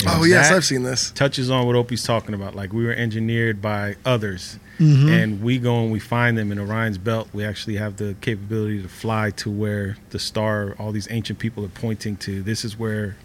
[0.00, 1.10] And Oh yes, I've seen this.
[1.12, 2.54] Touches on what Opie's talking about.
[2.54, 5.08] Like we were engineered by others, Mm-hmm.
[5.08, 7.28] and we go and we find them in Orion's belt.
[7.32, 11.64] We actually have the capability to fly to where the star, all these ancient people
[11.64, 12.42] are pointing to.
[12.42, 13.16] This is where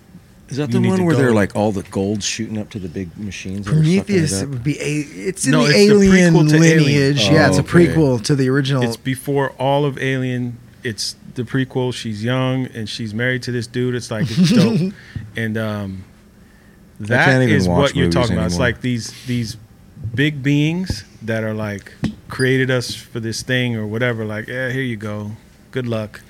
[0.51, 1.21] is that the one where go.
[1.21, 3.65] they're like all the gold shooting up to the big machines?
[3.65, 4.15] that are sucking
[4.49, 4.99] it would be a.
[5.29, 7.19] It's in No, the it's alien prequel to lineage.
[7.21, 7.33] Alien.
[7.33, 7.87] yeah, it's Oh, a okay.
[7.87, 8.83] prequel to the original.
[8.83, 10.57] it's before all of Alien.
[10.83, 11.93] It's the prequel.
[11.93, 13.95] She's young and she's married to this dude.
[13.95, 14.93] It's like it's dope,
[15.35, 16.03] and um,
[16.99, 18.47] that can't even is watch what you're movies talking about.
[18.47, 19.57] It's like these these
[20.15, 21.93] big beings that are like
[22.27, 24.25] created us for this thing or whatever.
[24.25, 25.31] Like, yeah, here you go,
[25.71, 26.21] good luck.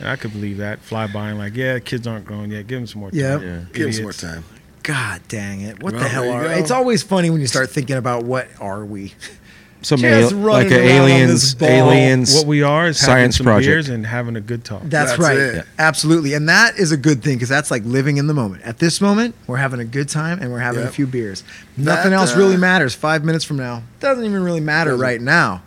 [0.00, 0.80] And I could believe that.
[0.80, 2.66] Fly by and like, yeah, kids aren't grown yet.
[2.66, 3.20] Give them some more time.
[3.20, 3.42] Yep.
[3.42, 3.60] Yeah.
[3.72, 4.20] Give him some more Idiots.
[4.22, 4.44] time.
[4.82, 5.82] God dang it!
[5.82, 6.44] What the Well, hell there you are?
[6.44, 6.50] go.
[6.60, 9.12] It's always funny when you start thinking about what are we.
[9.82, 11.68] some Just al- running like a around on aliens ball.
[11.68, 13.66] aliens What we are is having science some project.
[13.66, 14.80] beers and having a good talk.
[14.84, 15.38] That's, That's right.
[15.38, 15.66] it.
[15.78, 16.32] Absolutely.
[16.34, 18.62] And that is a good thing because that's like living in the moment.
[18.62, 20.92] At this moment, we're having a good time and we're having a Yep.
[20.94, 21.44] few beers.
[21.78, 22.94] Nothing That, else uh, really matters.
[22.94, 25.02] Five minutes from now doesn't even really matter Doesn't.
[25.02, 25.62] right now.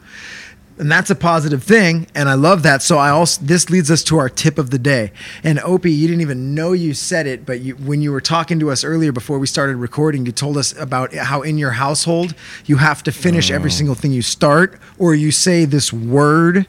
[0.77, 2.07] And that's a positive thing.
[2.15, 2.81] And I love that.
[2.81, 5.11] So I also, this leads us to our tip of the day.
[5.43, 8.59] And Opie, you didn't even know you said it, but you, when you were talking
[8.59, 12.33] to us earlier before we started recording, you told us about how in your household
[12.65, 16.65] you have to finish every single thing you start or you say this word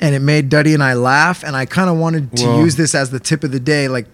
[0.00, 1.44] and it made Duddy and I laugh.
[1.44, 3.88] And I kind of wanted to Well- use this as the tip of the day.
[3.88, 4.06] Like,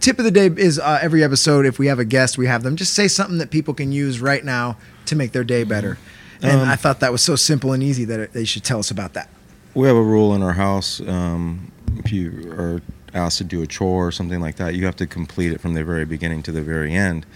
[0.00, 1.64] tip of the day is uh, every episode.
[1.64, 4.20] If we have a guest, we have them just say something that people can use
[4.20, 4.76] right now
[5.06, 5.98] to make their day better.
[6.42, 8.90] And I thought that was so simple and easy that it, they should tell us
[8.90, 9.28] about that.
[9.74, 12.80] we have a rule in our house um, if you are
[13.14, 15.74] asked to do a chore or something like that you have to complete it from
[15.74, 17.26] the very beginning to the very end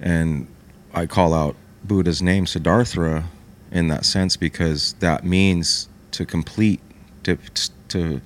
[0.00, 0.46] and
[0.94, 3.24] i call out buddha's name siddhartha
[3.70, 6.80] in that sense because that means to complete
[7.22, 7.36] to
[7.88, 8.20] to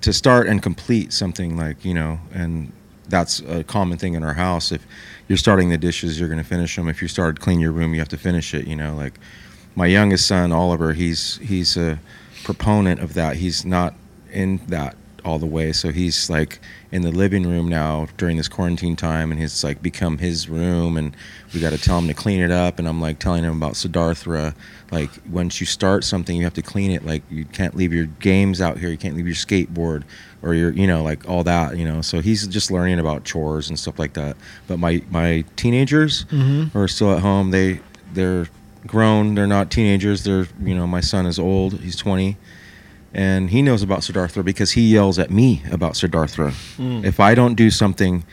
[0.00, 2.72] to start and complete something like you know and
[3.08, 4.84] that's a common thing in our house if
[5.28, 7.72] you're starting the dishes you're going to finish them if you start to clean your
[7.72, 9.18] room you have to finish it you know like
[9.76, 11.98] my youngest son Oliver, he's he's a
[12.44, 13.36] proponent of that.
[13.36, 13.94] He's not
[14.30, 16.60] in that all the way, so he's like
[16.92, 20.96] in the living room now during this quarantine time, and it's like become his room,
[20.96, 21.16] and
[21.52, 22.78] we got to tell him to clean it up.
[22.78, 24.54] And I'm like telling him about Siddhartha,
[24.90, 27.04] like once you start something, you have to clean it.
[27.04, 30.04] Like you can't leave your games out here, you can't leave your skateboard
[30.42, 32.02] or your you know like all that you know.
[32.02, 34.36] So he's just learning about chores and stuff like that.
[34.68, 36.76] But my my teenagers mm-hmm.
[36.76, 37.50] are still at home.
[37.50, 37.80] They
[38.12, 38.46] they're
[38.86, 39.34] grown.
[39.34, 40.24] They're not teenagers.
[40.24, 41.80] They're you know my son is old.
[41.80, 42.36] He's 20,
[43.14, 46.52] and he knows about Siddhartha because he yells at me about Siddhartha.
[46.78, 48.24] If I don't do something,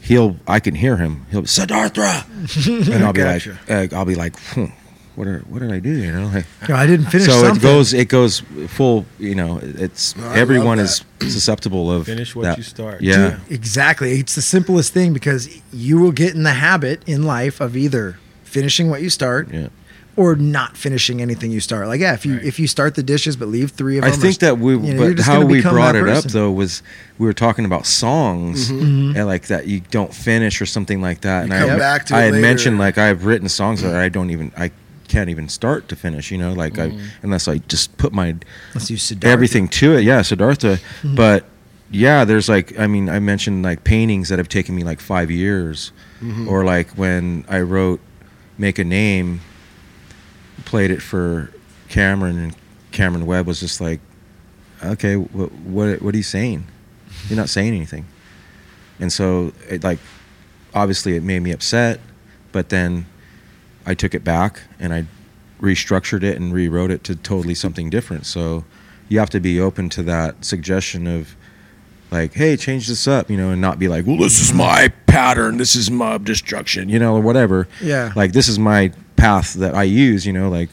[0.00, 1.26] he'll I can hear him.
[1.30, 2.24] He'll Siddhartha,
[2.66, 3.58] and I'll be Gotcha.
[3.68, 4.38] like uh, I'll be like.
[4.54, 4.66] Hmm,
[5.16, 5.90] what are, what did I do?
[5.90, 7.56] You know, like, No, I didn't finish so something.
[7.56, 9.04] it goes it goes full.
[9.18, 12.56] You know, it's everyone is susceptible of Finish what that.
[12.56, 13.02] you start.
[13.02, 14.12] Yeah, Exactly.
[14.20, 18.18] It's the simplest thing because you will get in the habit in life of either
[18.44, 19.68] finishing what you start yeah.
[20.20, 21.86] Or not finishing anything you start.
[21.88, 24.18] Like, yeah, if you if you start the dishes but leave three of I them,
[24.18, 26.82] or- think that we, you know, but how we brought that it up though was
[27.18, 29.16] we were talking about songs Mm-hmm.
[29.16, 31.44] and like that you don't finish or something like that.
[31.44, 32.42] and come I, back to I it had later.
[32.42, 34.70] mentioned like I've written songs that I don't even I
[35.08, 36.30] can't even start to finish.
[36.30, 36.92] You know, like I
[37.22, 38.36] unless I just put my
[38.74, 39.32] Let's use Siddhartha.
[39.32, 40.02] everything to it.
[40.04, 40.76] Yeah, Siddhartha.
[40.76, 41.14] Mm-hmm.
[41.14, 41.44] But
[41.90, 45.30] yeah, there's like I mean I mentioned like paintings that have taken me like five
[45.30, 45.92] years,
[46.22, 46.48] Mm-hmm.
[46.48, 47.98] or like when I wrote
[48.58, 49.40] "Make a Name,"
[50.70, 51.50] played it for
[51.88, 52.56] Cameron, and
[52.92, 53.98] Cameron Webb was just like,
[54.84, 56.64] "Okay, what what what are you saying?
[57.28, 58.06] You're not saying anything."
[59.00, 59.98] And so it like
[60.72, 61.98] obviously it made me upset,
[62.52, 63.06] but then
[63.84, 65.06] I took it back and I
[65.60, 68.24] restructured it and rewrote it to totally something different.
[68.24, 68.64] So
[69.08, 71.34] you have to be open to that suggestion of
[72.12, 74.92] like, hey, change this up, you know, and not be like, well, this is my
[75.06, 77.66] pattern, this is my destruction, you know, or whatever.
[77.82, 78.12] Yeah.
[78.14, 80.70] Like this is my path that I use, you know, like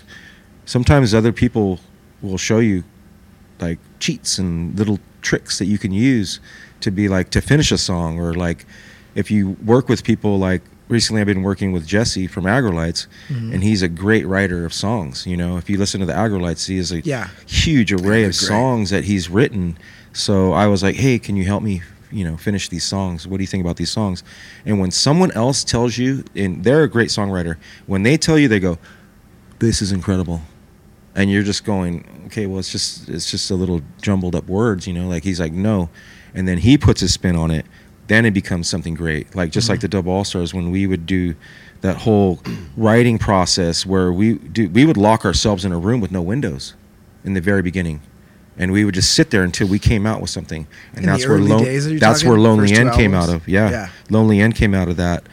[0.66, 1.80] sometimes other people
[2.22, 2.84] will show you
[3.60, 6.40] like cheats and little tricks that you can use
[6.82, 8.66] to be like to finish a song or like
[9.16, 13.54] if you work with people like recently I've been working with Jesse from Aggrolites Mm-hmm.
[13.54, 16.68] and he's a great writer of songs you know if you listen to the Aggrolites
[16.68, 17.28] he has a Yeah.
[17.48, 18.36] huge array of great.
[18.36, 19.78] songs that he's written
[20.14, 21.82] so I was like hey can you help me
[22.12, 23.28] you know finish these songs.
[23.28, 24.24] What do you think about these songs?
[24.66, 28.48] And when someone else tells you and they're a great songwriter when they tell you
[28.48, 28.78] they go
[29.60, 30.42] this is incredible.
[31.16, 34.88] And you're just going okay well it's just it's just a little jumbled up words
[34.88, 35.90] you know like he's like no.
[36.34, 37.66] And then he puts his spin on it.
[38.08, 39.36] Then it becomes something great.
[39.36, 39.84] Like just like mm-hmm.
[39.84, 41.36] the Dub All Stars when we would do
[41.82, 42.40] that whole
[42.78, 46.76] writing process where we do we would lock ourselves in a room with no windows
[47.24, 48.02] in the very beginning
[48.58, 51.28] and we would just sit there until we came out with something and In that's
[51.28, 53.70] where Lon- days, are you that's where lonely end came out of yeah.
[53.70, 53.90] Yeah.
[54.10, 55.24] lonely end came out of that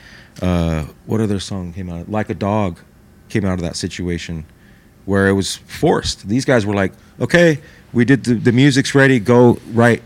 [0.42, 2.78] uh, what other song came out of like a dog
[3.28, 4.44] came out of that situation
[5.06, 6.26] where it was forced.
[6.28, 7.60] These guys were like, okay,
[7.92, 10.02] we did the, the music's ready, go right.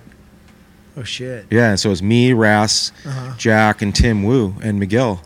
[0.97, 1.47] Oh shit.
[1.51, 3.35] Yeah, and so it was me, Ras, Uh-huh.
[3.39, 5.23] Jack, and Tim Wu, and Miguel.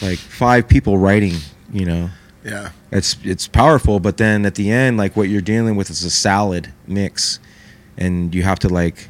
[0.00, 1.34] Like five people writing,
[1.72, 2.10] you know.
[2.46, 2.70] Yeah.
[2.92, 6.10] It's it's powerful, but then at the end, like what you're dealing with is a
[6.10, 7.40] salad mix,
[7.98, 9.08] and you have to like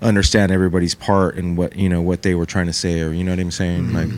[0.00, 3.24] understand everybody's part and what you know what they were trying to say, or you
[3.24, 3.92] know what I'm saying.
[3.92, 4.08] Like,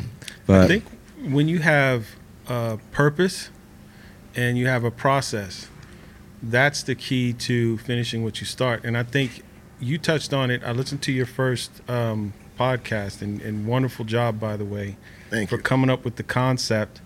[0.47, 0.85] but I think
[1.33, 2.09] when you have
[2.47, 3.49] a purpose
[4.37, 5.69] and you have a process,
[6.43, 8.85] that's the key to finishing what you start.
[8.85, 9.43] And I think
[9.81, 10.63] you touched on it.
[10.63, 14.99] I listened to your first um, podcast, and, and wonderful job, by the way,
[15.31, 15.63] Thank for you.
[15.63, 17.01] coming up with the concept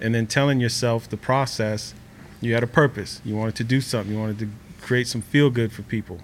[0.00, 1.94] and then telling yourself the process
[2.40, 3.20] You had a purpose.
[3.24, 4.12] You wanted to do something.
[4.12, 4.48] You wanted to
[4.80, 6.18] create some feel good for people.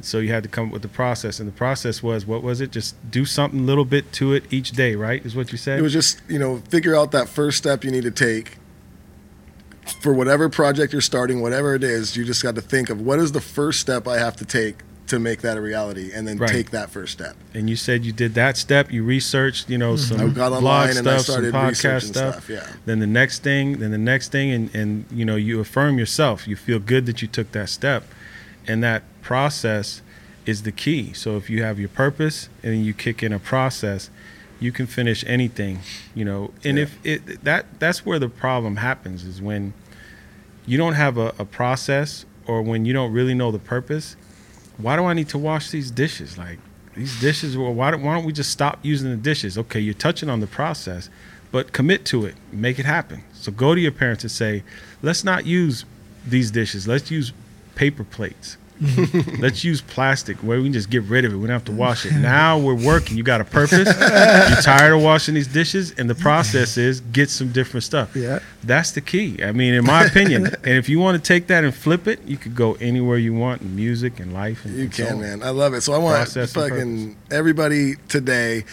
[0.00, 2.60] So you had to come up with the process, and the process was what was
[2.62, 2.70] it?
[2.70, 5.24] Just do something little bit to it each day, right?
[5.26, 5.78] Is what you said.
[5.78, 8.56] It was just, you know, figure out that first step you need to take
[10.00, 12.16] for whatever project you're starting, whatever it is.
[12.16, 14.76] You just got to think of what is the first step I have to take
[15.10, 16.50] to make that a reality, and then Right.
[16.50, 17.36] take that first step.
[17.54, 18.92] and you said you did that step.
[18.92, 20.16] You researched, you know, mm-hmm.
[20.18, 22.34] some I got blog online stuff, and I some podcast researching stuff.
[22.44, 22.66] stuff, yeah.
[22.86, 26.48] Then the next thing, then the next thing, and and you know, you affirm yourself.
[26.48, 28.04] You feel good that you took that step,
[28.66, 30.02] and that process
[30.46, 31.12] is the key.
[31.12, 34.10] So if you have your purpose and you kick in a process,
[34.58, 35.80] you can finish anything.
[36.14, 36.84] You know, and Yeah.
[36.84, 39.74] if it that that's where the problem happens is when
[40.66, 44.16] you don't have a, a process or when you don't really know the purpose
[44.82, 46.38] why do i need to wash these dishes?
[46.38, 46.58] Like
[46.94, 49.56] these dishes well why don't, why don't we just stop using the dishes?
[49.58, 51.10] Okay you're touching on the process
[51.52, 52.36] but commit to it.
[52.52, 53.24] Make it happen.
[53.32, 54.62] So go to your parents and say
[55.02, 55.84] let's not use
[56.26, 56.86] these dishes.
[56.86, 57.32] Let's use
[57.74, 58.56] paper plates
[59.38, 61.72] let's use plastic where we can just get rid of it we don't have to
[61.72, 65.92] wash it now we're working you got a purpose you're tired of washing these dishes
[65.98, 68.38] and the process is get some different stuff Yeah.
[68.64, 69.42] that's the key.
[69.44, 72.22] I mean, in my opinion, and if you want to take that and flip it,
[72.26, 74.64] you could go anywhere you want in music and life.
[74.64, 75.20] And You and can, on.
[75.20, 75.42] man.
[75.42, 75.80] I love it.
[75.82, 78.64] So I want fucking everybody today.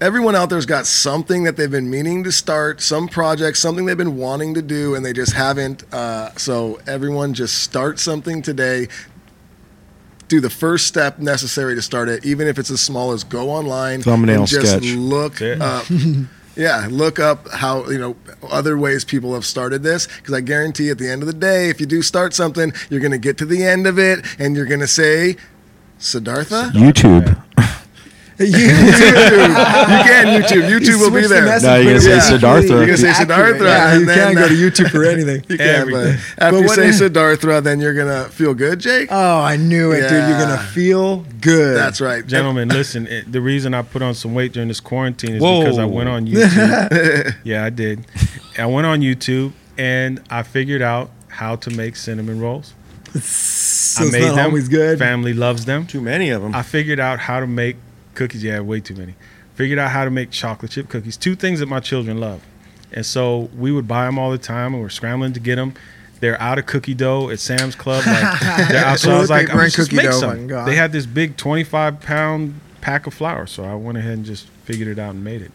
[0.00, 3.96] Everyone out there's got something that they've been meaning to start, some project, something they've
[3.96, 5.84] been wanting to do, and they just haven't.
[5.94, 8.88] Uh, so everyone, just start something today.
[10.34, 13.50] Do the first step necessary to start it, even if it's as small as go
[13.50, 14.82] online Thumbnail and just sketch.
[14.82, 15.86] look That's up.
[16.56, 18.16] Yeah, look up how you know
[18.48, 21.68] other ways people have started this because I guarantee at the end of the day,
[21.68, 24.56] if you do start something, you're going to get to the end of it and
[24.56, 25.36] you're going to say,
[25.98, 26.72] Siddhartha.
[26.74, 27.43] YouTube.
[28.36, 29.48] You, YouTube.
[29.48, 30.68] you can YouTube.
[30.68, 31.44] YouTube will be switched the there.
[31.44, 32.30] message No, you're gonna say quickly.
[32.30, 32.66] Siddhartha.
[32.68, 33.12] You're You're gonna say.
[33.12, 34.54] Siddhartha, Yeah, and you then, can't go to
[34.84, 35.44] YouTube for anything.
[35.48, 36.12] You can, but Everything.
[36.38, 39.08] after But you what say Siddhartha, then you're gonna feel good, Jake.
[39.12, 40.10] Oh, I knew it, dude.
[40.28, 41.76] You're gonna feel good.
[41.76, 43.06] That's right, Gentlemen, listen.
[43.06, 45.60] It, the reason I put on some weight during this quarantine is Whoa.
[45.60, 47.34] because I went on YouTube.
[47.44, 48.04] yeah, I did.
[48.58, 52.74] I went on YouTube and I figured out how to make cinnamon rolls.
[53.94, 54.46] So I it's made not them.
[54.46, 54.98] always good.
[54.98, 55.86] Family loves them.
[55.86, 56.52] Too many of them.
[56.52, 57.76] I figured out how to make
[58.14, 58.42] cookies.
[58.42, 59.14] Yeah, way too many.
[59.54, 61.16] Figured out how to make chocolate chip cookies.
[61.16, 62.42] Two things that my children love.
[62.92, 65.74] And so we would buy them all the time and we're scrambling to get them.
[66.20, 68.06] They're out of cookie dough at Sam's Club.
[68.06, 68.98] Like, they're out.
[68.98, 70.42] So I was like, I'm and just cookie make dough, oh some.
[70.42, 70.68] my God.
[70.68, 73.46] They had this big 25 pound pack of flour.
[73.46, 75.52] So I went ahead and just figured it out and made it.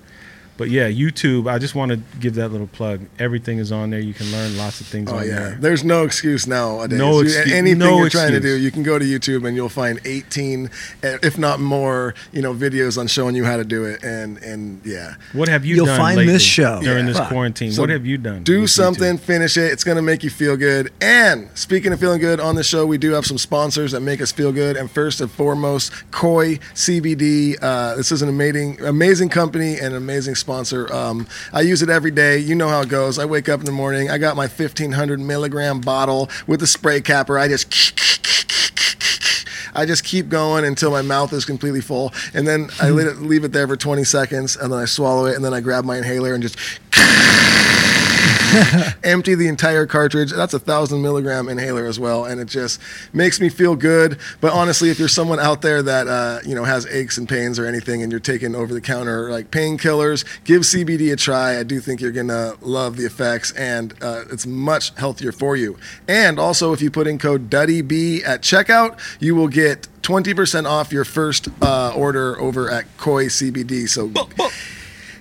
[0.59, 3.01] But yeah, YouTube, I just want to give that little plug.
[3.17, 3.99] Everything is on there.
[3.99, 5.57] You can learn lots of things Oh on yeah, there.
[5.59, 6.99] there's no excuse nowadays.
[6.99, 9.69] No You- anything no you're trying to do, you can go to YouTube and you'll
[9.69, 10.69] find 18,
[11.01, 14.03] eh, if not more, you know, videos on showing you how to do it.
[14.03, 15.85] And and yeah, What have you done?
[15.85, 16.81] You'll done find lately this show.
[16.83, 17.13] during Yeah.
[17.13, 17.71] this quarantine?
[17.71, 18.43] So what have you done?
[18.43, 18.73] do with YouTube?
[18.73, 19.71] something, finish it.
[19.71, 20.91] It's gonna make you feel good.
[20.99, 24.21] And speaking of feeling good, on the show we do have some sponsors that make
[24.21, 24.75] us feel good.
[24.75, 27.55] And first and foremost, Koi CBD.
[27.61, 30.48] Uh, this is an amazing, amazing company and amazing sponsor.
[30.49, 32.37] Um, I use it every day.
[32.37, 33.19] You know how it goes.
[33.19, 34.09] I wake up in the morning.
[34.09, 37.37] I got my 1500 milligram bottle with a spray capper.
[37.37, 37.93] I just.
[39.75, 43.17] I just keep going until my mouth is completely full, and then I let it,
[43.17, 45.85] leave it there for 20 seconds, and then I swallow it, and then I grab
[45.85, 46.57] my inhaler and just
[49.03, 50.31] empty the entire cartridge.
[50.31, 52.79] That's a thousand milligram inhaler as well, and it just
[53.13, 54.19] makes me feel good.
[54.41, 57.59] But honestly, if you're someone out there that uh, you know has aches and pains
[57.59, 61.59] or anything, and you're taking over the counter like painkillers, give CBD a try.
[61.59, 65.77] I do think you're gonna love the effects, and uh, it's much healthier for you.
[66.07, 70.91] And also, if you put in code DuddyB at checkout, you will get 20% off
[70.91, 73.87] your first uh, order over at Koi CBD.
[73.87, 74.11] So.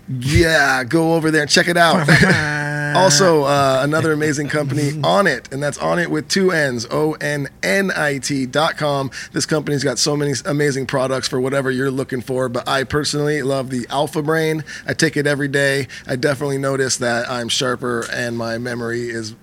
[0.08, 2.08] Yeah, go over there and check it out.
[2.96, 7.12] also, uh, another amazing company, On It, and that's On It with two N's, O
[7.14, 9.10] N N I T dot com.
[9.32, 13.42] This company's got so many amazing products for whatever you're looking for, but I personally
[13.42, 14.64] love the Alpha Brain.
[14.86, 15.88] I take it every day.
[16.06, 19.34] I definitely notice that I'm sharper and my memory is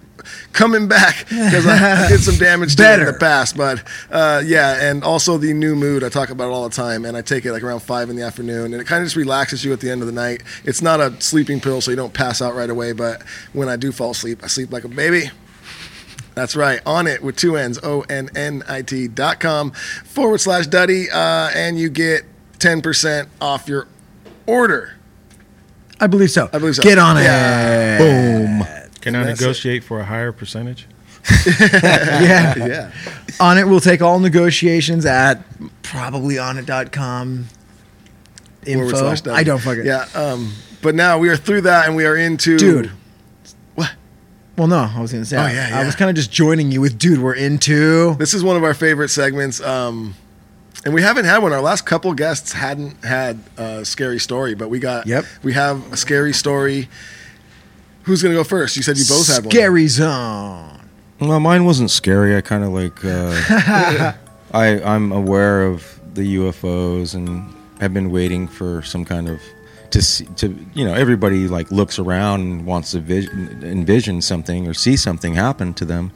[0.54, 3.56] coming back because I did some damage to it in the past.
[3.58, 6.04] But uh, yeah, and also the new mood.
[6.04, 8.16] I talk about it all the time, and I take it like around five in
[8.16, 10.44] the afternoon, and it kind of just relaxes you at the end of the night.
[10.64, 12.92] It's not a sleeping pill, so you don't pass out right away.
[12.92, 13.24] But
[13.54, 15.30] when I do fall asleep, I sleep like a baby.
[16.36, 16.82] That's right.
[16.86, 21.10] On it with two N's, O N N I T dot com forward slash Duddy,
[21.10, 22.24] uh, and you get
[22.60, 23.88] 10% off your
[24.46, 24.96] order.
[26.00, 26.50] I believe so.
[26.52, 26.84] I believe so.
[26.84, 27.24] Get on it.
[27.24, 27.98] Yeah.
[27.98, 28.85] Boom.
[29.06, 29.44] Can I That's it.
[29.44, 30.88] negotiate for a higher percentage?
[31.48, 32.56] yeah.
[32.58, 32.92] Yeah.
[33.40, 35.44] On it, we'll take all negotiations at
[35.84, 37.46] probably onit.com.
[38.66, 39.32] Forward Info.
[39.32, 39.86] I don't fucking.
[39.86, 40.08] Yeah.
[40.16, 40.52] Um,
[40.82, 42.58] but now we are through that, and we are into.
[42.58, 42.92] Dude.
[43.76, 43.92] What?
[44.58, 45.38] Well, no, I was gonna say.
[45.38, 47.20] Oh, I- yeah, I was kind of just joining you with, dude.
[47.22, 48.16] We're into.
[48.16, 49.62] This is one of our favorite segments.
[49.62, 50.16] Um,
[50.84, 51.54] and we haven't had one.
[51.54, 55.06] Our last couple guests hadn't had a scary story, but we got.
[55.06, 55.26] Yep.
[55.44, 56.90] We have a scary story.
[58.06, 58.78] Who's gonna go first?
[58.78, 59.52] You said you both had one.
[59.52, 60.80] Scary zone.
[61.20, 62.36] Well, mine wasn't scary.
[62.38, 63.04] I kind of like.
[63.04, 64.14] Uh,
[64.54, 67.52] I I'm aware of the UFOs and
[67.82, 69.42] have been waiting for some kind of
[69.90, 74.68] to see to you know everybody like looks around and wants to vision, envision something
[74.68, 76.12] or see something happen to them,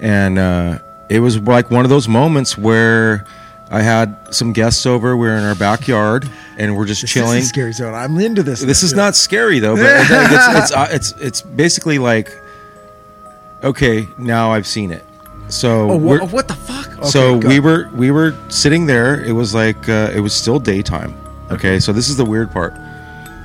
[0.00, 0.78] and uh,
[1.10, 3.26] it was like one of those moments where.
[3.70, 5.16] I had some guests over.
[5.16, 6.28] We are in our backyard,
[6.58, 7.38] and we're just This chilling.
[7.38, 7.94] is a scary zone.
[7.94, 8.60] I'm into this.
[8.60, 8.86] This now.
[8.86, 12.30] is not scary though, but it's, it's, it's, uh, it's it's basically like,
[13.62, 15.04] okay, now I've seen it.
[15.48, 16.98] So Oh, we're- what, the fuck?
[16.98, 19.22] Okay, so we were we were sitting there.
[19.24, 21.14] It was like uh, it was still daytime.
[21.50, 22.74] Okay, so this is the weird part.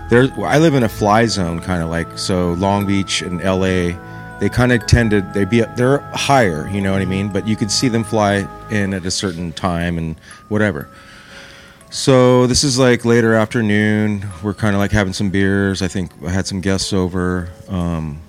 [0.10, 2.54] There, I live in a fly zone, kind of like so.
[2.54, 3.98] Long Beach and L.A.
[4.40, 7.30] They kind of tend to they be they're higher, you know what I mean.
[7.30, 10.16] But you could see them fly in at a certain time and
[10.48, 10.88] whatever.
[11.92, 14.26] So this is like later afternoon.
[14.44, 15.82] We're kind of like having some beers.
[15.82, 17.50] I think I had some guests over.
[17.68, 18.22] Um,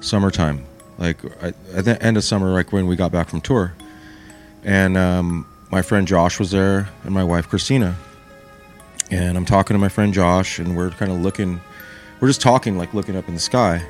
[0.00, 0.64] summertime,
[0.98, 3.74] like at the end of summer, like when we got back from tour,
[4.64, 7.96] and um, my friend Josh was there, and my wife Christina.
[9.10, 11.60] And I'm talking to my friend Josh, and we're kind of looking.
[12.20, 13.84] We're just talking, like looking up in the sky.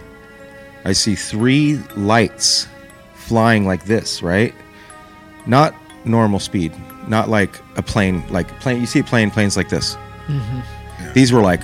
[0.85, 2.67] I see three lights
[3.15, 4.55] flying like this, right?
[5.47, 5.75] Not
[6.05, 6.73] normal speed,
[7.09, 8.27] not like a plane.
[8.31, 9.97] Like plane, you see a plane, planes like this.
[10.27, 11.13] Mm-hmm.
[11.13, 11.61] These were like,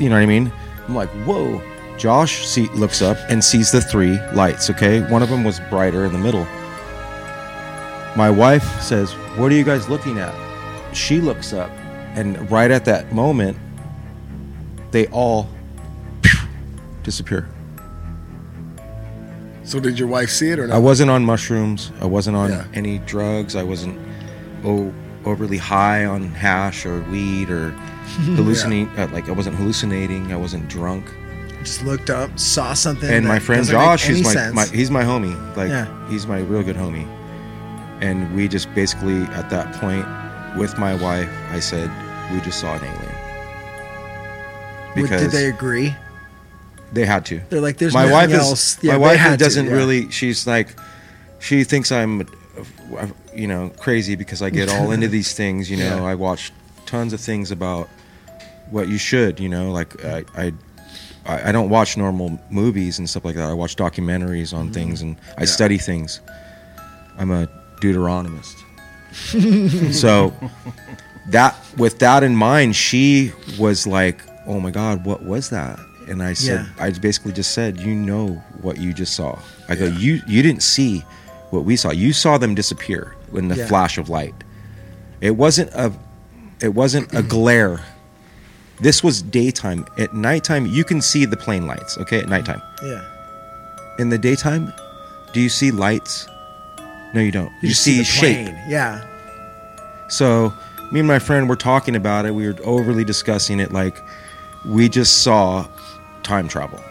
[0.00, 0.52] you know what I mean?
[0.86, 1.62] I'm like, whoa.
[1.98, 4.68] Josh see, looks up and sees the three lights.
[4.70, 6.46] Okay, one of them was brighter in the middle.
[8.16, 10.34] My wife says, "What are you guys looking at?"
[10.94, 11.70] She looks up,
[12.14, 13.56] and right at that moment,
[14.90, 15.48] they all
[17.02, 17.48] disappear.
[19.66, 20.76] So did your wife see it or not?
[20.76, 21.90] I wasn't on mushrooms.
[22.00, 22.64] I wasn't on Yeah.
[22.72, 23.56] any drugs.
[23.56, 23.98] I wasn't
[24.64, 24.94] oh,
[25.24, 27.70] overly high on hash or weed or
[28.36, 28.88] hallucinating.
[28.96, 30.32] uh, like I wasn't hallucinating.
[30.32, 31.12] I wasn't drunk.
[31.64, 33.10] just looked up, saw something.
[33.10, 35.34] and my friend Josh, any my, my he's my homie.
[35.56, 35.86] Like Yeah.
[36.08, 37.08] he's my real good homie.
[38.00, 40.06] And we just basically at that point
[40.56, 41.90] with my wife, I said
[42.32, 43.14] we just saw an alien.
[44.94, 45.94] Because did they agree?
[46.92, 47.40] They had to.
[47.50, 49.72] They're like, "There's my nothing wife else." is Yeah, my wife doesn't yeah.
[49.72, 50.10] really.
[50.10, 50.68] She's like,
[51.40, 52.26] she thinks I'm,
[53.34, 55.70] you know, crazy because I get all into these things.
[55.70, 56.04] You know, Yeah.
[56.04, 56.52] I watch
[56.86, 57.88] tons of things about
[58.70, 59.40] what you should.
[59.40, 60.24] You know, like I.
[60.36, 60.52] I
[61.28, 63.50] I don't watch normal movies and stuff like that.
[63.50, 64.56] I watch documentaries Mm-hmm.
[64.58, 66.20] on things and I study things.
[67.18, 67.48] I'm a
[67.82, 68.54] Deuteronomist.
[69.92, 70.32] so
[71.30, 76.22] that with that in mind, she was like, "Oh my God, what was that?" And
[76.22, 76.84] I said, Yeah.
[76.84, 78.28] I basically just said, "You know
[78.62, 79.38] what you just saw."
[79.68, 81.04] I go, "You you didn't see
[81.50, 81.90] what we saw.
[81.90, 83.66] You saw them disappear in the Yeah.
[83.66, 84.34] flash of light.
[85.20, 85.92] It wasn't a
[86.60, 87.80] it wasn't a glare.
[88.80, 89.84] This was daytime.
[89.98, 91.98] At nighttime, you can see the plane lights.
[91.98, 92.62] Okay, at nighttime.
[92.84, 93.02] Yeah.
[93.98, 94.72] In the daytime,
[95.32, 96.28] do you see lights?
[97.14, 97.50] No, you don't.
[97.62, 98.54] You, just see, the shape.
[98.68, 99.02] Yeah.
[100.08, 100.52] So
[100.92, 102.34] me and my friend were talking about it.
[102.34, 103.96] We were overly discussing it like
[104.66, 105.66] we just saw
[106.26, 106.82] time travel.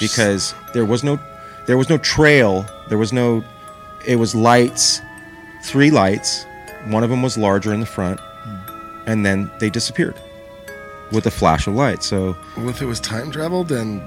[0.00, 1.18] Because there was no
[1.66, 3.44] there was no trail, there was no
[4.06, 5.00] it was lights,
[5.62, 6.44] three lights.
[6.86, 9.08] One of them was larger in the front hmm.
[9.08, 10.14] and then they disappeared
[11.12, 12.02] with a flash of light.
[12.02, 14.02] So Well, if it was time travel, then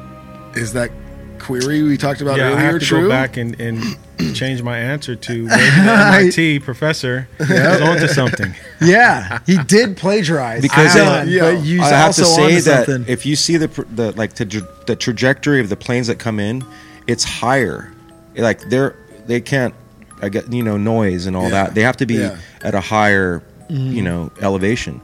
[0.56, 0.92] is that
[1.40, 3.02] query we talked about yeah, I earlier have to true?
[3.04, 3.84] go back and, and
[4.36, 8.54] change my answer to maybe the MIT professor is onto something.
[8.82, 9.40] Yeah.
[9.46, 10.62] He did plagiarize.
[10.62, 13.12] Because, a uh, yeah, but he's I have also to say that something.
[13.12, 14.46] if you see the the like the,
[14.88, 16.64] the trajectory of the planes that come in,
[17.08, 17.92] it's higher.
[18.38, 18.96] Like they're
[19.28, 19.74] they can't
[20.22, 21.50] I get you know noise and all Yeah.
[21.66, 21.76] that.
[21.76, 22.38] They have to be Yeah.
[22.62, 23.92] at a higher Mm-hmm.
[23.92, 25.00] you know elevation.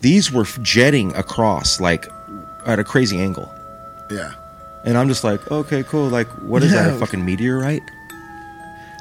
[0.00, 2.04] These were jetting across like
[2.66, 3.48] at a crazy angle,
[4.10, 4.32] Yeah.
[4.84, 6.08] And I'm just like, okay, cool.
[6.08, 6.92] Like, what is that?
[6.92, 7.82] A fucking meteorite?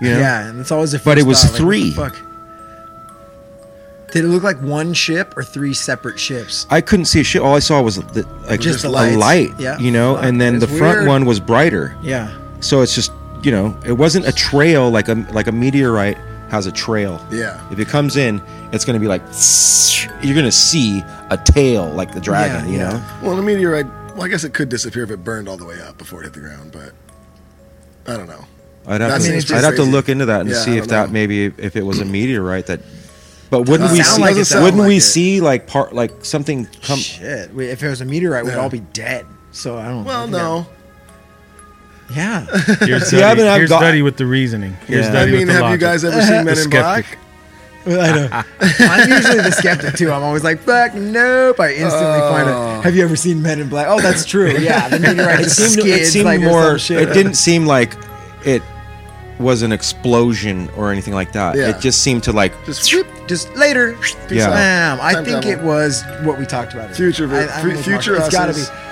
[0.01, 0.19] You know?
[0.19, 0.99] Yeah, and it's always a.
[0.99, 1.91] But it was thought, like, three.
[1.91, 2.15] fuck?
[4.11, 6.65] Did it look like one ship or three separate ships?
[6.69, 7.43] I couldn't see a ship.
[7.43, 9.17] All I saw was the, like Just the a lights.
[9.17, 9.77] light, Yeah.
[9.79, 10.15] you know.
[10.15, 11.95] Fuck, and then the that's front one was brighter.
[12.01, 12.33] Yeah.
[12.61, 13.11] So it's just
[13.43, 16.17] you know, it wasn't a trail like a like a meteorite
[16.49, 17.19] has a trail.
[17.29, 17.61] Yeah.
[17.69, 18.41] If it comes in,
[18.71, 19.21] it's going to be like
[20.23, 22.65] you're going to see a tail like the dragon.
[22.65, 22.89] Yeah, you yeah.
[22.91, 23.27] know.
[23.27, 23.85] Well, the meteorite.
[24.17, 26.25] Well, I guess it could disappear if it burned all the way up before it
[26.25, 26.91] hit the ground, but
[28.11, 28.45] I don't know.
[28.87, 30.89] I'd have That to I'd have to look into that and Yeah, see if don't
[30.89, 31.13] that know.
[31.13, 32.81] maybe if it was a meteorite that.
[33.49, 34.21] But wouldn't we see?
[34.21, 35.01] like wouldn't like we it.
[35.01, 36.97] see like part like something come?
[36.99, 37.51] Shit.
[37.57, 39.25] If it was a meteorite, we'd all be dead.
[39.51, 40.03] So I don't.
[40.03, 40.67] I Well, think that- no.
[42.15, 42.45] Yeah.
[42.85, 44.73] Here's See, I Duddy, haven't- I've here's got- Duddy with the reasoning.
[44.87, 45.21] Here's Yeah.
[45.21, 47.17] I mean, with the have you guys ever seen Men in Black?
[47.89, 47.97] Skeptic.
[47.97, 48.43] Well, I know.
[48.93, 50.11] I'm usually the skeptic too.
[50.11, 51.59] I'm always like, fuck, nope.
[51.59, 52.53] I instantly find it.
[52.53, 52.81] Oh.
[52.81, 53.87] Have you ever seen Men in Black?
[53.89, 54.51] Oh, that's true.
[54.59, 56.77] Yeah, the meteorite it just seemed, it seemed like more.
[56.79, 57.01] shit.
[57.07, 57.93] It didn't seem like
[58.45, 58.61] it
[59.39, 61.55] was an explosion or anything like that.
[61.55, 61.69] Yeah.
[61.69, 62.53] It just seemed to like.
[62.65, 63.95] Just Whoop, just later.
[64.31, 64.49] Yeah.
[64.49, 64.99] Bam.
[65.01, 65.63] I Time think travel.
[65.63, 66.85] it was what we talked about.
[66.85, 66.95] earlier.
[67.13, 68.25] Future- I- I'm fu- with future Marco.
[68.25, 68.86] It's us gotta be.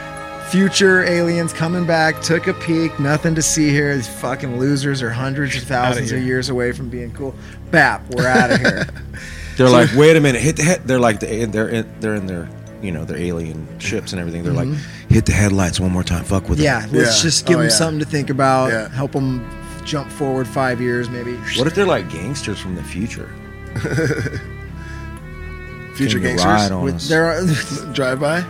[0.51, 3.95] Future aliens coming back, took a peek, nothing to see here.
[3.95, 6.27] These fucking losers are hundreds of thousands of here.
[6.27, 7.33] years away from being cool.
[7.71, 8.85] Bap, we're out of here.
[9.57, 10.83] They're like, wait a minute, hit the head.
[10.85, 12.47] They're like, the, they're in, they're in their,
[12.81, 14.43] you know, their alien ships and everything.
[14.43, 15.13] They're like, mm-hmm.
[15.13, 16.25] hit the headlights one more time.
[16.25, 16.65] Fuck with them.
[16.65, 16.91] yeah, them.
[16.97, 17.23] let's Yeah.
[17.29, 17.75] just give Oh, them yeah.
[17.75, 18.71] something to think about.
[18.71, 18.89] Yeah.
[18.89, 19.49] Help them
[19.85, 21.35] jump forward five years, maybe.
[21.57, 23.29] What if they're like gangsters from the future?
[25.95, 27.07] Future gangsters With us.
[27.07, 27.45] there are,
[27.93, 28.41] drive by.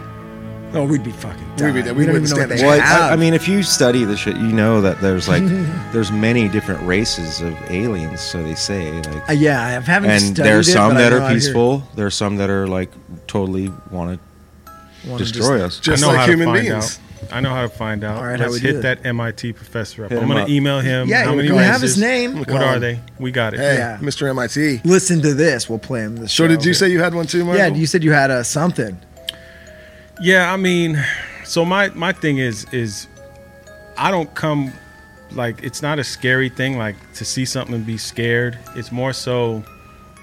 [0.73, 1.39] Oh, we'd be fucking.
[1.49, 1.73] We'd be dying.
[1.85, 1.95] dead.
[1.95, 3.01] We don't wouldn't even know what stand they a Well, have.
[3.11, 5.43] I, I mean, if you study the shit, you know that there's like
[5.93, 8.21] there's many different races of aliens.
[8.21, 11.01] So they say like, Uh, yeah, I haven't and studied there's it, some but I
[11.03, 11.83] that know are out here- peaceful.
[11.95, 12.91] There are some that are like
[13.27, 14.71] totally want to
[15.09, 15.79] wanna destroy just- us.
[15.79, 16.85] Just I know like how human to find beings.
[16.95, 16.99] out.
[17.31, 18.17] I know how to find out.
[18.17, 18.81] All right, how Let's we do hit it?
[18.83, 20.11] that MIT professor up.
[20.11, 21.07] Hit I'm him gonna email him.
[21.07, 21.95] Yeah, how we many we have races?
[21.95, 22.37] his name.
[22.37, 22.99] What are they?
[23.17, 23.59] We got it.
[23.61, 23.97] Hey, Yeah.
[23.99, 24.29] Mr.
[24.29, 24.81] MIT.
[24.83, 25.67] Listen to this.
[25.67, 26.43] We'll play him the show.
[26.43, 27.57] So did you say you had one too, Marco?
[27.57, 28.99] Yeah, you said you had a something.
[30.21, 31.03] Yeah, I mean,
[31.43, 33.07] so my my thing is is
[33.97, 34.71] I don't come
[35.31, 38.57] like it's not a scary thing like to see something and be scared.
[38.75, 39.63] It's more so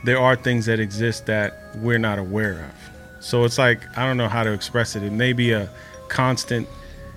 [0.04, 3.24] there are things that exist that we're not aware of.
[3.24, 5.02] So it's like I don't know how to express it.
[5.02, 5.68] It may be a
[6.08, 6.66] constant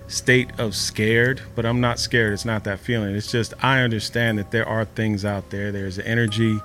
[0.08, 2.32] state of scared, but I'm not scared.
[2.32, 3.16] It's not that feeling.
[3.16, 5.72] It's just I understand that there are things out there.
[5.72, 6.60] There's energy.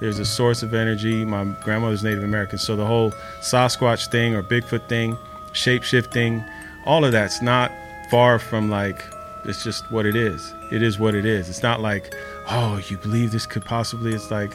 [0.00, 1.24] There's a source of energy.
[1.24, 3.10] My grandmother's Native American, so the whole
[3.42, 5.16] Sasquatch thing or Bigfoot thing,
[5.52, 6.44] shape shifting,
[6.86, 7.72] all of that's not
[8.10, 9.04] far from like
[9.44, 10.54] it's just what it is.
[10.70, 11.48] It is what it is.
[11.48, 12.14] It's not like,
[12.48, 14.14] oh, you believe this could possibly.
[14.14, 14.52] It's like,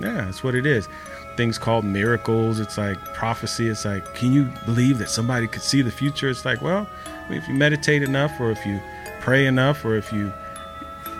[0.00, 0.88] yeah, it's what it is.
[1.36, 2.60] Things called miracles.
[2.60, 3.68] It's like prophecy.
[3.68, 6.28] It's like, can you believe that somebody could see the future?
[6.28, 8.80] It's like, well, I mean, if you meditate enough, or if you
[9.20, 10.32] pray enough, or if you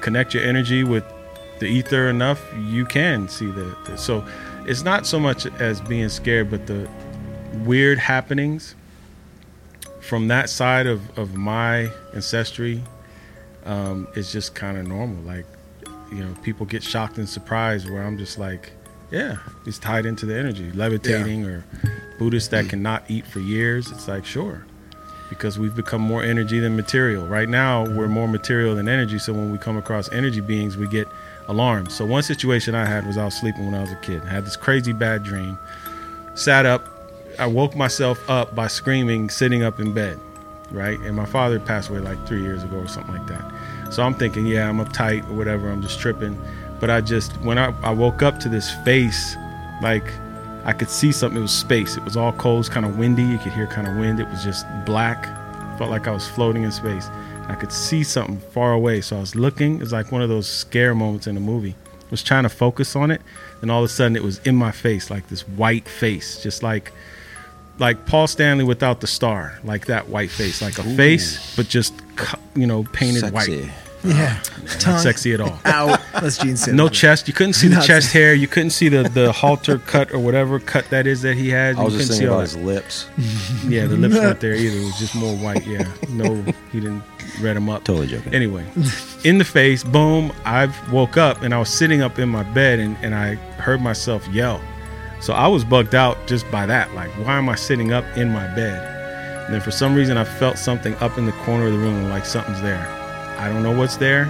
[0.01, 1.05] connect your energy with
[1.61, 3.97] the ether enough, you can see the.
[3.97, 4.25] So,
[4.67, 6.89] it's not so much as being scared, but the
[7.65, 8.75] weird happenings
[10.05, 12.83] from that side of, of my ancestry
[13.65, 15.23] um, is just kind of normal.
[15.23, 15.47] Like,
[16.13, 18.73] you know, people get shocked and surprised where I'm just like,
[19.11, 19.37] yeah,
[19.67, 20.71] it's tied into the energy.
[20.73, 21.65] Levitating or
[22.19, 23.91] Buddhists that cannot eat for years.
[23.91, 24.67] It's like, sure.
[25.31, 27.27] Because we've become more energy than material.
[27.27, 29.19] Right now, we're more material than energy.
[29.19, 31.09] So when we come across energy beings, we get
[31.49, 31.91] alarmed.
[31.91, 34.23] So one situation I had was I was sleeping when I was a kid.
[34.23, 35.59] I had this crazy bad dream.
[36.35, 36.94] Sat up.
[37.39, 40.19] I woke myself up by screaming, sitting up in bed,
[40.71, 40.99] right?
[41.01, 43.93] And my father passed away like three years ago or something like that.
[43.93, 45.71] So I'm thinking, yeah, I'm uptight or whatever.
[45.71, 46.41] I'm just tripping.
[46.81, 49.37] But I just, when I, I woke up to this face,
[49.83, 50.05] like
[50.65, 51.39] I could see something.
[51.39, 51.97] It was space.
[51.97, 53.23] It was all cold, it was kind of windy.
[53.23, 54.21] You could hear kind of wind.
[54.21, 55.25] It was just black.
[55.79, 57.09] Felt like I was floating in space.
[57.49, 59.01] I could see something far away.
[59.01, 59.77] So I was looking.
[59.77, 61.75] It was like one of those scare moments in a movie.
[61.85, 63.21] I was trying to focus on it.
[63.61, 66.63] And all of a sudden it was in my face, like this white face, just
[66.63, 66.93] like
[67.79, 71.93] like Paul Stanley without the star, like that white face, like a face, but just
[72.17, 73.33] cu- you know painted Sexy.
[73.63, 73.71] white,
[74.05, 74.39] Yeah.
[74.87, 75.59] not sexy at all.
[75.65, 75.99] Out.
[76.13, 76.77] That's Gene Simmons.
[76.77, 77.27] No chest.
[77.27, 78.35] You couldn't see the Not chest hair.
[78.35, 81.77] You couldn't see the the halter cut or whatever cut that is that he had.
[81.77, 83.07] I You was just thinking see all about his lips.
[83.69, 84.77] Yeah, the lips weren't there either.
[84.79, 85.67] It was just more white.
[85.67, 86.35] Yeah, no,
[86.71, 87.03] he didn't
[87.41, 87.83] red them up.
[87.85, 88.33] Totally joking.
[88.35, 88.65] Anyway,
[89.25, 90.33] in the face, boom.
[90.45, 93.81] I woke up and I was sitting up in my bed and, and I heard
[93.81, 94.61] myself yell.
[95.25, 96.93] So I was bugged out just by that.
[96.93, 99.47] Like, why am I sitting up in my bed?
[99.47, 102.11] And then for some reason, I felt something up in the corner of the room,
[102.11, 102.87] like something's there.
[103.39, 104.27] I don't know what's there,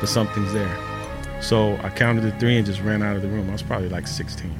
[0.00, 0.76] but something's there.
[1.40, 3.48] So I counted to three and just ran out of the room.
[3.50, 4.52] I was probably like 16.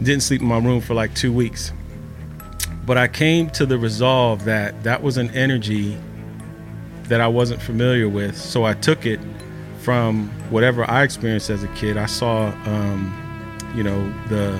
[0.00, 1.72] Didn't sleep in my room for like two weeks.
[2.86, 5.98] But I came to the resolve that that was an energy
[7.08, 8.36] that I wasn't familiar with.
[8.36, 9.18] So I took it
[9.80, 11.96] from whatever I experienced as a kid.
[11.96, 13.27] I saw, um,
[13.74, 14.58] you know, the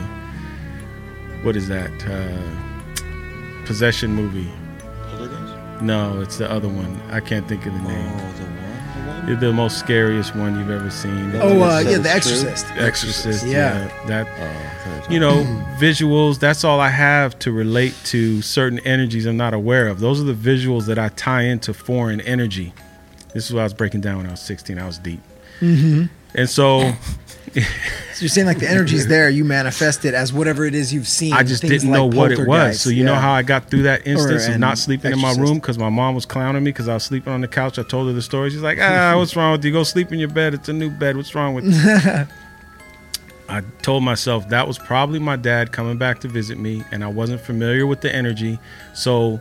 [1.43, 4.51] what is that uh, possession movie?
[5.80, 7.01] No, it's the other one.
[7.10, 8.18] I can't think of the name.
[9.30, 11.32] It's the most scariest one you've ever seen.
[11.36, 12.10] Oh, uh, yeah, The true?
[12.10, 12.66] Exorcist.
[12.76, 13.47] Exorcist.
[13.47, 13.85] Yeah.
[13.85, 15.44] Yeah, that you know,
[15.78, 20.01] visuals, that's all I have to relate to certain energies I'm not aware of.
[20.01, 22.72] Those are the visuals that I tie into foreign energy.
[23.35, 24.78] This is what I was breaking down when I was 16.
[24.78, 25.20] I was deep.
[25.60, 26.06] mm-hmm.
[26.35, 26.93] And so
[28.18, 31.06] So you're saying like the energy's there, you manifest it as whatever it is you've
[31.06, 31.32] seen.
[31.32, 32.80] I just didn't know what it was.
[32.80, 35.59] So you know how I got through that instance of not sleeping in my room
[35.59, 37.78] because my mom was clowning me because I was sleeping on the couch.
[37.78, 38.51] I told her the story.
[38.51, 39.70] She's like, "Ah, what's wrong with you?
[39.70, 40.52] Go sleep in your bed.
[40.52, 41.16] It's a new bed.
[41.16, 42.26] What's wrong with you?"
[43.48, 47.06] I told myself that was probably my dad coming back to visit me, and I
[47.09, 48.59] wasn't familiar with the energy,
[48.94, 49.40] so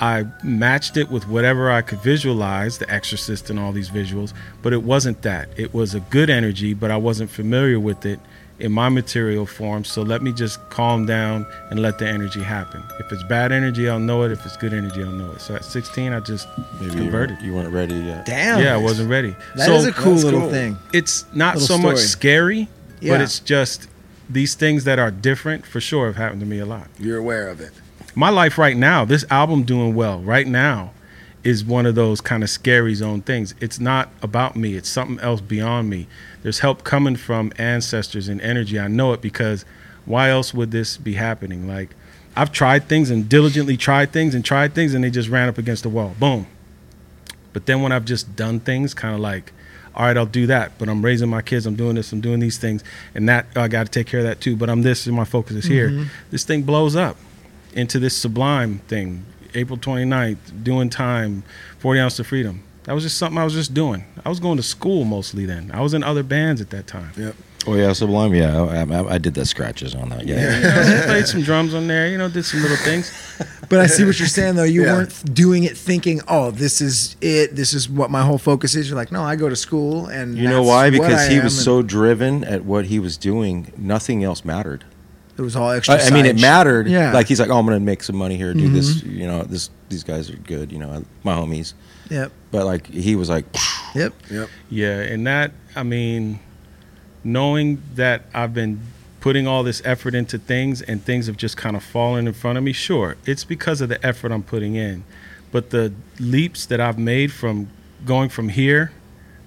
[0.00, 4.72] I matched it with whatever I could visualize, The Exorcist and all these visuals, but
[4.72, 5.48] it wasn't that.
[5.56, 8.20] It was a good energy, but I wasn't familiar with it
[8.60, 9.84] in my material form.
[9.84, 12.82] So let me just calm down and let the energy happen.
[13.00, 14.32] If it's bad energy, I'll know it.
[14.32, 15.40] If it's good energy, I'll know it.
[15.40, 17.36] So at 16, I just Maybe you converted.
[17.36, 18.24] weren't, you weren't ready yet.
[18.26, 18.60] Damn.
[18.62, 19.34] yeah, I wasn't ready.
[19.56, 20.50] That so is a cool little cool.
[20.50, 20.76] thing.
[20.92, 22.68] it's not Little so much scary,
[23.00, 23.14] Yeah.
[23.14, 23.88] but it's just
[24.30, 26.88] these things that are different for sure have happened to me a lot.
[26.98, 27.70] You're aware of it.
[28.14, 30.92] My life right now, this album doing well right now
[31.44, 33.54] is one of those kind of scary zone things.
[33.60, 36.06] It's not about me, it's something else beyond me.
[36.42, 38.78] There's help coming from ancestors and energy.
[38.78, 39.64] I know it because
[40.04, 41.68] why else would this be happening?
[41.68, 41.90] Like
[42.34, 45.58] I've tried things and diligently tried things and tried things and they just ran up
[45.58, 46.14] against the wall.
[46.18, 46.46] Boom.
[47.52, 49.52] But then when I've just done things, kind of like,
[49.94, 50.72] all right, I'll do that.
[50.78, 51.66] But I'm raising my kids.
[51.66, 52.12] I'm doing this.
[52.12, 54.54] I'm doing these things, and that I got to take care of that too.
[54.54, 55.88] But I'm this, and my focus is here.
[55.90, 56.08] Mm-hmm.
[56.30, 57.16] This thing blows up
[57.72, 59.24] into this sublime thing.
[59.54, 61.42] April 29th, doing time,
[61.78, 62.62] 40 ounce of freedom.
[62.84, 64.04] That was just something I was just doing.
[64.24, 65.70] I was going to school mostly then.
[65.74, 67.12] I was in other bands at that time.
[67.16, 67.34] Yep.
[67.66, 68.34] Oh yeah, Sublime.
[68.34, 70.26] Yeah, I, I, I did the scratches on that.
[70.26, 70.56] Yeah.
[70.56, 72.08] You know, so played some drums on there.
[72.08, 73.12] You know, did some little things.
[73.68, 74.64] But I see what you're saying though.
[74.64, 74.94] You Yeah.
[74.94, 77.54] weren't doing it thinking, "Oh, this is it.
[77.54, 80.38] This is what my whole focus is." You're like, "No, I go to school and
[80.38, 80.88] You know why?
[80.88, 84.84] Because he was and so driven at what he was doing, nothing else mattered.
[85.38, 85.94] It was all extra.
[85.94, 86.88] I, I mean, it mattered.
[86.88, 87.06] Yeah.
[87.06, 87.14] Mm-hmm.
[87.14, 89.04] Like he's like, oh, I'm gonna make some money here, do this.
[89.04, 90.72] You know, this these guys are good.
[90.72, 91.74] You know, my homies.
[92.10, 92.32] Yep.
[92.50, 93.44] But like he was like,
[93.94, 94.14] Yep.
[94.30, 94.48] Yep.
[94.70, 96.40] Yeah, and that I mean,
[97.22, 98.80] knowing that I've been
[99.20, 102.58] putting all this effort into things and things have just kind of fallen in front
[102.58, 102.72] of me.
[102.72, 105.04] Sure, it's because of the effort I'm putting in,
[105.52, 107.68] but the leaps that I've made from
[108.04, 108.92] going from here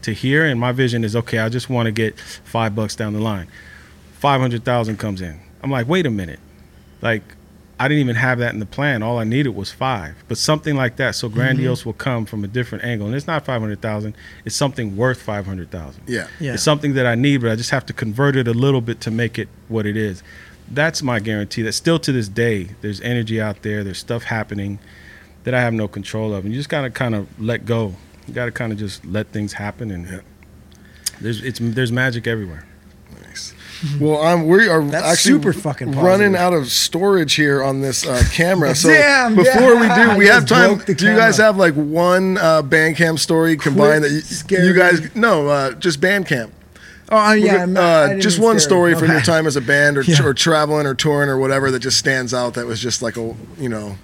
[0.04, 1.40] to here, and my vision is okay.
[1.40, 3.48] I just want to get five bucks down the line.
[4.14, 5.40] Five hundred thousand comes in.
[5.64, 6.40] I'm like, wait a minute,
[7.02, 7.24] like.
[7.80, 9.02] I didn't even have that in the plan.
[9.02, 10.14] All I needed was five.
[10.28, 11.36] But something like that, so mm-hmm.
[11.36, 13.08] grandiose will come from a different angle.
[13.08, 14.16] And it's not five hundred thousand.
[14.46, 16.04] It's something worth five hundred thousand.
[16.06, 16.28] Yeah.
[16.40, 16.54] Yeah.
[16.54, 19.02] It's something that I need, but I just have to convert it a little bit
[19.02, 20.22] to make it what it is.
[20.70, 21.64] That's my guarantee.
[21.64, 23.84] That still to this day, there's energy out there.
[23.84, 24.78] There's stuff happening
[25.44, 27.96] that I have no control of, and you just gotta kind of let go.
[28.28, 30.20] You gotta kind of just let things happen, and Yeah.
[31.20, 32.68] there's it's there's magic everywhere.
[33.84, 33.96] Nice.
[34.00, 38.06] Well, I'm, we are That's actually super fucking running out of storage here on this
[38.06, 38.76] uh, camera.
[38.82, 40.76] So Damn, before we do, we I have time.
[40.76, 44.74] broke the Do you guys have like one uh, Bandcamp story combined that you, you
[44.74, 45.16] guys?
[45.16, 46.52] No, uh, just Bandcamp.
[47.10, 47.64] Oh uh, yeah.
[47.64, 48.94] I'm not- uh, just one scary.
[48.94, 50.24] story from your time as a band or, Yeah.
[50.24, 53.36] or traveling or touring or whatever that just stands out that was just like a
[53.58, 53.98] you know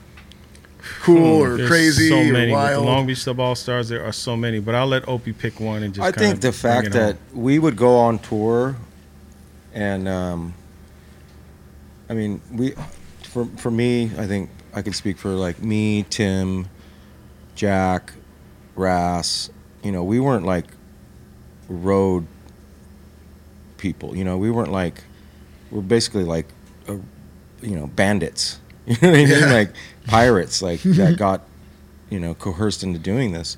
[1.04, 2.46] cool or There's crazy so or many.
[2.48, 2.84] With wild.
[2.84, 5.60] the Long Beach Dub All Stars, there are so many, but I'll let Opie pick
[5.60, 6.04] one and just.
[6.06, 7.44] I kinda think the fact that home.
[7.44, 8.76] we would go on tour,
[9.78, 10.56] and um,
[12.10, 12.74] I mean, we
[13.22, 16.68] for for me, I think I can speak for like me, Tim,
[17.54, 18.14] Jack,
[18.76, 19.52] Rass.
[19.84, 20.66] You know, we weren't like
[21.70, 22.26] road
[23.78, 24.16] people.
[24.16, 25.04] You know, we weren't like
[25.70, 26.48] we're basically like
[26.88, 26.94] a,
[27.62, 28.60] you know bandits.
[28.88, 29.28] You know what I mean?
[29.28, 29.54] Yeah.
[29.54, 29.70] Like
[30.06, 31.42] pirates, like that got
[32.10, 33.58] you know coerced into doing this.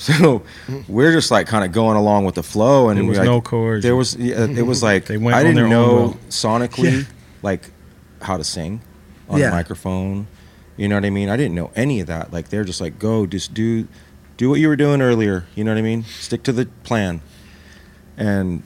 [0.00, 0.42] So
[0.86, 3.40] we're just like kind of going along with the flow, and There was like, no
[3.40, 3.82] chords.
[3.82, 6.14] There was yeah, it was like They went I didn't know will.
[6.28, 7.04] sonically
[7.42, 7.70] like
[8.22, 8.80] how to sing
[9.28, 9.48] on Yeah.
[9.48, 10.28] a microphone.
[10.76, 11.28] You know what I mean?
[11.28, 12.32] I didn't know any of that.
[12.32, 13.88] Like they're just like go, just do,
[14.36, 15.46] do what you were doing earlier.
[15.56, 16.04] You know what I mean?
[16.04, 17.20] Stick to the plan.
[18.16, 18.62] And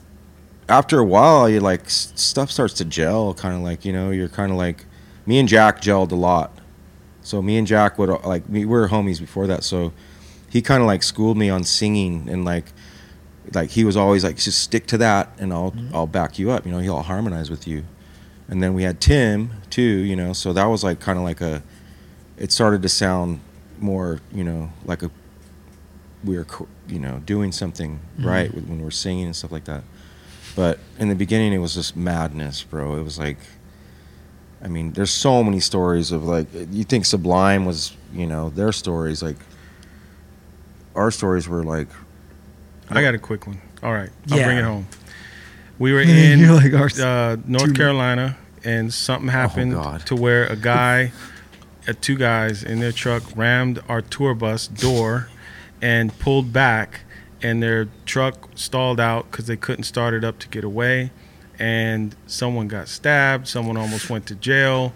[0.69, 3.33] after a while, you like stuff starts to gel.
[3.33, 4.85] Kind of like you know, you're kind of like
[5.25, 6.59] me and Jack gelled a lot.
[7.23, 9.65] So me and Jack would like we were homies before that.
[9.65, 9.95] So
[10.53, 12.67] he kind of like schooled me on singing and like
[13.55, 15.95] like he was always like just stick to that and I'll mm-hmm.
[15.95, 16.67] I'll back you up.
[16.67, 17.85] You know, he'll harmonize with you.
[18.49, 19.83] And then we had Tim too.
[19.83, 21.63] You know, so that was like kind of like a.
[22.37, 23.41] It started to sound
[23.79, 25.11] more you know like a
[26.23, 26.47] we were
[26.87, 28.29] you know doing something mm-hmm.
[28.29, 29.83] right when we're singing and stuff like that.
[30.55, 32.97] But in the beginning, it was just madness, bro.
[32.97, 33.39] It was like,
[34.63, 38.71] I mean, there's so many stories of like, you think Sublime was, you know, their
[38.73, 39.23] stories.
[39.23, 39.39] Like,
[40.95, 41.89] our stories were like,
[42.91, 43.61] I got a quick one.
[43.83, 44.45] All right, I'll Yeah.
[44.47, 44.87] bring it home.
[45.79, 50.07] We were in like our uh, North Carolina, and something happened God.
[50.07, 51.13] to where a guy,
[51.89, 55.29] uh, two guys in their truck rammed our tour bus door,
[55.81, 57.01] and pulled back,
[57.43, 61.11] and their truck stalled out because they couldn't start it up to get away,
[61.59, 63.49] and someone got stabbed.
[63.49, 64.93] Someone almost went to jail.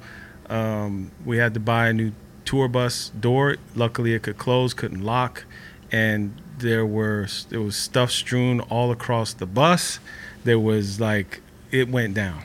[0.48, 2.12] Um, we had to buy a new
[2.44, 3.56] tour bus door.
[3.74, 5.44] Luckily, it could close, couldn't lock,
[5.92, 9.98] and there were there was stuff strewn all across the bus.
[10.44, 11.40] There was like
[11.70, 12.42] it went down.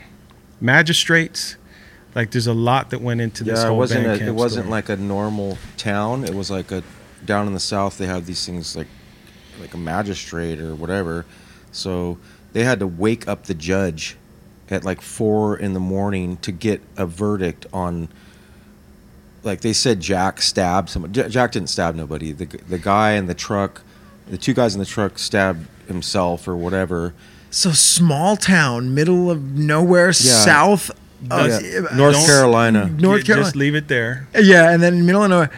[0.59, 1.57] Magistrates,
[2.15, 4.05] like there's a lot that went into this Yeah, it wasn't.
[4.07, 4.71] A, it wasn't story.
[4.71, 6.23] like a normal town.
[6.23, 6.83] It was like a
[7.25, 7.97] down in the south.
[7.97, 8.87] They have these things like
[9.59, 11.25] like a magistrate or whatever.
[11.71, 12.17] So
[12.53, 14.17] they had to wake up the judge
[14.69, 18.09] at like four in the morning to get a verdict on.
[19.43, 21.11] Like they said, Jack stabbed someone.
[21.13, 22.31] J- Jack didn't stab nobody.
[22.31, 23.81] The the guy in the truck,
[24.29, 27.13] the two guys in the truck stabbed himself or whatever.
[27.49, 30.11] So small town, middle of nowhere, Yeah.
[30.11, 30.89] south
[31.29, 31.81] of Yeah.
[31.95, 33.43] North uh, Don't- Carolina North Carolina.
[33.45, 34.27] Just leave it there.
[34.39, 35.49] yeah, and then middle of nowhere.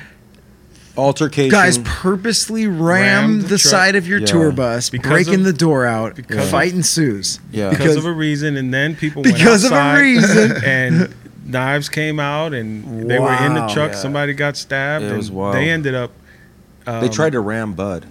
[0.97, 1.49] altercation.
[1.51, 3.71] Guys purposely rammed, Rammed the, the truck.
[3.71, 4.25] side of your Yeah.
[4.27, 6.15] tour bus, Because breaking of- the door out.
[6.15, 7.39] because fight ensues.
[7.51, 7.69] Yeah.
[7.69, 10.51] because, Because- of a reason, and then people Because of went a outside reason.
[10.65, 13.91] and knives came out, and they were in the truck.
[13.91, 13.97] Yeah.
[13.97, 15.55] Somebody got stabbed, It and was wild.
[15.55, 16.11] they ended up.
[16.85, 18.05] Um, They tried to ram Bud.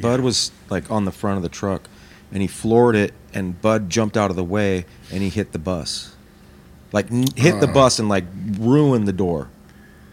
[0.00, 1.88] Bud was like on the front of the truck,
[2.32, 5.58] and he floored it, and Bud jumped out of the way, and he hit the
[5.58, 6.14] bus,
[6.92, 8.24] like n- hit the bus and like
[8.58, 9.48] ruined the door.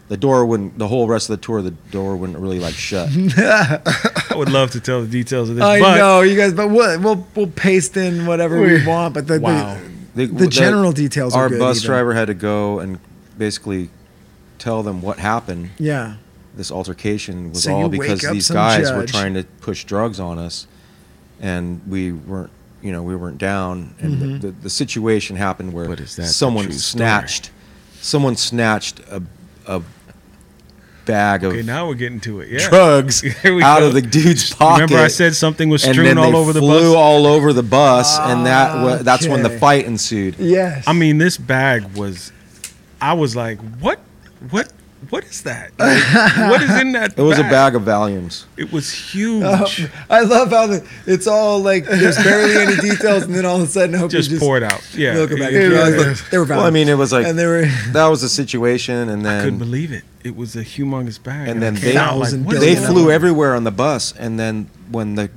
[0.08, 0.78] The door wouldn't.
[0.78, 3.08] The whole rest of the tour, the door wouldn't really like shut.
[3.38, 6.68] I would love to tell the details of this, I but know you guys, but
[6.68, 9.14] we'll we'll, we'll paste in whatever we, We- want.
[9.14, 9.74] But the, Wow.
[9.74, 9.80] the,
[10.14, 11.86] The, the general details are Our good bus even.
[11.88, 12.98] driver had to go and
[13.36, 13.90] basically
[14.58, 15.70] tell them what happened.
[15.78, 16.16] yeah,
[16.56, 20.38] This altercation was So all because these some guys were trying to push drugs on
[20.38, 20.66] us,
[21.40, 22.50] and we weren't.
[22.82, 24.32] You know, we weren't down, and Mm-hmm.
[24.40, 26.98] the, the, the situation happened where that someone true story?
[27.00, 27.50] snatched,
[28.02, 29.22] someone snatched a,
[29.66, 29.80] a
[31.04, 32.48] bag of okay, now we're getting to it.
[32.48, 33.86] Yeah, drugs out go.
[33.88, 34.82] of the dude's pocket.
[34.82, 36.96] Remember, I said something was and strewn then all over the flew bus.
[36.96, 40.36] all over the bus, and that wa- ah, that's when the fight ensued.
[40.38, 40.84] yes.
[40.86, 42.32] I mean, this bag was.
[43.00, 43.98] I was like, what?
[44.50, 44.72] What?
[45.10, 45.72] What is that?
[45.78, 47.14] Like, what is in that?
[47.18, 48.44] It was a bag of Valiums.
[48.56, 49.90] It was oh, huge.
[50.08, 53.62] I love how the, it's all like there's barely any details, and then all of
[53.62, 54.82] a sudden, Hope just, just pour it out.
[54.94, 55.52] Yeah, Look at It- that.
[55.52, 58.22] it- Look, they were Well, I mean, it was like and they were that was
[58.22, 60.04] the situation, and then I couldn't believe it.
[60.22, 61.48] It was a humongous bag.
[61.48, 64.38] and then they out like, Thousand what is they flew everywhere on the bus, and
[64.38, 65.30] then when the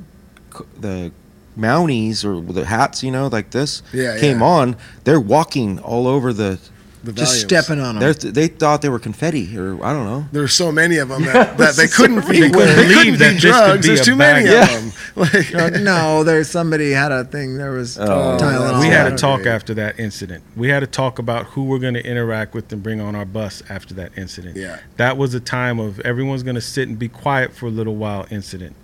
[0.80, 1.12] the
[1.58, 4.46] Mounties or the hats, you know, like this, Yeah, came yeah.
[4.46, 6.60] on, they're walking all over the.
[7.04, 7.40] The just Valiums.
[7.64, 8.34] stepping on They're, them.
[8.34, 10.26] they thought they were confetti, or I don't know.
[10.32, 12.42] There were so many of them that, that they couldn't be.
[12.42, 13.82] They couldn't They believe that be could drugs.
[13.82, 14.76] be There's a too many bag.
[14.76, 14.92] of them.
[15.16, 17.58] Like, Uh, no, there's somebody had a thing.
[17.58, 18.80] There was Oh, Tylenol.
[18.80, 19.10] We had Yeah.
[19.12, 20.44] to talk after that incident.
[20.56, 23.26] We had to talk about who we're going to interact with and bring on our
[23.26, 24.58] bus after that incident.
[24.58, 24.78] Yeah.
[24.98, 27.96] That was a time of everyone's going to sit and be quiet for a little
[27.96, 28.76] while incident.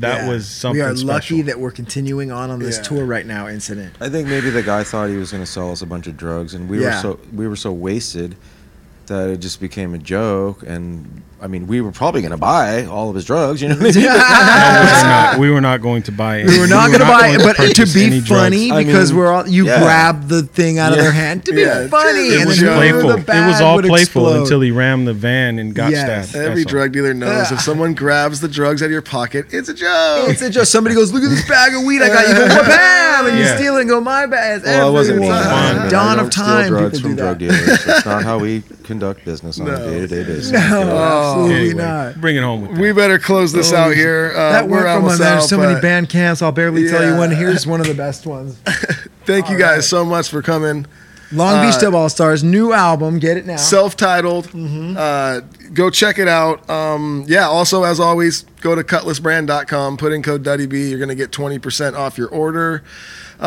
[0.00, 0.28] That Yeah.
[0.28, 1.08] was something We are special.
[1.08, 2.82] lucky that we're continuing on on this Yeah.
[2.82, 3.48] tour right now.
[3.48, 3.94] Incident.
[4.00, 6.16] I think maybe the guy thought he was going to sell us a bunch of
[6.16, 8.36] drugs, and we were so we were so wasted
[9.06, 10.62] that it just became a joke.
[10.66, 13.60] And I mean, we were probably going to buy all of his drugs.
[13.60, 14.06] You know what I mean?
[14.12, 16.48] No, we, were not, we were not going to buy any.
[16.52, 18.28] We were not going to buy it, but to purchase be any drugs.
[18.42, 19.80] funny I because mean, we're all you yeah.
[19.80, 21.88] grab the thing out of their hand to be Yeah.
[21.88, 23.08] funny, It It and was playful.
[23.10, 24.42] the It was all playful explode.
[24.42, 26.30] until he rammed the van and got Yes.
[26.30, 26.46] stabbed.
[26.46, 26.78] every That's all.
[26.78, 30.28] drug dealer knows if someone grabs the drugs out of your pocket, it's a joke.
[30.30, 32.28] It's just somebody goes, look at this bag of weed I got.
[32.28, 33.26] You go, what bam?
[33.26, 34.58] And you steal it and go, my bad.
[34.58, 35.88] It's Well, it wasn't fun.
[35.90, 36.68] Dawn I of don't steal time.
[36.68, 37.44] drugs People from do drug that.
[37.50, 37.84] dealers.
[37.84, 40.50] That's not how we conduct business on a day-to-day basis.
[40.52, 40.58] No.
[41.32, 42.20] Absolutely Anyway, not.
[42.20, 44.32] Bring it home with we better close this out here.
[44.34, 46.42] Uh, that we're went from almost there's so many band camps.
[46.42, 47.18] I'll barely tell you Yeah.
[47.18, 47.30] one.
[47.30, 48.56] Here's one of the best ones.
[49.24, 50.86] Thank you guys so much for coming.
[51.34, 53.18] Long Beach Uh, Dub All Stars, new album.
[53.18, 53.56] Get it now.
[53.56, 54.48] self-titled.
[54.48, 54.96] Mm-hmm.
[54.98, 55.40] Uh,
[55.72, 56.68] go check it out.
[56.68, 57.46] Um, yeah.
[57.46, 59.96] Also, as always, go to cutlassbrand.com.
[59.96, 60.90] Put in code DuddyB.
[60.90, 62.82] You're gonna get 20% off your order.
[63.40, 63.46] Uh,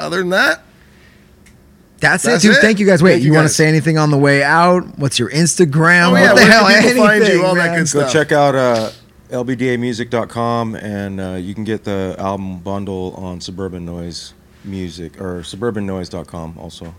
[0.00, 0.62] other than that,
[2.02, 2.56] That's, That's it, dude.
[2.58, 2.60] it.
[2.60, 3.02] Thank you guys.
[3.02, 4.98] Wait, Thank you, you want to say anything on the way out?
[4.98, 6.08] What's your Instagram?
[6.08, 6.66] Oh, what yeah, the where hell?
[6.68, 7.24] can find you?
[7.26, 7.74] Anything, All that man.
[7.84, 8.12] good Go stuff.
[8.12, 8.90] check out uh,
[9.30, 14.34] lbdamusic.com and uh, you can get the album bundle on Suburban Noise
[14.64, 16.94] Music or suburbannoise.com also.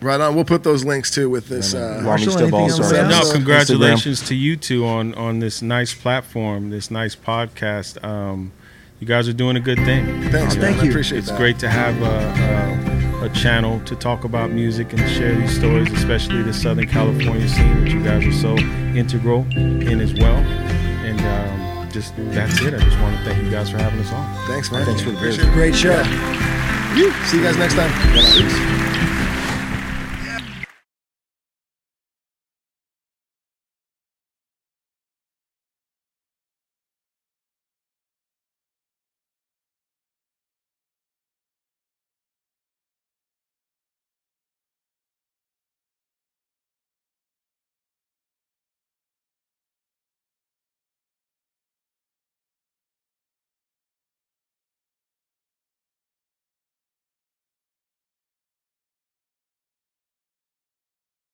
[0.00, 0.34] right on.
[0.34, 1.72] We'll put those links too with this.
[1.74, 2.92] And, uh, Uh, Marshall, Beach Dub anything All-Stars.
[2.92, 3.32] No, episode.
[3.34, 8.02] congratulations to you two on on this nice platform, this nice podcast.
[8.04, 8.52] Um,
[9.00, 10.06] you guys are doing a good thing.
[10.30, 10.72] Thanks, Oh, man.
[10.72, 10.90] thank I you.
[10.90, 11.38] appreciate It's that.
[11.38, 12.93] great to have a, a,
[13.24, 17.84] a channel to talk about music and share these stories, especially the Southern California scene
[17.84, 18.56] that you guys are so
[18.94, 20.36] integral in as well.
[20.36, 22.74] And um, just that's it.
[22.74, 24.46] I just want to thank you guys for having us on.
[24.46, 24.84] Thanks, man.
[24.84, 25.54] Thanks for the Appreciate visit.
[25.54, 26.02] Great show.
[27.24, 28.93] See you guys next time.